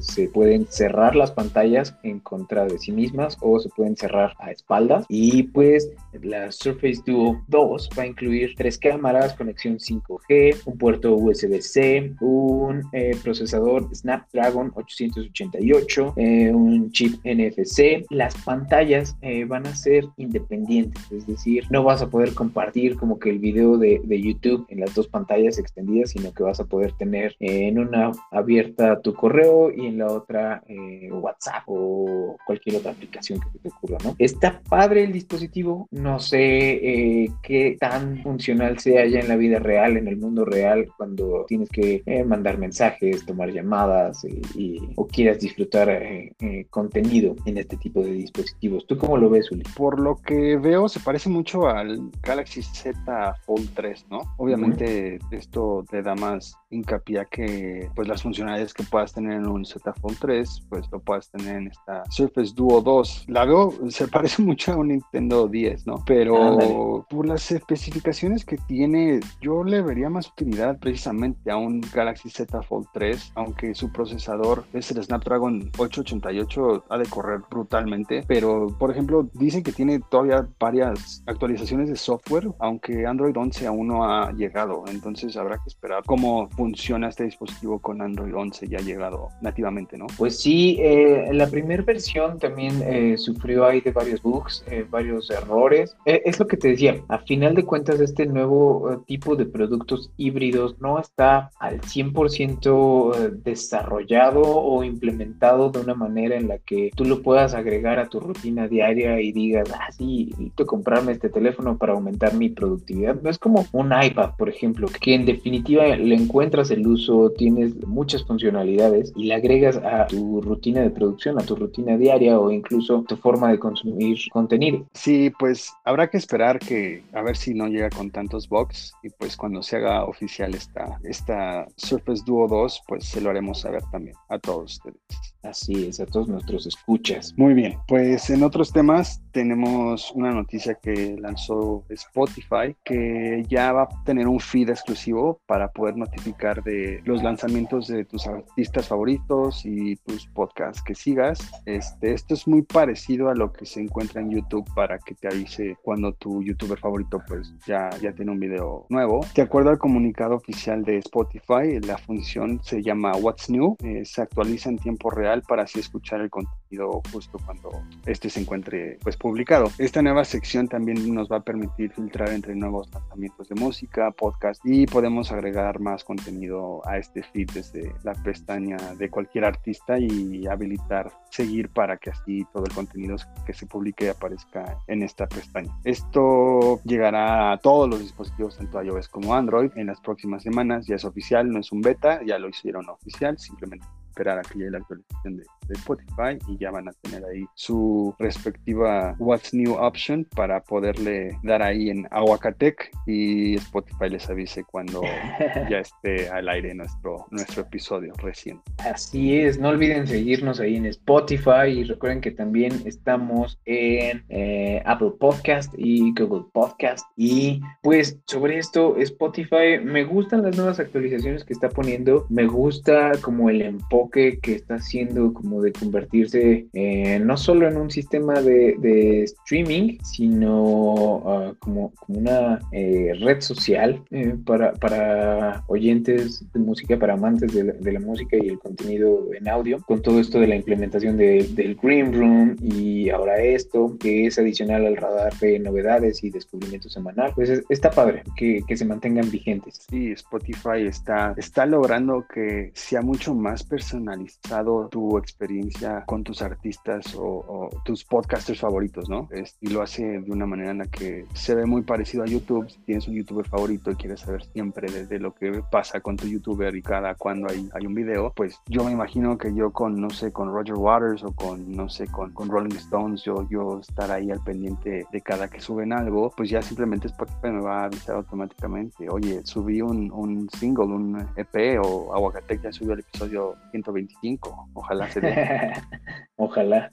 se 0.00 0.28
pueden 0.28 0.66
cerrar 0.66 1.16
las 1.16 1.32
pantallas 1.32 1.89
en 2.02 2.20
contra 2.20 2.64
de 2.66 2.78
sí 2.78 2.92
mismas 2.92 3.36
o 3.40 3.58
se 3.58 3.68
pueden 3.68 3.96
cerrar 3.96 4.34
a 4.38 4.50
espaldas. 4.50 5.04
Y 5.08 5.44
pues 5.44 5.90
la 6.22 6.50
Surface 6.50 7.00
Duo 7.04 7.42
2 7.48 7.90
va 7.98 8.02
a 8.02 8.06
incluir 8.06 8.54
tres 8.56 8.78
cámaras, 8.78 9.34
conexión 9.34 9.78
5G, 9.78 10.62
un 10.66 10.78
puerto 10.78 11.14
USB-C, 11.14 12.14
un 12.20 12.82
eh, 12.92 13.16
procesador 13.22 13.88
Snapdragon 13.94 14.72
888, 14.74 16.14
eh, 16.16 16.50
un 16.52 16.90
chip 16.90 17.14
NFC. 17.24 18.04
Las 18.10 18.34
pantallas 18.42 19.16
eh, 19.22 19.44
van 19.44 19.66
a 19.66 19.74
ser 19.74 20.04
independientes, 20.16 21.10
es 21.10 21.26
decir, 21.26 21.64
no 21.70 21.84
vas 21.84 22.02
a 22.02 22.10
poder 22.10 22.34
compartir 22.34 22.96
como 22.96 23.18
que 23.18 23.30
el 23.30 23.38
video 23.38 23.78
de, 23.78 24.00
de 24.04 24.20
YouTube 24.20 24.66
en 24.68 24.80
las 24.80 24.94
dos 24.94 25.08
pantallas 25.08 25.58
extendidas, 25.58 26.10
sino 26.10 26.32
que 26.32 26.42
vas 26.42 26.60
a 26.60 26.64
poder 26.64 26.92
tener 26.92 27.36
en 27.40 27.78
una 27.78 28.12
abierta 28.30 29.00
tu 29.00 29.14
correo 29.14 29.70
y 29.70 29.86
en 29.86 29.98
la 29.98 30.06
otra 30.06 30.62
WhatsApp 31.10 31.62
o 31.66 32.36
cualquier 32.46 32.76
otra 32.76 32.92
aplicación 32.92 33.40
que 33.40 33.58
te 33.58 33.68
ocurra, 33.68 33.98
¿no? 34.04 34.14
Está 34.18 34.60
padre 34.68 35.04
el 35.04 35.12
dispositivo, 35.12 35.88
no 36.02 36.18
sé 36.18 37.30
qué 37.42 37.76
tan 37.78 38.22
funcional 38.22 38.78
sea 38.78 39.06
ya 39.06 39.20
en 39.20 39.28
la 39.28 39.36
vida 39.36 39.58
real, 39.58 39.96
en 39.96 40.08
el 40.08 40.16
mundo 40.16 40.44
real, 40.44 40.88
cuando 40.96 41.44
tienes 41.46 41.68
que 41.68 42.02
mandar 42.26 42.58
mensajes, 42.58 43.24
tomar 43.26 43.50
llamadas 43.52 44.24
y, 44.54 44.78
o 44.96 45.06
quieras 45.06 45.40
disfrutar 45.40 45.88
eh, 45.88 46.32
eh, 46.40 46.66
contenido 46.70 47.36
en 47.46 47.58
este 47.58 47.76
tipo 47.76 48.02
de 48.02 48.12
dispositivos. 48.12 48.86
¿Tú 48.86 48.96
cómo 48.96 49.16
lo 49.16 49.30
ves, 49.30 49.50
Uli? 49.50 49.62
Por 49.76 50.00
lo 50.00 50.16
que 50.16 50.56
veo, 50.56 50.88
se 50.88 51.00
parece 51.00 51.28
mucho 51.28 51.68
al 51.68 52.10
Galaxy 52.22 52.62
Z 52.62 53.34
Fold 53.44 53.70
3, 53.74 54.06
¿no? 54.10 54.20
Obviamente 54.36 55.18
esto 55.30 55.84
te 55.90 56.02
da 56.02 56.14
más 56.14 56.56
hincapié 56.70 57.20
a 57.20 57.24
que 57.24 57.88
pues 57.94 58.08
las 58.08 58.22
funcionalidades 58.22 58.74
que 58.74 58.84
puedas 58.84 59.12
tener 59.12 59.32
en 59.32 59.46
un 59.46 59.64
Z 59.64 59.92
Fold 59.94 60.18
3, 60.20 60.66
pues 60.68 60.86
lo 60.92 61.00
puedas 61.00 61.30
tener 61.30 61.56
en 61.56 61.66
esta 61.68 62.04
Surface 62.10 62.52
Duo 62.54 62.80
2. 62.80 63.26
La 63.28 63.44
veo, 63.44 63.72
se 63.88 64.08
parece 64.08 64.42
mucho 64.42 64.72
a 64.72 64.76
un 64.76 64.88
Nintendo 64.88 65.48
10, 65.48 65.86
¿no? 65.86 65.89
Pero 66.06 67.06
por 67.08 67.26
las 67.26 67.50
especificaciones 67.50 68.44
que 68.44 68.56
tiene, 68.56 69.20
yo 69.40 69.64
le 69.64 69.82
vería 69.82 70.10
más 70.10 70.28
utilidad 70.28 70.78
precisamente 70.78 71.50
a 71.50 71.56
un 71.56 71.80
Galaxy 71.92 72.30
Z 72.30 72.62
Fold 72.62 72.86
3, 72.92 73.32
aunque 73.34 73.74
su 73.74 73.90
procesador 73.92 74.64
es 74.72 74.90
el 74.90 75.02
Snapdragon 75.02 75.70
888, 75.78 76.84
ha 76.88 76.98
de 76.98 77.06
correr 77.06 77.40
brutalmente, 77.50 78.24
pero 78.26 78.68
por 78.78 78.90
ejemplo 78.90 79.28
dicen 79.34 79.62
que 79.62 79.72
tiene 79.72 80.00
todavía 80.10 80.46
varias 80.58 81.22
actualizaciones 81.26 81.88
de 81.88 81.96
software, 81.96 82.48
aunque 82.58 83.06
Android 83.06 83.36
11 83.36 83.66
aún 83.66 83.88
no 83.88 84.04
ha 84.04 84.32
llegado, 84.32 84.84
entonces 84.88 85.36
habrá 85.36 85.56
que 85.56 85.68
esperar 85.68 86.02
cómo 86.06 86.48
funciona 86.50 87.08
este 87.08 87.24
dispositivo 87.24 87.78
con 87.78 88.02
Android 88.02 88.34
11 88.34 88.68
ya 88.68 88.78
llegado 88.78 89.28
nativamente, 89.40 89.96
¿no? 89.96 90.06
Pues 90.16 90.38
sí, 90.40 90.76
eh, 90.80 91.30
la 91.32 91.46
primera 91.46 91.82
versión 91.82 92.38
también 92.38 92.82
eh, 92.84 93.16
sufrió 93.16 93.66
ahí 93.66 93.80
de 93.80 93.92
varios 93.92 94.22
bugs, 94.22 94.64
eh, 94.68 94.84
varios 94.88 95.30
errores. 95.30 95.79
Es 96.04 96.38
lo 96.38 96.46
que 96.46 96.56
te 96.56 96.68
decía, 96.68 97.02
a 97.08 97.18
final 97.18 97.54
de 97.54 97.64
cuentas 97.64 98.00
este 98.00 98.26
nuevo 98.26 99.04
tipo 99.06 99.36
de 99.36 99.46
productos 99.46 100.10
híbridos 100.16 100.80
no 100.80 100.98
está 100.98 101.50
al 101.58 101.80
100% 101.80 103.42
desarrollado 103.42 104.42
o 104.42 104.84
implementado 104.84 105.70
de 105.70 105.80
una 105.80 105.94
manera 105.94 106.36
en 106.36 106.48
la 106.48 106.58
que 106.58 106.90
tú 106.94 107.04
lo 107.04 107.22
puedas 107.22 107.54
agregar 107.54 107.98
a 107.98 108.08
tu 108.08 108.20
rutina 108.20 108.68
diaria 108.68 109.20
y 109.20 109.32
digas, 109.32 109.70
ah, 109.74 109.90
sí, 109.92 110.26
necesito 110.30 110.66
comprarme 110.66 111.12
este 111.12 111.28
teléfono 111.28 111.76
para 111.76 111.92
aumentar 111.92 112.34
mi 112.34 112.48
productividad. 112.48 113.20
No 113.20 113.30
es 113.30 113.38
como 113.38 113.66
un 113.72 113.92
iPad, 113.92 114.30
por 114.36 114.48
ejemplo, 114.48 114.88
que 115.00 115.14
en 115.14 115.26
definitiva 115.26 115.84
le 115.96 116.14
encuentras 116.14 116.70
el 116.70 116.86
uso, 116.86 117.30
tienes 117.36 117.76
muchas 117.86 118.24
funcionalidades 118.24 119.12
y 119.16 119.24
le 119.24 119.34
agregas 119.34 119.76
a 119.78 120.06
tu 120.06 120.40
rutina 120.40 120.80
de 120.80 120.90
producción, 120.90 121.38
a 121.38 121.42
tu 121.42 121.56
rutina 121.56 121.96
diaria 121.96 122.38
o 122.38 122.50
incluso 122.50 123.04
tu 123.06 123.16
forma 123.16 123.50
de 123.50 123.58
consumir 123.58 124.18
contenido. 124.30 124.86
Sí, 124.94 125.32
pues 125.38 125.69
habrá 125.84 126.08
que 126.08 126.16
esperar 126.16 126.58
que 126.58 127.02
a 127.12 127.22
ver 127.22 127.36
si 127.36 127.54
no 127.54 127.68
llega 127.68 127.90
con 127.90 128.10
tantos 128.10 128.48
bugs 128.48 128.92
y 129.02 129.10
pues 129.10 129.36
cuando 129.36 129.62
se 129.62 129.76
haga 129.76 130.04
oficial 130.04 130.54
esta, 130.54 130.98
esta 131.04 131.66
Surface 131.76 132.22
Duo 132.24 132.48
2, 132.48 132.82
pues 132.86 133.04
se 133.04 133.20
lo 133.20 133.30
haremos 133.30 133.60
saber 133.60 133.82
también 133.90 134.16
a 134.28 134.38
todos 134.38 134.72
ustedes. 134.72 135.00
Así 135.42 135.86
es, 135.86 136.00
a 136.00 136.06
todos 136.06 136.28
nuestros 136.28 136.66
escuchas. 136.66 137.32
Muy 137.36 137.54
bien, 137.54 137.78
pues 137.88 138.28
en 138.28 138.42
otros 138.42 138.72
temas 138.72 139.22
tenemos 139.32 140.12
una 140.12 140.32
noticia 140.32 140.74
que 140.74 141.16
lanzó 141.18 141.84
Spotify 141.88 142.76
que 142.84 143.44
ya 143.48 143.72
va 143.72 143.84
a 143.84 144.04
tener 144.04 144.28
un 144.28 144.38
feed 144.38 144.68
exclusivo 144.68 145.40
para 145.46 145.70
poder 145.70 145.96
notificar 145.96 146.62
de 146.62 147.00
los 147.04 147.22
lanzamientos 147.22 147.88
de 147.88 148.04
tus 148.04 148.26
artistas 148.26 148.88
favoritos 148.88 149.64
y 149.64 149.96
tus 149.96 150.26
podcasts 150.28 150.82
que 150.82 150.94
sigas. 150.94 151.38
Este, 151.64 152.12
esto 152.12 152.34
es 152.34 152.46
muy 152.46 152.62
parecido 152.62 153.30
a 153.30 153.34
lo 153.34 153.52
que 153.52 153.64
se 153.66 153.80
encuentra 153.80 154.20
en 154.20 154.30
YouTube 154.30 154.68
para 154.74 154.98
que 154.98 155.14
te 155.14 155.28
avise 155.28 155.59
cuando 155.82 156.12
tu 156.12 156.42
youtuber 156.42 156.78
favorito 156.78 157.22
pues 157.26 157.54
ya, 157.66 157.90
ya 158.00 158.12
tiene 158.12 158.32
un 158.32 158.40
video 158.40 158.86
nuevo. 158.88 159.20
De 159.34 159.42
acuerdo 159.42 159.70
al 159.70 159.78
comunicado 159.78 160.36
oficial 160.36 160.82
de 160.84 160.98
Spotify, 160.98 161.80
la 161.86 161.98
función 161.98 162.60
se 162.62 162.82
llama 162.82 163.12
What's 163.12 163.50
New, 163.50 163.76
eh, 163.82 164.04
se 164.04 164.22
actualiza 164.22 164.70
en 164.70 164.78
tiempo 164.78 165.10
real 165.10 165.42
para 165.42 165.64
así 165.64 165.80
escuchar 165.80 166.20
el 166.20 166.30
contenido 166.30 167.02
justo 167.12 167.38
cuando 167.44 167.70
este 168.06 168.30
se 168.30 168.40
encuentre 168.40 168.98
pues 169.02 169.16
publicado. 169.16 169.70
Esta 169.78 170.02
nueva 170.02 170.24
sección 170.24 170.68
también 170.68 171.14
nos 171.14 171.30
va 171.30 171.38
a 171.38 171.42
permitir 171.42 171.90
filtrar 171.92 172.30
entre 172.30 172.54
nuevos 172.54 172.90
lanzamientos 172.92 173.48
de 173.48 173.54
música, 173.54 174.10
podcast 174.10 174.60
y 174.64 174.86
podemos 174.86 175.32
agregar 175.32 175.80
más 175.80 176.04
contenido 176.04 176.80
a 176.86 176.98
este 176.98 177.22
feed 177.22 177.50
desde 177.52 177.92
la 178.04 178.14
pestaña 178.14 178.76
de 178.98 179.10
cualquier 179.10 179.44
artista 179.44 179.98
y 179.98 180.46
habilitar 180.46 181.12
seguir 181.30 181.68
para 181.70 181.96
que 181.96 182.10
así 182.10 182.44
todo 182.52 182.64
el 182.64 182.74
contenido 182.74 183.16
que 183.46 183.52
se 183.52 183.66
publique 183.66 184.10
aparezca 184.10 184.78
en 184.86 185.02
esta 185.02 185.26
pestaña. 185.26 185.49
Esto 185.84 186.80
llegará 186.84 187.52
a 187.52 187.58
todos 187.58 187.88
los 187.88 188.00
dispositivos 188.00 188.56
tanto 188.56 188.82
iOS 188.82 189.08
como 189.08 189.34
Android 189.34 189.70
en 189.76 189.86
las 189.86 190.00
próximas 190.00 190.42
semanas, 190.42 190.86
ya 190.86 190.96
es 190.96 191.04
oficial, 191.04 191.50
no 191.50 191.60
es 191.60 191.72
un 191.72 191.80
beta, 191.80 192.20
ya 192.24 192.38
lo 192.38 192.48
hicieron 192.48 192.88
oficial, 192.88 193.38
simplemente 193.38 193.86
esperar 194.10 194.38
a 194.38 194.42
que 194.42 194.58
llegue 194.58 194.70
la 194.72 194.78
actualización 194.78 195.36
de, 195.36 195.44
Spotify 195.70 196.36
y 196.48 196.58
ya 196.58 196.72
van 196.72 196.88
a 196.88 196.92
tener 197.02 197.24
ahí 197.24 197.44
su 197.54 198.12
respectiva 198.18 199.14
What's 199.20 199.54
New 199.54 199.74
option 199.74 200.26
para 200.34 200.60
poderle 200.64 201.38
dar 201.44 201.62
ahí 201.62 201.90
en 201.90 202.08
Aguacatec 202.10 202.90
y 203.06 203.54
Spotify 203.54 204.08
les 204.10 204.28
avise 204.28 204.64
cuando 204.64 205.00
ya 205.70 205.78
esté 205.78 206.28
al 206.28 206.48
aire 206.48 206.74
nuestro, 206.74 207.28
nuestro 207.30 207.62
episodio 207.62 208.12
reciente. 208.14 208.64
Así 208.78 209.38
es, 209.38 209.60
no 209.60 209.68
olviden 209.68 210.08
seguirnos 210.08 210.58
ahí 210.58 210.74
en 210.74 210.86
Spotify 210.86 211.68
y 211.68 211.84
recuerden 211.84 212.20
que 212.20 212.32
también 212.32 212.82
estamos 212.84 213.60
en 213.64 214.24
eh, 214.28 214.82
Apple 214.86 215.12
Podcast 215.20 215.72
y 215.78 216.12
Google 216.14 216.46
Podcast 216.52 217.06
y 217.16 217.60
pues 217.80 218.18
sobre 218.26 218.58
esto 218.58 218.96
Spotify 218.96 219.78
me 219.84 220.02
gustan 220.02 220.42
las 220.42 220.56
nuevas 220.56 220.80
actualizaciones 220.80 221.44
que 221.44 221.52
está 221.52 221.68
poniendo, 221.68 222.26
me 222.28 222.48
gusta 222.48 223.12
como 223.22 223.50
el 223.50 223.62
enfoque 223.62 223.99
que 224.08 224.38
está 224.44 224.76
haciendo 224.76 225.32
como 225.34 225.60
de 225.60 225.72
convertirse 225.72 226.66
eh, 226.72 227.18
no 227.20 227.36
solo 227.36 227.68
en 227.68 227.76
un 227.76 227.90
sistema 227.90 228.40
de, 228.40 229.22
streaming, 229.24 229.98
sino 230.02 231.22
ah, 231.26 231.54
como, 231.58 231.92
como, 231.94 232.20
una 232.20 232.60
eh, 232.72 233.12
red 233.20 233.40
social 233.40 234.02
eh, 234.10 234.34
para, 234.44 234.72
para 234.72 235.64
oyentes 235.66 236.44
de 236.52 236.60
música, 236.60 236.98
para 236.98 237.14
amantes 237.14 237.52
de 237.52 237.92
la, 237.92 238.00
música 238.00 238.36
y 238.40 238.48
el 238.48 238.58
contenido 238.58 239.28
en 239.34 239.48
audio, 239.48 239.80
con 239.82 240.00
todo 240.00 240.20
esto 240.20 240.40
de 240.40 240.46
la 240.46 240.56
implementación 240.56 241.16
del 241.16 241.78
Green 241.82 242.12
Room 242.12 242.56
y 242.62 243.10
ahora 243.10 243.38
esto, 243.42 243.96
que 243.98 244.26
es 244.26 244.38
adicional 244.38 244.86
al 244.86 244.96
radar 244.96 245.34
de 245.38 245.58
novedades 245.58 246.24
y 246.24 246.30
descubrimientos 246.30 246.92
semanal, 246.92 247.32
pues 247.34 247.62
está 247.68 247.90
padre 247.90 248.22
que, 248.36 248.62
que 248.66 248.76
se 248.76 248.84
mantengan 248.84 249.30
vigentes. 249.30 249.86
Sí, 249.90 250.12
Spotify 250.12 250.86
está, 250.86 251.34
está 251.36 251.66
logrando 251.66 252.24
que 252.32 252.70
sea 252.74 253.02
mucho 253.02 253.34
más 253.34 253.62
personal 253.64 253.89
personalizado 253.90 254.88
tu 254.88 255.18
experiencia 255.18 256.04
con 256.06 256.22
tus 256.22 256.42
artistas 256.42 257.14
o, 257.18 257.68
tus 257.84 258.04
podcasters 258.04 258.60
favoritos, 258.60 259.08
¿no? 259.08 259.28
y 259.60 259.68
lo 259.68 259.82
hace 259.82 260.20
de 260.20 260.30
una 260.30 260.46
manera 260.46 260.70
en 260.70 260.78
la 260.78 260.86
que 260.86 261.24
se 261.34 261.54
ve 261.54 261.66
muy 261.66 261.82
parecido 261.82 262.22
a 262.22 262.26
YouTube. 262.26 262.68
Si 262.68 262.78
tienes 262.80 263.08
un 263.08 263.14
youtuber 263.14 263.46
favorito 263.46 263.90
y 263.90 263.96
quieres 263.96 264.20
saber 264.20 264.44
siempre 264.44 265.06
de, 265.06 265.18
lo 265.18 265.34
que 265.34 265.62
pasa 265.70 266.00
con 266.00 266.16
tu 266.16 266.26
youtuber 266.26 266.74
y 266.74 266.82
cada 266.82 267.14
cuando 267.14 267.48
hay, 267.48 267.68
hay 267.74 267.86
un 267.86 267.94
video, 267.94 268.32
pues 268.34 268.56
yo 268.66 268.84
me 268.84 268.92
imagino 268.92 269.36
que 269.38 269.52
yo 269.54 269.72
con, 269.72 270.00
no 270.00 270.10
sé, 270.10 270.32
con 270.32 270.52
Roger 270.52 270.74
Waters 270.74 271.24
o 271.24 271.32
con, 271.32 271.72
no 271.72 271.88
sé, 271.88 272.06
con, 272.06 272.32
con 272.32 272.48
Rolling 272.48 272.76
Stones, 272.76 273.22
yo, 273.24 273.48
yo 273.50 273.80
estar 273.80 274.10
ahí 274.10 274.30
al 274.30 274.42
pendiente 274.42 275.06
de 275.10 275.20
cada 275.20 275.48
que 275.48 275.60
suben 275.60 275.92
algo, 275.92 276.32
pues 276.36 276.50
ya 276.50 276.62
simplemente 276.62 277.08
Spotify 277.08 277.50
me 277.50 277.60
va 277.60 277.82
a 277.82 277.84
avisar 277.84 278.16
automáticamente, 278.16 279.08
oye, 279.08 279.40
subí 279.44 279.82
un, 279.82 280.10
un 280.12 280.48
single, 280.50 280.84
un 280.84 281.26
EP 281.36 281.80
o 281.82 282.14
Aguacatec 282.14 282.62
ya 282.62 282.72
subió 282.72 282.92
el 282.92 283.00
episodio 283.00 283.56
125. 283.82 284.68
Ojalá 284.74 285.10
se 285.10 285.20
dé. 285.20 285.72
Ojalá. 286.36 286.90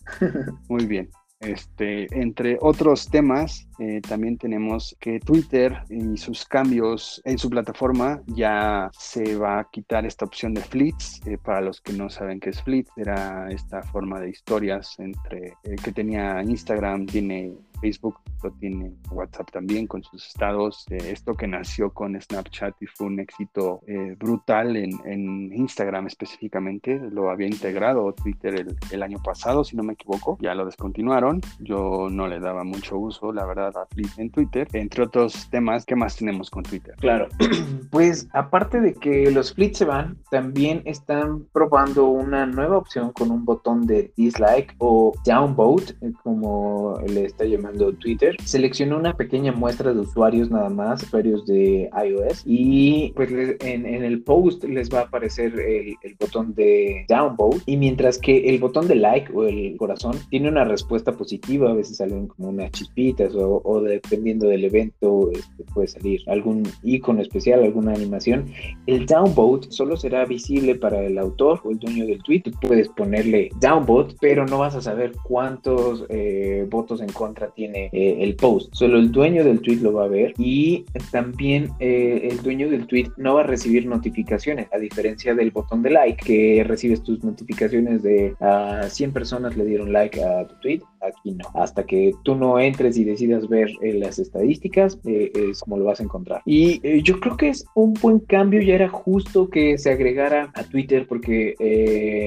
Muy 0.70 0.86
bien. 0.86 1.10
Este, 1.40 2.08
entre 2.20 2.58
otros 2.62 3.10
temas, 3.10 3.67
Eh, 3.80 4.02
también 4.02 4.38
tenemos 4.38 4.96
que 5.00 5.20
Twitter 5.20 5.84
y 5.90 6.18
sus 6.18 6.46
cambios 6.46 7.22
en 7.26 7.38
su 7.38 7.50
plataforma 7.50 8.22
ya 8.28 8.90
se 8.98 9.36
va 9.38 9.60
a 9.60 9.70
quitar 9.70 10.06
esta 10.06 10.26
opción 10.26 10.54
de 10.54 10.62
fleets. 10.62 11.22
Eh, 11.26 11.38
para 11.38 11.62
los 11.62 11.82
que 11.82 11.94
no 11.94 12.10
saben 12.10 12.40
qué 12.40 12.50
es 12.50 12.62
fleet, 12.62 12.86
era 12.96 13.50
esta 13.50 13.82
forma 13.84 14.20
de 14.20 14.30
historias 14.30 14.96
entre 15.00 15.54
que 15.84 15.92
tenía 15.92 16.42
Instagram, 16.44 17.06
tiene 17.06 17.54
Facebook 17.80 18.20
lo 18.44 18.52
tiene 18.52 18.94
WhatsApp 19.12 19.52
también 19.52 19.88
con 19.88 20.04
sus 20.04 20.28
estados. 20.28 20.86
Eh, 20.90 20.98
esto 21.12 21.34
que 21.34 21.48
nació 21.48 21.92
con 21.92 22.20
Snapchat 22.20 22.76
y 22.82 22.86
fue 22.86 23.08
un 23.08 23.20
éxito 23.20 23.82
eh, 23.88 24.16
brutal 24.18 24.76
en, 24.76 24.92
en, 25.06 25.54
Instagram 25.54 26.08
específicamente, 26.08 27.00
lo 27.12 27.30
había 27.30 27.48
integrado 27.48 28.14
Twitter 28.14 28.68
el, 28.92 29.04
año 29.04 29.18
pasado, 29.24 29.64
si 29.64 29.76
no 29.76 29.84
me 29.84 29.94
equivoco. 29.94 30.38
Ya 30.42 30.54
lo 30.54 30.66
descontinuaron. 30.66 31.42
Yo 31.60 32.10
no 32.10 32.28
le 32.28 32.40
daba 32.40 32.64
mucho 32.64 32.98
uso, 32.98 33.32
la 33.32 33.46
verdad, 33.46 33.67
a 33.76 33.86
Flip 33.88 34.08
en 34.18 34.30
Twitter. 34.30 34.68
Entre 34.74 35.04
otros 35.04 35.50
temas, 35.50 35.86
¿qué 35.86 35.96
más 35.96 36.16
tenemos 36.16 36.50
con 36.50 36.64
Twitter? 36.64 36.96
Claro, 37.00 37.28
pues 37.92 38.28
aparte 38.34 38.82
de 38.82 38.94
que 38.94 39.32
los 39.32 39.54
flits 39.54 39.80
se 39.80 39.86
van, 39.86 40.18
también 40.32 40.82
están 40.86 41.46
probando 41.52 42.08
una 42.08 42.46
nueva 42.46 42.78
opción 42.78 43.12
con 43.12 43.32
un 43.32 43.46
botón 43.46 43.88
de 43.88 44.12
dislike 44.16 44.76
o 44.80 45.14
downvote, 45.26 45.94
eh, 46.02 46.12
como 46.24 47.00
le 47.08 47.26
está 47.26 47.46
llamando 47.46 47.94
Twitter, 47.94 48.36
seleccionó 48.44 48.98
una 48.98 49.14
pequeña 49.14 49.52
muestra 49.52 49.94
de 49.94 50.02
usuarios 50.02 50.50
nada 50.50 50.70
más, 50.70 51.04
usuarios 51.04 51.46
de 51.46 51.90
iOS, 52.06 52.44
y 52.46 53.12
pues 53.16 53.30
en, 53.32 53.86
el 53.86 54.22
post 54.24 54.64
les 54.64 54.90
va 54.90 55.00
a 55.00 55.04
aparecer 55.04 55.60
el, 55.60 55.96
botón 56.20 56.54
de 56.56 57.06
downvote, 57.08 57.62
y 57.66 57.78
mientras 57.78 58.18
que 58.18 58.50
el 58.50 58.60
botón 58.60 58.88
de 58.88 58.96
like 58.96 59.32
o 59.34 59.44
el 59.44 59.78
corazón 59.78 60.16
tiene 60.30 60.50
una 60.50 60.64
respuesta 60.64 61.12
positiva, 61.12 61.72
a 61.72 61.74
veces 61.74 61.98
salen 61.98 62.28
como 62.28 62.50
unas 62.50 62.72
chispitas 62.72 63.34
o, 63.36 63.57
dependiendo 63.82 64.48
del 64.48 64.66
evento 64.66 65.32
este, 65.32 65.64
puede 65.74 65.88
salir 65.88 66.22
algún 66.28 66.64
icono 66.84 67.22
especial, 67.22 67.64
alguna 67.64 67.94
animación, 67.94 68.46
el 68.86 69.06
downvote 69.06 69.72
solo 69.72 69.98
será 69.98 70.26
visible 70.26 70.76
para 70.76 71.04
el 71.04 71.18
autor 71.18 71.62
o 71.64 71.72
el 71.72 71.80
dueño 71.80 72.06
del 72.06 72.22
tweet, 72.24 72.44
puedes 72.62 72.90
ponerle 72.90 73.50
downvote, 73.60 74.16
pero 74.20 74.46
no 74.46 74.60
vas 74.60 74.76
a 74.76 74.82
saber 74.82 75.14
cuántos 75.24 76.06
eh, 76.10 76.66
votos 76.70 77.02
en 77.02 77.12
contra 77.12 77.48
tiene 77.50 77.90
eh, 77.92 78.18
el 78.20 78.36
post. 78.36 78.74
Solo 78.74 78.98
el 78.98 79.12
dueño 79.12 79.44
del 79.44 79.62
tweet 79.62 79.78
lo 79.78 79.94
va 79.94 80.06
a 80.06 80.08
ver 80.08 80.34
y 80.38 80.86
también 81.12 81.70
eh, 81.80 82.30
el 82.32 82.42
dueño 82.42 82.70
del 82.70 82.88
tweet 82.88 83.10
no 83.18 83.36
va 83.36 83.42
a 83.42 83.44
recibir 83.46 83.86
notificaciones, 83.86 84.68
a 84.72 84.78
diferencia 84.78 85.36
del 85.36 85.52
botón 85.52 85.82
de 85.82 85.92
like 85.92 86.24
que 86.24 86.64
recibes 86.64 87.04
tus 87.04 87.24
notificaciones 87.24 88.04
de 88.04 88.36
a 88.40 88.82
ah, 88.82 88.90
100 88.90 89.12
personas 89.12 89.56
le 89.56 89.66
dieron 89.66 89.92
like 89.92 90.22
a 90.24 90.48
tu 90.48 90.56
tweet 90.62 90.82
aquí 91.02 91.32
no. 91.32 91.46
Hasta 91.54 91.86
que 91.86 92.14
tú 92.24 92.36
no 92.36 92.60
entres 92.60 92.98
y 92.98 93.04
decidas 93.04 93.48
ver 93.48 93.70
eh, 93.82 93.94
las 93.94 94.20
estadísticas, 94.20 95.00
eh, 95.06 95.32
es 95.34 95.62
como 95.62 95.78
lo 95.78 95.86
vas 95.86 96.00
a 96.00 96.04
encontrar. 96.04 96.42
Y 96.46 96.80
eh, 96.84 97.02
yo 97.04 97.20
creo 97.20 97.38
que 97.38 97.50
es 97.50 97.66
un 97.76 97.94
buen 97.94 98.20
cambio, 98.20 98.62
ya 98.62 98.76
era 98.76 98.90
justo 98.90 99.50
que 99.50 99.78
se 99.78 99.92
agregara 99.92 100.52
a 100.54 100.64
Twitter 100.64 101.06
porque 101.08 101.56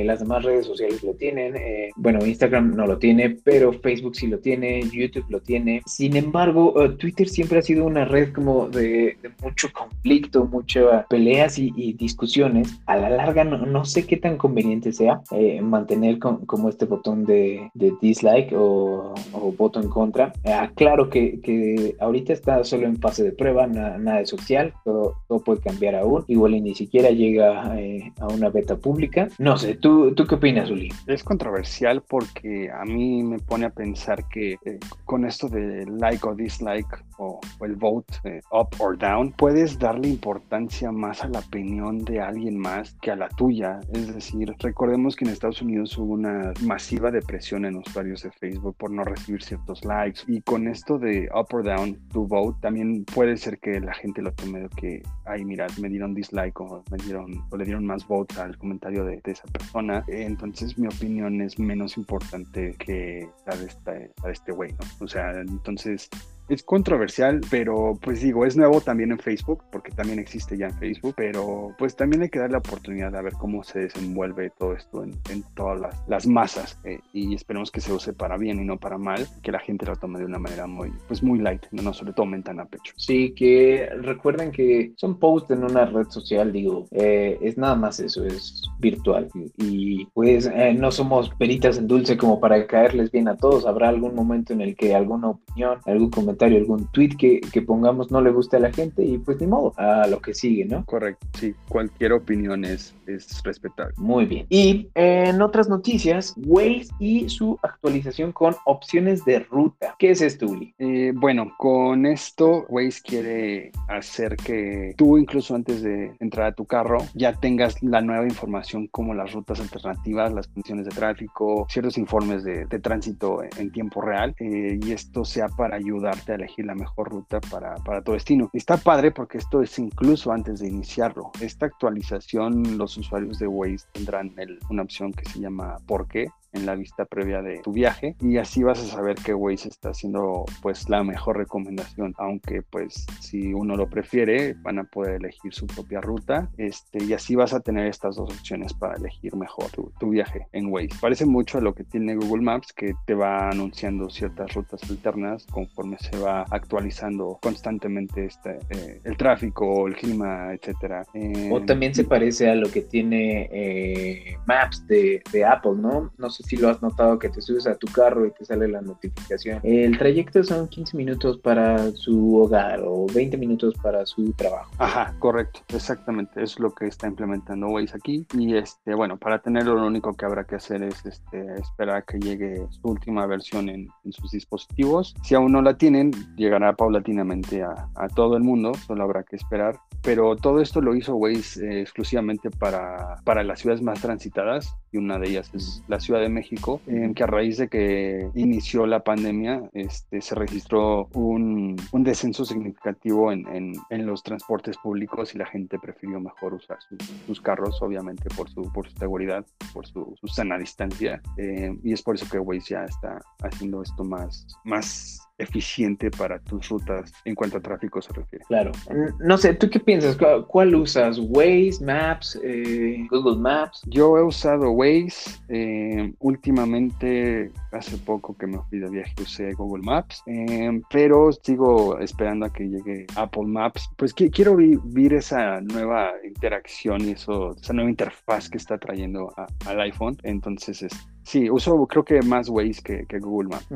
las 0.04 0.20
demás 0.20 0.44
redes 0.44 0.66
sociales 0.66 1.02
lo 1.02 1.14
tienen. 1.14 1.54
bueno, 1.96 2.24
Instagram 2.24 2.74
no 2.74 2.86
lo 2.86 2.98
tiene, 2.98 3.36
pero 3.44 3.72
Facebook 3.72 4.16
sí 4.16 4.26
lo 4.26 4.38
tiene, 4.38 4.82
YouTube 4.90 5.26
lo 5.28 5.40
tiene. 5.40 5.82
Sin 5.86 6.16
embargo, 6.16 6.74
Twitter 6.96 7.28
siempre 7.28 7.58
ha 7.58 7.62
sido 7.62 7.84
una 7.84 8.04
red 8.04 8.32
como 8.32 8.68
de, 8.68 9.16
mucho 9.42 9.68
conflicto, 9.72 10.44
muchas 10.44 11.06
peleas 11.08 11.58
y, 11.58 11.70
discusiones. 12.00 12.80
A 12.86 12.96
la 12.96 13.10
larga 13.10 13.44
no, 13.44 13.84
sé 13.84 14.06
qué 14.06 14.16
tan 14.16 14.36
conveniente 14.36 14.92
sea 14.92 15.22
mantener 15.62 16.18
como 16.18 16.68
este 16.68 16.86
botón 16.86 17.24
de, 17.24 17.70
de 17.74 17.92
dislike 18.00 18.52
o, 18.60 19.54
voto 19.56 19.80
en 19.80 19.88
contra. 19.88 20.32
aclaro 20.44 21.10
que, 21.10 21.40
que, 21.40 21.96
ahorita 22.00 22.32
está 22.32 22.64
solo 22.64 22.86
en 22.86 22.96
fase 22.96 23.24
de 23.24 23.32
prueba, 23.32 23.66
nada 23.66 24.18
de 24.18 24.26
social, 24.26 24.72
todo, 24.84 25.16
puede 25.44 25.60
cambiar 25.60 25.94
aún. 25.94 26.24
Igual 26.28 26.54
y 26.54 26.60
ni 26.60 26.74
siquiera 26.74 27.10
llega 27.10 27.78
eh, 27.78 28.12
a 28.20 28.28
una 28.28 28.48
beta 28.48 28.76
pública. 28.76 29.28
No 29.38 29.56
sé, 29.56 29.74
¿tú, 29.74 30.14
¿tú 30.14 30.26
qué 30.26 30.34
opinas, 30.36 30.70
Uli? 30.70 30.90
Es 31.06 31.24
controversial 31.24 32.02
porque 32.08 32.70
a 32.70 32.84
mí 32.84 33.22
me 33.22 33.38
pone 33.38 33.66
a 33.66 33.70
pensar 33.70 34.28
que 34.28 34.52
eh, 34.64 34.78
con 35.04 35.24
esto 35.24 35.48
de 35.48 35.86
like 35.86 36.26
o 36.26 36.34
dislike 36.34 37.04
o, 37.18 37.40
el 37.62 37.76
vote 37.76 38.14
eh, 38.24 38.40
up 38.52 38.68
or 38.78 38.96
down, 38.96 39.32
puedes 39.32 39.78
darle 39.78 40.08
importancia 40.08 40.90
más 40.90 41.22
a 41.22 41.28
la 41.28 41.40
opinión 41.40 42.04
de 42.04 42.20
alguien 42.20 42.58
más 42.58 42.94
que 43.02 43.10
a 43.10 43.16
la 43.16 43.28
tuya. 43.28 43.80
Es 43.92 44.12
decir, 44.14 44.54
recordemos 44.58 45.16
que 45.16 45.24
en 45.24 45.32
Estados 45.32 45.62
Unidos 45.62 45.96
hubo 45.98 46.14
una 46.14 46.52
masiva 46.62 47.10
depresión 47.10 47.64
en 47.64 47.76
usuarios 47.76 48.22
de 48.22 48.30
Facebook 48.30 48.49
por 48.58 48.90
no 48.90 49.04
recibir 49.04 49.42
ciertos 49.42 49.84
likes. 49.84 50.20
Y 50.26 50.40
con 50.42 50.68
esto 50.68 50.98
de 50.98 51.28
up 51.34 51.46
or 51.52 51.64
down 51.64 51.98
to 52.12 52.26
vote, 52.26 52.58
también 52.60 53.04
puede 53.04 53.36
ser 53.36 53.58
que 53.58 53.80
la 53.80 53.94
gente 53.94 54.22
lo 54.22 54.32
tome 54.32 54.68
que, 54.76 55.02
ay, 55.24 55.44
mira, 55.44 55.66
me 55.80 55.88
dieron 55.88 56.14
dislike 56.14 56.60
o 56.60 56.82
me 56.90 56.98
dieron 56.98 57.44
o 57.50 57.56
le 57.56 57.64
dieron 57.64 57.86
más 57.86 58.06
votes 58.06 58.38
al 58.38 58.56
comentario 58.58 59.04
de, 59.04 59.20
esa 59.24 59.46
persona. 59.48 60.04
Entonces 60.08 60.76
mi 60.76 60.88
opinión 60.88 61.40
es 61.40 61.58
menos 61.58 61.96
importante 61.96 62.74
que 62.78 63.28
la 63.46 63.56
de, 63.56 63.66
esta, 63.66 63.92
este 64.28 64.52
güey, 64.52 64.72
¿no? 64.72 65.04
O 65.04 65.08
sea, 65.08 65.30
entonces 65.40 66.08
es 66.50 66.62
controversial, 66.64 67.40
pero 67.50 67.98
pues 68.02 68.20
digo, 68.20 68.44
es 68.44 68.56
nuevo 68.56 68.80
también 68.80 69.12
en 69.12 69.18
Facebook, 69.18 69.62
porque 69.70 69.92
también 69.92 70.18
existe 70.18 70.56
ya 70.56 70.66
en 70.66 70.78
Facebook, 70.78 71.14
pero 71.16 71.74
pues 71.78 71.94
también 71.94 72.22
hay 72.22 72.28
que 72.28 72.40
dar 72.40 72.50
la 72.50 72.58
oportunidad 72.58 73.12
de 73.12 73.22
ver 73.22 73.34
cómo 73.34 73.62
se 73.62 73.80
desenvuelve 73.80 74.50
todo 74.58 74.74
esto 74.74 75.04
en, 75.04 75.14
todas 75.54 75.80
las, 76.08 76.26
masas 76.26 76.78
eh, 76.84 77.00
y 77.12 77.34
esperemos 77.34 77.70
que 77.70 77.80
se 77.80 77.92
use 77.92 78.12
para 78.12 78.36
bien 78.36 78.60
y 78.60 78.64
no 78.64 78.78
para 78.78 78.98
mal, 78.98 79.26
que 79.42 79.52
la 79.52 79.60
gente 79.60 79.86
lo 79.86 79.96
tome 79.96 80.18
de 80.18 80.24
una 80.24 80.38
manera 80.38 80.66
muy, 80.66 80.92
pues 81.06 81.22
muy 81.22 81.38
light, 81.38 81.66
no, 81.70 81.82
no 81.82 81.94
se 81.94 82.04
lo 82.04 82.12
tomen 82.12 82.42
tan 82.42 82.60
a 82.60 82.66
pecho. 82.66 82.92
Sí, 82.96 83.32
que 83.34 83.88
recuerden 84.00 84.50
que 84.50 84.92
son 84.96 85.18
posts 85.18 85.52
en 85.52 85.64
una 85.64 85.86
red 85.86 86.08
social, 86.08 86.52
digo, 86.52 86.86
eh, 86.90 87.38
es 87.40 87.56
nada 87.58 87.76
más 87.76 88.00
eso, 88.00 88.24
es 88.24 88.62
virtual 88.80 89.28
y 89.56 90.06
pues 90.06 90.50
eh, 90.52 90.74
no 90.74 90.90
somos 90.90 91.30
peritas 91.30 91.78
en 91.78 91.86
dulce 91.86 92.16
como 92.16 92.40
para 92.40 92.66
caerles 92.66 93.12
bien 93.12 93.28
a 93.28 93.36
todos, 93.36 93.66
habrá 93.66 93.88
algún 93.88 94.14
momento 94.14 94.52
en 94.52 94.60
el 94.60 94.74
que 94.74 94.94
alguna 94.94 95.30
opinión, 95.30 95.78
algún 95.86 96.10
comentario 96.10 96.39
algún 96.46 96.86
tweet 96.92 97.16
que, 97.18 97.40
que, 97.40 97.62
pongamos 97.62 98.10
no 98.10 98.20
le 98.20 98.30
guste 98.30 98.56
a 98.56 98.60
la 98.60 98.72
gente 98.72 99.04
y 99.04 99.18
pues 99.18 99.40
ni 99.40 99.46
modo, 99.46 99.72
a 99.76 100.06
lo 100.06 100.20
que 100.20 100.34
sigue, 100.34 100.64
¿no? 100.64 100.84
Correcto, 100.84 101.26
sí, 101.38 101.54
cualquier 101.68 102.12
opinión 102.12 102.64
es, 102.64 102.94
es 103.06 103.42
respetable. 103.42 103.94
Muy 103.96 104.24
bien. 104.24 104.46
Y 104.48 104.88
en 104.94 105.42
otras 105.42 105.68
noticias, 105.68 106.34
Waze 106.36 106.88
y 106.98 107.28
su 107.28 107.58
actualización 107.62 108.32
con 108.32 108.56
opciones 108.64 109.24
de 109.24 109.40
ruta. 109.40 109.94
¿Qué 109.98 110.10
es 110.10 110.20
esto, 110.20 110.46
Uli? 110.46 110.74
Eh, 110.78 111.12
bueno, 111.14 111.52
con 111.58 112.06
esto 112.06 112.66
Waze 112.68 113.00
quiere 113.02 113.72
hacer 113.88 114.36
que 114.36 114.94
tú 114.96 115.18
incluso 115.18 115.54
antes 115.54 115.82
de 115.82 116.12
entrar 116.20 116.48
a 116.48 116.52
tu 116.52 116.64
carro 116.64 116.98
ya 117.14 117.32
tengas 117.34 117.82
la 117.82 118.00
nueva 118.00 118.24
información 118.24 118.86
como 118.88 119.14
las 119.14 119.32
rutas 119.32 119.60
alternativas, 119.60 120.32
las 120.32 120.48
condiciones 120.48 120.86
de 120.86 120.92
tráfico, 120.92 121.66
ciertos 121.68 121.98
informes 121.98 122.44
de, 122.44 122.66
de 122.66 122.78
tránsito 122.78 123.42
en 123.42 123.70
tiempo 123.70 124.00
real 124.00 124.34
eh, 124.38 124.78
y 124.82 124.92
esto 124.92 125.24
sea 125.24 125.48
para 125.48 125.76
ayudarte 125.76 126.29
elegir 126.34 126.66
la 126.66 126.74
mejor 126.74 127.10
ruta 127.10 127.40
para, 127.40 127.74
para 127.76 128.02
tu 128.02 128.12
destino. 128.12 128.50
Está 128.52 128.76
padre 128.76 129.10
porque 129.10 129.38
esto 129.38 129.62
es 129.62 129.78
incluso 129.78 130.32
antes 130.32 130.60
de 130.60 130.68
iniciarlo. 130.68 131.30
Esta 131.40 131.66
actualización, 131.66 132.78
los 132.78 132.96
usuarios 132.96 133.38
de 133.38 133.46
Waze 133.46 133.86
tendrán 133.92 134.34
una 134.68 134.82
opción 134.82 135.12
que 135.12 135.24
se 135.28 135.40
llama 135.40 135.76
¿Por 135.86 136.06
qué? 136.08 136.28
En 136.52 136.66
la 136.66 136.74
vista 136.74 137.04
previa 137.04 137.42
de 137.42 137.60
tu 137.60 137.72
viaje 137.72 138.16
y 138.20 138.36
así 138.38 138.62
vas 138.62 138.80
a 138.80 138.86
saber 138.86 139.16
que 139.16 139.34
Waze 139.34 139.68
está 139.68 139.90
haciendo 139.90 140.44
pues 140.62 140.88
la 140.88 141.02
mejor 141.02 141.36
recomendación 141.36 142.14
aunque 142.18 142.62
pues 142.62 143.06
si 143.20 143.52
uno 143.52 143.76
lo 143.76 143.88
prefiere 143.88 144.54
van 144.62 144.78
a 144.78 144.84
poder 144.84 145.16
elegir 145.16 145.52
su 145.54 145.66
propia 145.66 146.00
ruta 146.00 146.48
este 146.56 147.02
y 147.04 147.12
así 147.12 147.34
vas 147.34 147.52
a 147.52 147.60
tener 147.60 147.86
estas 147.86 148.16
dos 148.16 148.32
opciones 148.32 148.74
para 148.74 148.96
elegir 148.96 149.34
mejor 149.36 149.66
tu, 149.70 150.10
viaje 150.10 150.48
en 150.52 150.66
Waze. 150.72 150.88
Parece 151.00 151.24
mucho 151.24 151.58
a 151.58 151.60
lo 151.60 151.72
que 151.72 151.84
tiene 151.84 152.16
Google 152.16 152.42
Maps 152.42 152.72
que 152.72 152.94
te 153.06 153.14
va 153.14 153.48
anunciando 153.48 154.10
ciertas 154.10 154.52
rutas 154.54 154.82
alternas 154.90 155.46
conforme 155.46 155.96
se 155.98 156.18
va 156.18 156.44
actualizando 156.50 157.38
constantemente 157.40 158.24
este, 158.24 158.58
eh, 158.70 159.00
el 159.04 159.16
tráfico 159.16 159.86
el 159.86 159.94
clima 159.94 160.52
etcétera. 160.52 161.06
O 161.50 161.62
también 161.62 161.94
se 161.94 162.04
parece 162.04 162.50
a 162.50 162.54
lo 162.54 162.70
que 162.70 162.82
tiene 162.82 163.48
eh, 163.52 164.36
Maps 164.46 164.86
de, 164.86 165.22
de 165.32 165.44
Apple 165.44 165.74
no 165.76 166.10
no 166.18 166.30
sé 166.30 166.39
si 166.42 166.56
lo 166.56 166.68
has 166.68 166.82
notado 166.82 167.18
que 167.18 167.28
te 167.28 167.40
subes 167.40 167.66
a 167.66 167.76
tu 167.76 167.86
carro 167.88 168.26
y 168.26 168.30
te 168.32 168.44
sale 168.44 168.68
la 168.68 168.80
notificación. 168.80 169.60
El 169.62 169.98
trayecto 169.98 170.42
son 170.42 170.68
15 170.68 170.96
minutos 170.96 171.38
para 171.38 171.90
su 171.92 172.36
hogar 172.36 172.80
o 172.84 173.06
20 173.12 173.36
minutos 173.36 173.74
para 173.82 174.06
su 174.06 174.32
trabajo. 174.32 174.70
Ajá, 174.78 175.14
correcto, 175.18 175.60
exactamente. 175.68 176.42
Es 176.42 176.58
lo 176.58 176.74
que 176.74 176.86
está 176.86 177.06
implementando 177.06 177.68
Waze 177.68 177.96
aquí. 177.96 178.26
Y 178.34 178.56
este, 178.56 178.94
bueno, 178.94 179.18
para 179.18 179.40
tenerlo 179.40 179.74
lo 179.74 179.86
único 179.86 180.14
que 180.14 180.24
habrá 180.24 180.44
que 180.44 180.56
hacer 180.56 180.82
es 180.82 181.04
este, 181.04 181.54
esperar 181.54 181.96
a 181.96 182.02
que 182.02 182.18
llegue 182.18 182.66
su 182.70 182.88
última 182.88 183.26
versión 183.26 183.68
en, 183.68 183.88
sus 184.10 184.32
dispositivos. 184.32 185.14
Si 185.22 185.34
aún 185.34 185.52
no 185.52 185.62
la 185.62 185.76
tienen, 185.76 186.10
llegará 186.36 186.74
paulatinamente 186.74 187.62
a, 187.62 188.08
todo 188.14 188.36
el 188.36 188.42
mundo, 188.42 188.72
solo 188.74 189.04
habrá 189.04 189.22
que 189.22 189.36
esperar. 189.36 189.78
Pero 190.02 190.34
todo 190.34 190.60
esto 190.60 190.80
lo 190.80 190.94
hizo 190.94 191.14
Waze 191.14 191.64
eh, 191.64 191.80
exclusivamente 191.82 192.50
para, 192.50 193.16
para 193.24 193.44
las 193.44 193.60
ciudades 193.60 193.82
más 193.82 194.00
transitadas 194.00 194.74
y 194.92 194.98
una 194.98 195.18
de 195.18 195.28
ellas 195.28 195.50
es 195.54 195.82
la 195.88 196.00
Ciudad 196.00 196.20
de 196.20 196.28
México, 196.30 196.80
que 197.14 197.22
a 197.22 197.26
raíz 197.26 197.58
de 197.58 197.68
que 197.68 198.30
inició 198.34 198.86
la 198.86 199.00
pandemia, 199.00 199.62
este, 199.72 200.20
se 200.20 200.34
registró 200.34 201.08
un, 201.14 201.76
un 201.92 202.04
descenso 202.04 202.44
significativo 202.44 203.32
en, 203.32 203.46
en, 203.90 204.06
los 204.06 204.22
transportes 204.22 204.76
públicos 204.78 205.34
y 205.34 205.38
la 205.38 205.46
gente 205.46 205.78
prefirió 205.78 206.20
mejor 206.20 206.54
usar 206.54 206.78
sus 207.26 207.40
carros, 207.40 207.80
obviamente 207.82 208.28
por 208.36 208.48
su, 208.48 208.62
por 208.72 208.88
su 208.88 208.96
seguridad, 208.96 209.44
por 209.72 209.86
su, 209.86 210.14
su 210.20 210.26
sana 210.26 210.58
distancia. 210.58 211.20
Eh, 211.36 211.76
y 211.82 211.92
es 211.92 212.02
por 212.02 212.14
eso 212.14 212.26
que 212.30 212.38
Waze 212.38 212.74
ya 212.74 212.84
está 212.84 213.20
haciendo 213.42 213.82
esto 213.82 214.04
más, 214.04 214.46
más 214.64 215.29
eficiente 215.40 216.10
para 216.10 216.38
tus 216.38 216.68
rutas 216.68 217.12
en 217.24 217.34
cuanto 217.34 217.58
a 217.58 217.60
tráfico 217.60 218.00
se 218.02 218.12
refiere. 218.12 218.44
Claro. 218.46 218.72
No 219.20 219.38
sé, 219.38 219.54
¿tú 219.54 219.68
qué 219.70 219.80
piensas? 219.80 220.16
¿Cuál, 220.46 220.74
usas? 220.74 221.18
¿Waze, 221.18 221.78
Maps, 221.84 222.38
eh, 222.42 223.06
Google 223.10 223.36
Maps? 223.36 223.82
Yo 223.86 224.16
he 224.18 224.22
usado 224.22 224.70
Waze. 224.70 225.40
Eh, 225.48 226.12
últimamente, 226.18 227.50
hace 227.72 227.96
poco 227.98 228.36
que 228.36 228.46
me 228.46 228.58
fui 228.68 228.78
de 228.78 228.90
viaje, 228.90 229.14
usé 229.20 229.52
Google 229.52 229.82
Maps. 229.82 230.22
Eh, 230.26 230.80
pero 230.90 231.30
sigo 231.32 231.98
esperando 231.98 232.46
a 232.46 232.52
que 232.52 232.64
llegue 232.64 233.06
Apple 233.16 233.46
Maps. 233.46 233.88
Pues 233.96 234.14
quiero 234.14 234.56
vivir 234.56 235.14
esa 235.14 235.60
nueva 235.60 236.12
interacción 236.24 237.02
y 237.02 237.12
eso, 237.12 237.56
esa 237.56 237.72
nueva 237.72 237.90
interfaz 237.90 238.48
que 238.48 238.58
está 238.58 238.78
trayendo 238.78 239.32
al 239.66 239.80
iPhone. 239.80 240.16
Entonces, 240.22 240.82
es, 240.82 240.92
Sí, 241.30 241.50
uso 241.50 241.86
creo 241.86 242.04
que 242.04 242.22
más 242.22 242.48
Waze 242.48 242.82
que, 242.82 243.06
que 243.06 243.18
Google 243.18 243.50
Maps. 243.50 243.68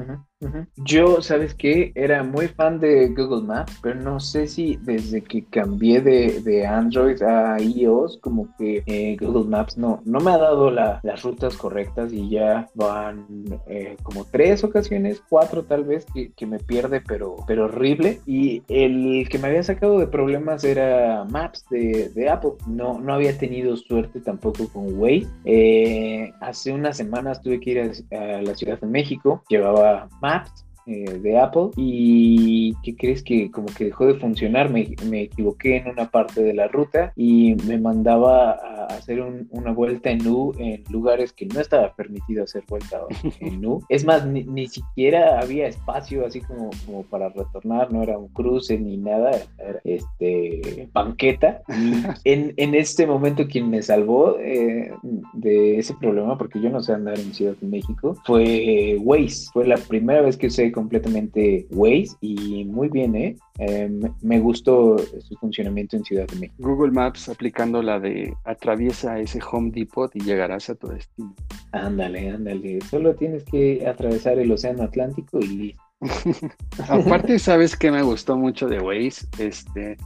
Yo, 0.76 1.22
¿sabes 1.22 1.54
qué? 1.54 1.92
Era 1.94 2.22
muy 2.22 2.48
fan 2.48 2.80
de 2.80 3.08
Google 3.08 3.46
Maps, 3.46 3.78
pero 3.82 4.00
no 4.00 4.20
sé 4.20 4.46
si 4.46 4.76
desde 4.82 5.22
que 5.22 5.44
cambié 5.44 6.00
de, 6.00 6.66
Android 6.66 7.22
a 7.22 7.58
iOS, 7.60 8.18
como 8.18 8.54
que 8.56 8.82
eh, 8.86 9.16
Google 9.20 9.48
Maps 9.48 9.78
no, 9.78 10.00
no 10.04 10.20
me 10.20 10.32
ha 10.32 10.38
dado 10.38 10.70
las 10.70 11.22
rutas 11.22 11.56
correctas 11.56 12.12
y 12.12 12.28
ya 12.28 12.68
van 12.74 13.26
eh, 13.66 13.83
como 14.02 14.24
tres 14.24 14.64
ocasiones, 14.64 15.22
cuatro 15.28 15.64
tal 15.64 15.84
vez, 15.84 16.06
que, 16.14 16.46
me 16.46 16.58
pierde, 16.58 17.00
pero, 17.00 17.36
pero 17.46 17.64
horrible. 17.64 18.20
Y 18.26 18.62
el 18.68 19.28
que 19.28 19.38
me 19.38 19.48
había 19.48 19.62
sacado 19.62 19.98
de 19.98 20.06
problemas 20.06 20.64
era 20.64 21.24
Maps 21.24 21.64
de, 21.70 22.10
de 22.10 22.28
Apple. 22.28 22.52
No, 22.66 22.98
no 23.00 23.14
había 23.14 23.36
tenido 23.38 23.76
suerte 23.76 24.20
tampoco 24.20 24.68
con 24.68 24.98
Waze. 24.98 25.26
Eh, 25.44 26.32
hace 26.40 26.72
unas 26.72 26.96
semanas 26.96 27.42
tuve 27.42 27.60
que 27.60 27.70
ir 27.70 27.80
a, 27.80 28.42
la 28.42 28.54
Ciudad 28.54 28.80
de 28.80 28.86
México, 28.86 29.42
llevaba 29.48 30.08
Maps 30.20 30.64
eh, 30.86 31.18
de 31.18 31.38
Apple 31.38 31.70
y 31.76 32.74
¿qué 32.82 32.94
crees 32.94 33.22
que 33.22 33.50
como 33.50 33.66
que 33.66 33.86
dejó 33.86 34.06
de 34.06 34.14
funcionar? 34.14 34.70
Me, 34.70 34.94
me, 35.08 35.22
equivoqué 35.22 35.76
en 35.78 35.88
una 35.88 36.10
parte 36.10 36.42
de 36.42 36.52
la 36.52 36.68
ruta 36.68 37.12
y 37.16 37.54
me 37.66 37.78
mandaba 37.78 38.52
a 38.52 38.86
hacer 38.86 39.22
una 39.50 39.72
vuelta 39.72 40.10
en 40.10 40.26
U 40.26 40.52
en 40.58 40.84
lugares 40.90 41.32
que 41.32 41.46
no 41.46 41.60
estaba 41.60 41.94
permitido 41.94 42.44
hacer 42.44 42.64
vuelta 42.68 43.00
en 43.40 43.64
U. 43.64 43.82
Es 43.88 44.04
más, 44.04 44.26
ni, 44.26 44.66
siquiera 44.66 45.40
había 45.40 45.68
espacio 45.68 46.26
así 46.26 46.40
como, 46.40 46.70
como 46.84 47.02
para 47.04 47.28
retornar, 47.28 47.92
no 47.92 48.02
era 48.02 48.18
un 48.18 48.28
cruce 48.28 48.78
ni 48.78 48.96
nada, 48.96 49.30
era 49.58 49.80
este 49.84 50.88
banqueta. 50.92 51.62
Y 51.68 51.94
en, 52.24 52.54
en 52.56 52.74
este 52.74 53.06
momento 53.06 53.46
quien 53.46 53.70
me 53.70 53.82
salvó 53.82 54.38
eh, 54.38 54.92
de 55.32 55.78
ese 55.78 55.94
problema, 55.94 56.36
porque 56.36 56.60
yo 56.60 56.70
no 56.70 56.82
sé 56.82 56.92
andar 56.92 57.18
en 57.18 57.32
Ciudad 57.32 57.54
de 57.60 57.66
México, 57.66 58.16
fue 58.24 58.98
Waze. 59.00 59.46
Fue 59.52 59.66
la 59.66 59.76
primera 59.76 60.22
vez 60.22 60.36
que 60.36 60.48
usé 60.48 60.73
completamente 60.74 61.66
Waze 61.70 62.16
y 62.20 62.64
muy 62.64 62.88
bien, 62.88 63.14
¿eh? 63.14 63.36
¿eh? 63.58 63.90
me 64.20 64.40
gustó 64.40 64.98
su 64.98 65.36
funcionamiento 65.36 65.96
en 65.96 66.04
Ciudad 66.04 66.26
de 66.26 66.38
México. 66.38 66.56
Google 66.58 66.92
Maps 66.92 67.28
aplicando 67.28 67.82
la 67.82 68.00
de 68.00 68.34
atraviesa 68.44 69.18
ese 69.18 69.40
Home 69.50 69.70
Depot 69.70 70.10
y 70.14 70.20
llegarás 70.20 70.68
a 70.70 70.74
tu 70.74 70.88
destino. 70.88 71.34
Ándale, 71.72 72.30
ándale. 72.30 72.80
Solo 72.82 73.14
tienes 73.14 73.44
que 73.44 73.86
atravesar 73.86 74.38
el 74.38 74.50
Océano 74.50 74.82
Atlántico 74.82 75.38
y 75.40 75.46
listo. 75.46 75.82
Aparte, 76.88 77.38
¿sabes 77.38 77.76
qué 77.76 77.90
me 77.90 78.02
gustó 78.02 78.36
mucho 78.36 78.68
de 78.68 78.80
Waze? 78.80 79.26
Este, 79.38 79.96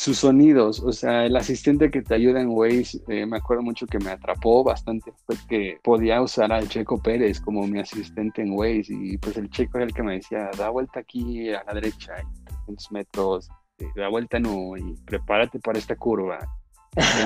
sus 0.00 0.16
sonidos, 0.16 0.80
o 0.80 0.92
sea, 0.94 1.26
el 1.26 1.36
asistente 1.36 1.90
que 1.90 2.00
te 2.00 2.14
ayuda 2.14 2.40
en 2.40 2.48
Waze, 2.48 3.02
eh, 3.08 3.26
me 3.26 3.36
acuerdo 3.36 3.62
mucho 3.62 3.86
que 3.86 3.98
me 3.98 4.08
atrapó 4.08 4.64
bastante, 4.64 5.12
fue 5.26 5.36
que 5.46 5.78
podía 5.82 6.22
usar 6.22 6.50
al 6.54 6.70
Checo 6.70 6.96
Pérez 7.02 7.38
como 7.38 7.66
mi 7.66 7.80
asistente 7.80 8.40
en 8.40 8.52
Waze 8.52 8.94
y 8.94 9.18
pues 9.18 9.36
el 9.36 9.50
Checo 9.50 9.76
era 9.76 9.84
el 9.84 9.92
que 9.92 10.02
me 10.02 10.14
decía, 10.14 10.48
da 10.56 10.70
vuelta 10.70 11.00
aquí 11.00 11.50
a 11.50 11.62
la 11.64 11.74
derecha, 11.74 12.14
300 12.46 12.92
metros, 12.92 13.50
eh, 13.78 13.88
da 13.94 14.08
vuelta 14.08 14.38
no, 14.38 14.74
y 14.74 14.96
prepárate 15.04 15.60
para 15.60 15.78
esta 15.78 15.94
curva. 15.96 16.38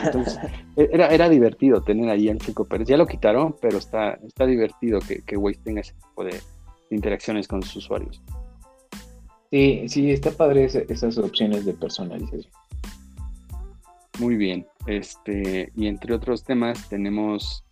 Entonces, 0.02 0.36
e-, 0.76 0.90
era, 0.92 1.14
era 1.14 1.28
divertido 1.28 1.80
tener 1.80 2.10
ahí 2.10 2.28
al 2.28 2.40
Checo 2.40 2.64
Pérez. 2.64 2.88
Ya 2.88 2.96
lo 2.96 3.06
quitaron, 3.06 3.54
pero 3.62 3.78
está, 3.78 4.14
está 4.14 4.46
divertido 4.46 4.98
que, 4.98 5.22
que 5.22 5.36
Waze 5.36 5.60
tenga 5.62 5.80
ese 5.80 5.94
tipo 5.94 6.24
de 6.24 6.40
interacciones 6.90 7.46
con 7.46 7.62
sus 7.62 7.76
usuarios. 7.76 8.20
Sí, 9.54 9.84
sí, 9.88 10.10
está 10.10 10.32
padre 10.32 10.64
esas 10.64 11.16
opciones 11.16 11.64
de 11.64 11.74
personalización. 11.74 12.52
Muy 14.18 14.36
bien. 14.36 14.66
Este, 14.86 15.72
y 15.76 15.86
entre 15.86 16.14
otros 16.14 16.44
temas 16.44 16.88
tenemos 16.88 17.64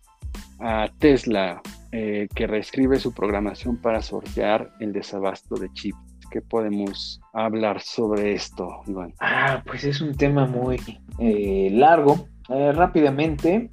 a 0.59 0.89
Tesla, 0.99 1.61
eh, 1.91 2.27
que 2.33 2.47
reescribe 2.47 2.99
su 2.99 3.13
programación 3.13 3.77
para 3.77 4.01
sortear 4.01 4.71
el 4.79 4.93
desabasto 4.93 5.55
de 5.55 5.71
chips. 5.73 5.97
¿Qué 6.31 6.41
podemos 6.41 7.21
hablar 7.33 7.79
sobre 7.81 8.33
esto, 8.33 8.81
Iván? 8.87 9.13
Ah, 9.19 9.61
pues 9.65 9.83
es 9.83 10.01
un 10.01 10.15
tema 10.15 10.47
muy 10.47 10.79
eh, 11.19 11.69
largo. 11.71 12.27
Eh, 12.49 12.71
rápidamente, 12.71 13.69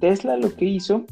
Tesla 0.00 0.36
lo 0.36 0.54
que 0.54 0.66
hizo 0.66 1.04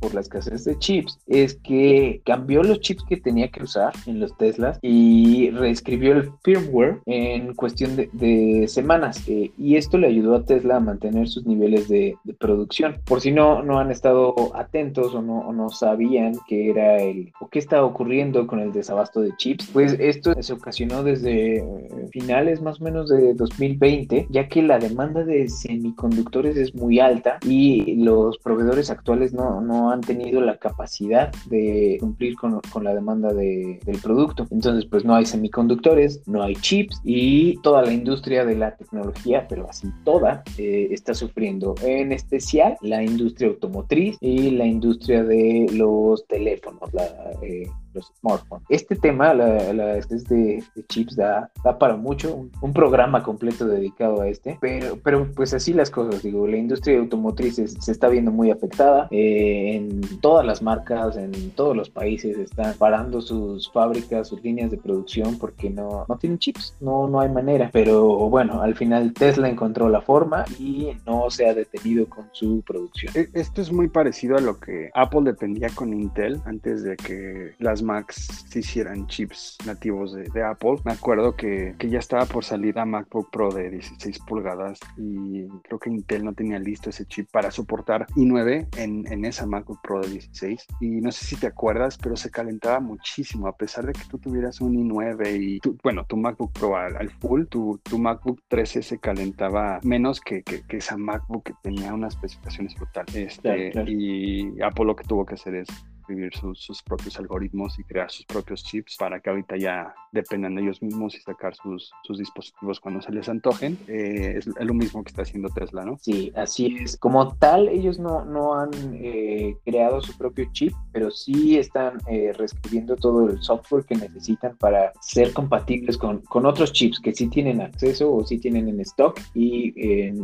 por 0.00 0.14
la 0.14 0.20
escasez 0.20 0.64
de 0.64 0.78
chips 0.78 1.18
es 1.26 1.56
que 1.56 2.20
cambió 2.24 2.62
los 2.62 2.80
chips 2.80 3.04
que 3.08 3.16
tenía 3.16 3.48
que 3.48 3.62
usar 3.62 3.92
en 4.06 4.20
los 4.20 4.36
Teslas 4.36 4.78
y 4.82 5.50
reescribió 5.50 6.12
el 6.12 6.30
firmware 6.42 7.00
en 7.06 7.54
cuestión 7.54 7.96
de, 7.96 8.66
semanas 8.68 9.22
eh, 9.28 9.50
y 9.56 9.76
esto 9.76 9.98
le 9.98 10.08
ayudó 10.08 10.36
a 10.36 10.44
Tesla 10.44 10.76
a 10.76 10.80
mantener 10.80 11.28
sus 11.28 11.46
niveles 11.46 11.88
de, 11.88 12.16
producción. 12.38 12.96
Por 13.04 13.20
si 13.20 13.32
no, 13.32 13.62
no 13.62 13.78
han 13.78 13.90
estado 13.90 14.34
atentos 14.54 15.14
o 15.14 15.22
no, 15.22 15.52
no 15.52 15.70
sabían 15.70 16.34
qué 16.48 16.70
era 16.70 17.02
el 17.02 17.32
o 17.40 17.48
qué 17.48 17.58
estaba 17.58 17.86
ocurriendo 17.86 18.46
con 18.46 18.60
el 18.60 18.72
desabasto 18.72 19.20
de 19.20 19.34
chips, 19.36 19.70
pues 19.72 19.96
esto 19.98 20.34
se 20.40 20.52
ocasionó 20.52 21.02
desde 21.02 21.58
eh, 21.58 21.64
finales 22.10 22.60
más 22.60 22.80
o 22.80 22.84
menos 22.84 23.08
de 23.08 23.34
2020, 23.34 24.26
ya 24.30 24.48
que 24.48 24.62
la 24.62 24.78
demanda 24.78 25.24
de 25.24 25.48
semiconductores 25.48 26.56
es 26.56 26.74
muy 26.74 27.00
alta 27.00 27.38
y 27.46 27.96
los 27.96 28.38
proveedores 28.38 28.90
actuales 28.90 29.32
no, 29.32 29.60
no 29.60 29.85
han 29.90 30.00
tenido 30.00 30.40
la 30.40 30.56
capacidad 30.56 31.32
de 31.46 31.96
cumplir 32.00 32.36
con, 32.36 32.60
la 32.82 32.94
demanda 32.94 33.32
del 33.32 33.98
producto. 34.02 34.46
Entonces, 34.50 34.84
pues 34.86 35.04
no 35.04 35.14
hay 35.14 35.24
semiconductores, 35.26 36.22
no 36.26 36.42
hay 36.42 36.54
chips 36.56 37.00
y 37.04 37.58
toda 37.62 37.82
la 37.82 37.92
industria 37.92 38.44
de 38.44 38.54
la 38.54 38.76
tecnología, 38.76 39.46
pero 39.48 39.68
así 39.68 39.88
toda, 40.04 40.42
eh, 40.58 40.88
está 40.90 41.14
sufriendo. 41.14 41.74
En 41.82 42.12
especial 42.12 42.76
la 42.82 43.02
industria 43.02 43.48
automotriz 43.48 44.16
y 44.20 44.50
la 44.50 44.66
industria 44.66 45.24
de 45.24 45.66
los 45.72 46.26
teléfonos, 46.26 46.92
la, 46.92 47.04
eh, 47.42 47.68
los 47.96 48.12
smartphones. 48.20 48.66
Este 48.68 48.94
tema, 48.94 49.34
la, 49.34 49.72
la 49.72 49.96
escasez 49.96 50.24
de, 50.24 50.62
chips, 50.88 51.16
da, 51.16 51.50
da 51.64 51.78
para 51.78 51.96
mucho, 51.96 52.48
un, 52.60 52.72
programa 52.72 53.22
completo 53.22 53.66
dedicado 53.66 54.20
a 54.20 54.28
este, 54.28 54.58
pero, 54.60 54.98
pero 55.02 55.32
pues 55.34 55.54
así 55.54 55.72
las 55.72 55.90
cosas, 55.90 56.22
digo, 56.22 56.46
la 56.46 56.58
industria 56.58 56.98
automotriz 56.98 57.54
se, 57.54 57.92
está 57.92 58.08
viendo 58.08 58.30
muy 58.30 58.50
afectada, 58.50 59.08
eh, 59.10 59.75
en 59.76 60.20
todas 60.20 60.44
las 60.44 60.62
marcas, 60.62 61.16
en 61.16 61.50
todos 61.52 61.76
los 61.76 61.90
países 61.90 62.38
están 62.38 62.74
parando 62.78 63.20
sus 63.20 63.70
fábricas, 63.70 64.28
sus 64.28 64.42
líneas 64.42 64.70
de 64.70 64.78
producción 64.78 65.38
porque 65.38 65.70
no, 65.70 66.04
no 66.08 66.16
tienen 66.16 66.38
chips, 66.38 66.74
no, 66.80 67.08
no 67.08 67.20
hay 67.20 67.28
manera, 67.28 67.70
pero 67.72 68.04
bueno, 68.28 68.62
al 68.62 68.74
final 68.74 69.12
Tesla 69.12 69.48
encontró 69.48 69.88
la 69.88 70.00
forma 70.00 70.44
y 70.58 70.92
no 71.06 71.30
se 71.30 71.48
ha 71.48 71.54
detenido 71.54 72.06
con 72.06 72.28
su 72.32 72.62
producción. 72.66 73.12
E, 73.14 73.28
esto 73.34 73.60
es 73.60 73.72
muy 73.72 73.88
parecido 73.88 74.36
a 74.36 74.40
lo 74.40 74.58
que 74.58 74.90
Apple 74.94 75.22
dependía 75.24 75.68
con 75.74 75.92
Intel 75.92 76.40
antes 76.44 76.82
de 76.82 76.96
que 76.96 77.54
las 77.58 77.82
Macs 77.82 78.46
se 78.48 78.60
hicieran 78.60 79.06
chips 79.06 79.58
nativos 79.66 80.12
de, 80.12 80.26
Apple. 80.42 80.76
Me 80.84 80.92
acuerdo 80.92 81.34
que, 81.34 81.74
que, 81.78 81.88
ya 81.88 81.98
estaba 81.98 82.26
por 82.26 82.44
salir 82.44 82.78
a 82.78 82.84
MacBook 82.84 83.30
Pro 83.30 83.50
de 83.50 83.70
16 83.70 84.20
pulgadas 84.20 84.78
y 84.96 85.46
creo 85.64 85.78
que 85.78 85.90
Intel 85.90 86.24
no 86.24 86.34
tenía 86.34 86.58
listo 86.58 86.90
ese 86.90 87.06
chip 87.06 87.28
para 87.30 87.50
soportar 87.50 88.06
i9 88.08 88.68
en, 88.76 89.10
en 89.10 89.24
esa 89.24 89.46
MacBook 89.66 89.80
Pro 89.82 90.00
de 90.00 90.10
16. 90.10 90.66
Y 90.80 90.86
no 91.00 91.10
sé 91.10 91.24
si 91.24 91.36
te 91.36 91.46
acuerdas, 91.46 91.98
pero 91.98 92.16
se 92.16 92.30
calentaba 92.30 92.80
muchísimo 92.80 93.48
a 93.48 93.56
pesar 93.56 93.86
de 93.86 93.92
que 93.92 94.04
tú 94.08 94.18
tuvieras 94.18 94.60
un 94.60 94.74
i9 94.74 95.40
y, 95.40 95.60
bueno, 95.82 96.04
tu 96.06 96.16
MacBook 96.16 96.52
Pro 96.52 96.76
al, 96.76 97.10
full, 97.10 97.44
tu, 97.46 97.80
tu, 97.82 97.98
MacBook 97.98 98.40
13 98.48 98.82
se 98.82 98.98
calentaba 98.98 99.80
menos 99.82 100.20
que, 100.20 100.42
que, 100.42 100.62
esa 100.76 100.96
MacBook 100.96 101.44
que 101.44 101.54
tenía 101.62 101.92
unas 101.92 102.14
especificaciones 102.14 102.74
brutales. 102.74 103.14
Este, 103.14 103.72
Y 103.90 104.60
Apple 104.62 104.84
lo 104.84 104.96
que 104.96 105.04
tuvo 105.04 105.24
que 105.24 105.34
hacer 105.34 105.54
es 105.56 105.68
escribir 106.06 106.32
sus, 106.36 106.82
propios 106.82 107.18
algoritmos 107.18 107.78
y 107.78 107.84
crear 107.84 108.10
sus 108.10 108.24
propios 108.26 108.62
chips 108.62 108.96
para 108.96 109.18
que 109.18 109.30
ahorita 109.30 109.56
ya 109.56 109.92
dependan 110.12 110.54
de 110.54 110.62
ellos 110.62 110.80
mismos 110.80 111.14
y 111.16 111.20
sacar 111.20 111.54
sus, 111.54 111.90
sus 112.04 112.18
dispositivos 112.18 112.78
cuando 112.78 113.02
se 113.02 113.12
les 113.12 113.28
antojen. 113.28 113.76
Eh, 113.88 114.34
es, 114.38 114.46
lo 114.46 114.74
mismo 114.74 115.02
que 115.02 115.08
está 115.08 115.22
haciendo 115.22 115.48
Tesla, 115.48 115.84
¿no? 115.84 115.98
Sí, 116.00 116.32
así 116.36 116.76
es. 116.80 116.96
Como 116.96 117.34
tal, 117.36 117.68
ellos 117.68 117.98
no, 117.98 118.24
no 118.24 118.54
han 118.54 118.70
eh, 118.94 119.56
creado 119.64 120.00
su 120.00 120.16
propio 120.16 120.46
chip, 120.52 120.72
pero 120.92 121.10
sí 121.10 121.58
están 121.58 121.98
eh, 122.08 122.32
reescribiendo 122.36 122.96
todo 122.96 123.28
el 123.28 123.42
software 123.42 123.84
que 123.84 123.96
necesitan 123.96 124.56
para 124.56 124.92
ser 125.00 125.32
compatibles 125.32 125.98
con, 125.98 126.20
con 126.22 126.46
otros 126.46 126.72
chips 126.72 127.00
que 127.00 127.14
sí 127.14 127.28
tienen 127.28 127.60
acceso 127.60 128.14
o 128.14 128.24
sí 128.24 128.38
tienen 128.38 128.68
en 128.68 128.80
stock 128.80 129.20
y 129.34 129.72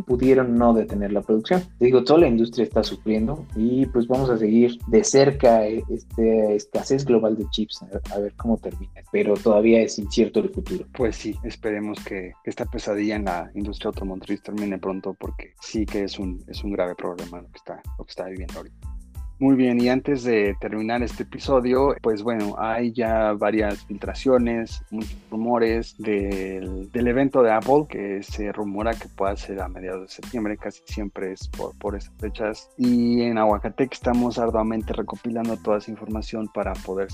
pudieron 0.06 0.56
no 0.56 0.72
detener 0.72 1.12
la 1.12 1.22
producción. 1.22 1.62
digo, 1.80 2.04
toda 2.04 2.20
la 2.20 2.28
industria 2.28 2.64
está 2.64 2.82
sufriendo 2.82 3.44
y 3.56 3.86
pues 3.86 4.06
vamos 4.06 4.30
a 4.30 4.38
seguir 4.38 4.78
de 4.86 5.04
cerca 5.04 5.66
este 5.88 6.56
escasez 6.56 7.04
global 7.04 7.36
de 7.36 7.48
chips, 7.50 7.84
a 8.12 8.18
ver, 8.18 8.34
cómo 8.34 8.58
termina, 8.58 8.92
pero 9.10 9.34
todavía 9.34 9.80
es 9.82 9.98
incierto 9.98 10.40
el 10.40 10.50
futuro. 10.50 10.86
Pues 10.94 11.16
sí, 11.16 11.36
esperemos 11.44 11.98
que, 12.04 12.32
esta 12.44 12.64
pesadilla 12.66 13.16
en 13.16 13.24
la 13.24 13.50
industria 13.54 13.88
automotriz 13.88 14.42
termine 14.42 14.78
pronto 14.78 15.14
porque 15.14 15.54
sí 15.60 15.86
que 15.86 16.04
es 16.04 16.18
un, 16.18 16.42
es 16.48 16.62
un 16.64 16.72
grave 16.72 16.94
problema 16.94 17.40
lo 17.40 17.48
que 17.48 17.58
está, 17.58 17.82
lo 17.98 18.04
que 18.04 18.10
está 18.10 18.26
viviendo 18.26 18.58
ahorita. 18.58 18.91
Muy 19.42 19.56
bien, 19.56 19.80
y 19.80 19.88
antes 19.88 20.22
de 20.22 20.54
terminar 20.60 21.02
este 21.02 21.24
episodio, 21.24 21.96
pues 22.00 22.22
bueno, 22.22 22.54
hay 22.58 22.92
ya 22.92 23.32
varias 23.32 23.84
filtraciones, 23.86 24.84
muchos 24.92 25.16
rumores 25.32 25.96
del, 25.98 26.88
del 26.92 27.08
evento 27.08 27.42
de 27.42 27.50
Apple 27.50 27.86
que 27.88 28.22
se 28.22 28.52
rumora 28.52 28.94
que 28.94 29.08
pueda 29.08 29.34
ser 29.36 29.60
a 29.60 29.66
mediados 29.66 30.02
de 30.02 30.08
septiembre, 30.14 30.56
casi 30.56 30.80
siempre 30.86 31.32
es 31.32 31.48
por, 31.48 31.76
por 31.76 31.96
esas 31.96 32.14
fechas. 32.20 32.70
Y 32.78 33.22
en 33.22 33.36
Aguacatec 33.36 33.92
estamos 33.92 34.38
arduamente 34.38 34.92
recopilando 34.92 35.56
toda 35.56 35.78
esa 35.78 35.90
información 35.90 36.46
para 36.54 36.74
poder 36.74 37.08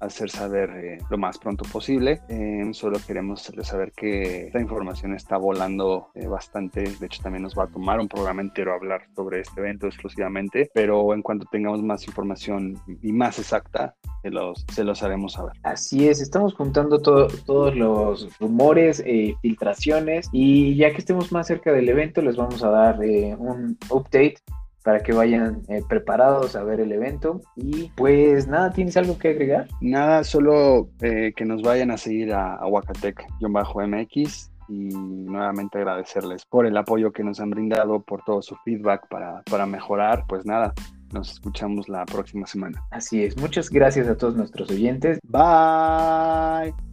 hacer 0.00 0.28
saber 0.28 0.70
eh, 0.70 0.98
lo 1.08 1.18
más 1.18 1.38
pronto 1.38 1.64
posible. 1.70 2.20
Eh, 2.30 2.68
solo 2.72 2.98
queremos 3.06 3.48
saber 3.62 3.92
que 3.92 4.48
esta 4.48 4.60
información 4.60 5.14
está 5.14 5.36
volando 5.36 6.08
eh, 6.16 6.26
bastante. 6.26 6.82
De 6.98 7.06
hecho, 7.06 7.22
también 7.22 7.44
nos 7.44 7.56
va 7.56 7.62
a 7.62 7.68
tomar 7.68 8.00
un 8.00 8.08
programa 8.08 8.42
entero 8.42 8.74
hablar 8.74 9.02
sobre 9.14 9.38
este 9.38 9.60
evento 9.60 9.86
exclusivamente, 9.86 10.68
pero 10.74 11.14
en 11.14 11.22
cuanto 11.22 11.46
tengamos 11.60 11.82
más 11.82 12.06
información 12.06 12.80
y 13.02 13.12
más 13.12 13.38
exacta, 13.38 13.94
se 14.22 14.30
los, 14.30 14.64
se 14.72 14.82
los 14.82 15.02
haremos 15.02 15.34
saber. 15.34 15.52
Así 15.62 16.08
es, 16.08 16.22
estamos 16.22 16.54
juntando 16.54 17.02
todos 17.02 17.76
los 17.76 18.38
rumores, 18.38 19.02
eh, 19.04 19.34
filtraciones 19.42 20.30
y 20.32 20.74
ya 20.76 20.90
que 20.92 20.98
estemos 20.98 21.32
más 21.32 21.48
cerca 21.48 21.70
del 21.70 21.90
evento 21.90 22.22
les 22.22 22.36
vamos 22.36 22.64
a 22.64 22.70
dar 22.70 23.04
eh, 23.04 23.36
un 23.38 23.76
update 23.90 24.36
para 24.82 25.00
que 25.00 25.12
vayan 25.12 25.60
eh, 25.68 25.82
preparados 25.86 26.56
a 26.56 26.64
ver 26.64 26.80
el 26.80 26.92
evento. 26.92 27.42
Y 27.56 27.90
pues 27.94 28.48
nada, 28.48 28.72
¿tienes 28.72 28.96
algo 28.96 29.18
que 29.18 29.28
agregar? 29.28 29.68
Nada, 29.82 30.24
solo 30.24 30.88
que 30.98 31.44
nos 31.44 31.60
vayan 31.60 31.90
a 31.90 31.98
seguir 31.98 32.32
a, 32.32 32.54
a 32.54 32.66
Huacatec-MX 32.66 34.50
y 34.70 34.94
nuevamente 34.94 35.76
agradecerles 35.76 36.46
por 36.46 36.64
el 36.64 36.76
apoyo 36.78 37.12
que 37.12 37.24
nos 37.24 37.40
han 37.40 37.50
brindado, 37.50 38.00
por 38.00 38.22
todo 38.24 38.40
su 38.40 38.56
feedback 38.64 39.06
para, 39.08 39.42
para 39.42 39.66
mejorar. 39.66 40.24
Pues 40.26 40.46
nada, 40.46 40.72
nos 41.12 41.32
escuchamos 41.32 41.88
la 41.88 42.04
próxima 42.06 42.46
semana. 42.46 42.82
Así 42.90 43.24
es. 43.24 43.36
Muchas 43.36 43.70
gracias 43.70 44.08
a 44.08 44.16
todos 44.16 44.36
nuestros 44.36 44.70
oyentes. 44.70 45.18
Bye. 45.22 46.89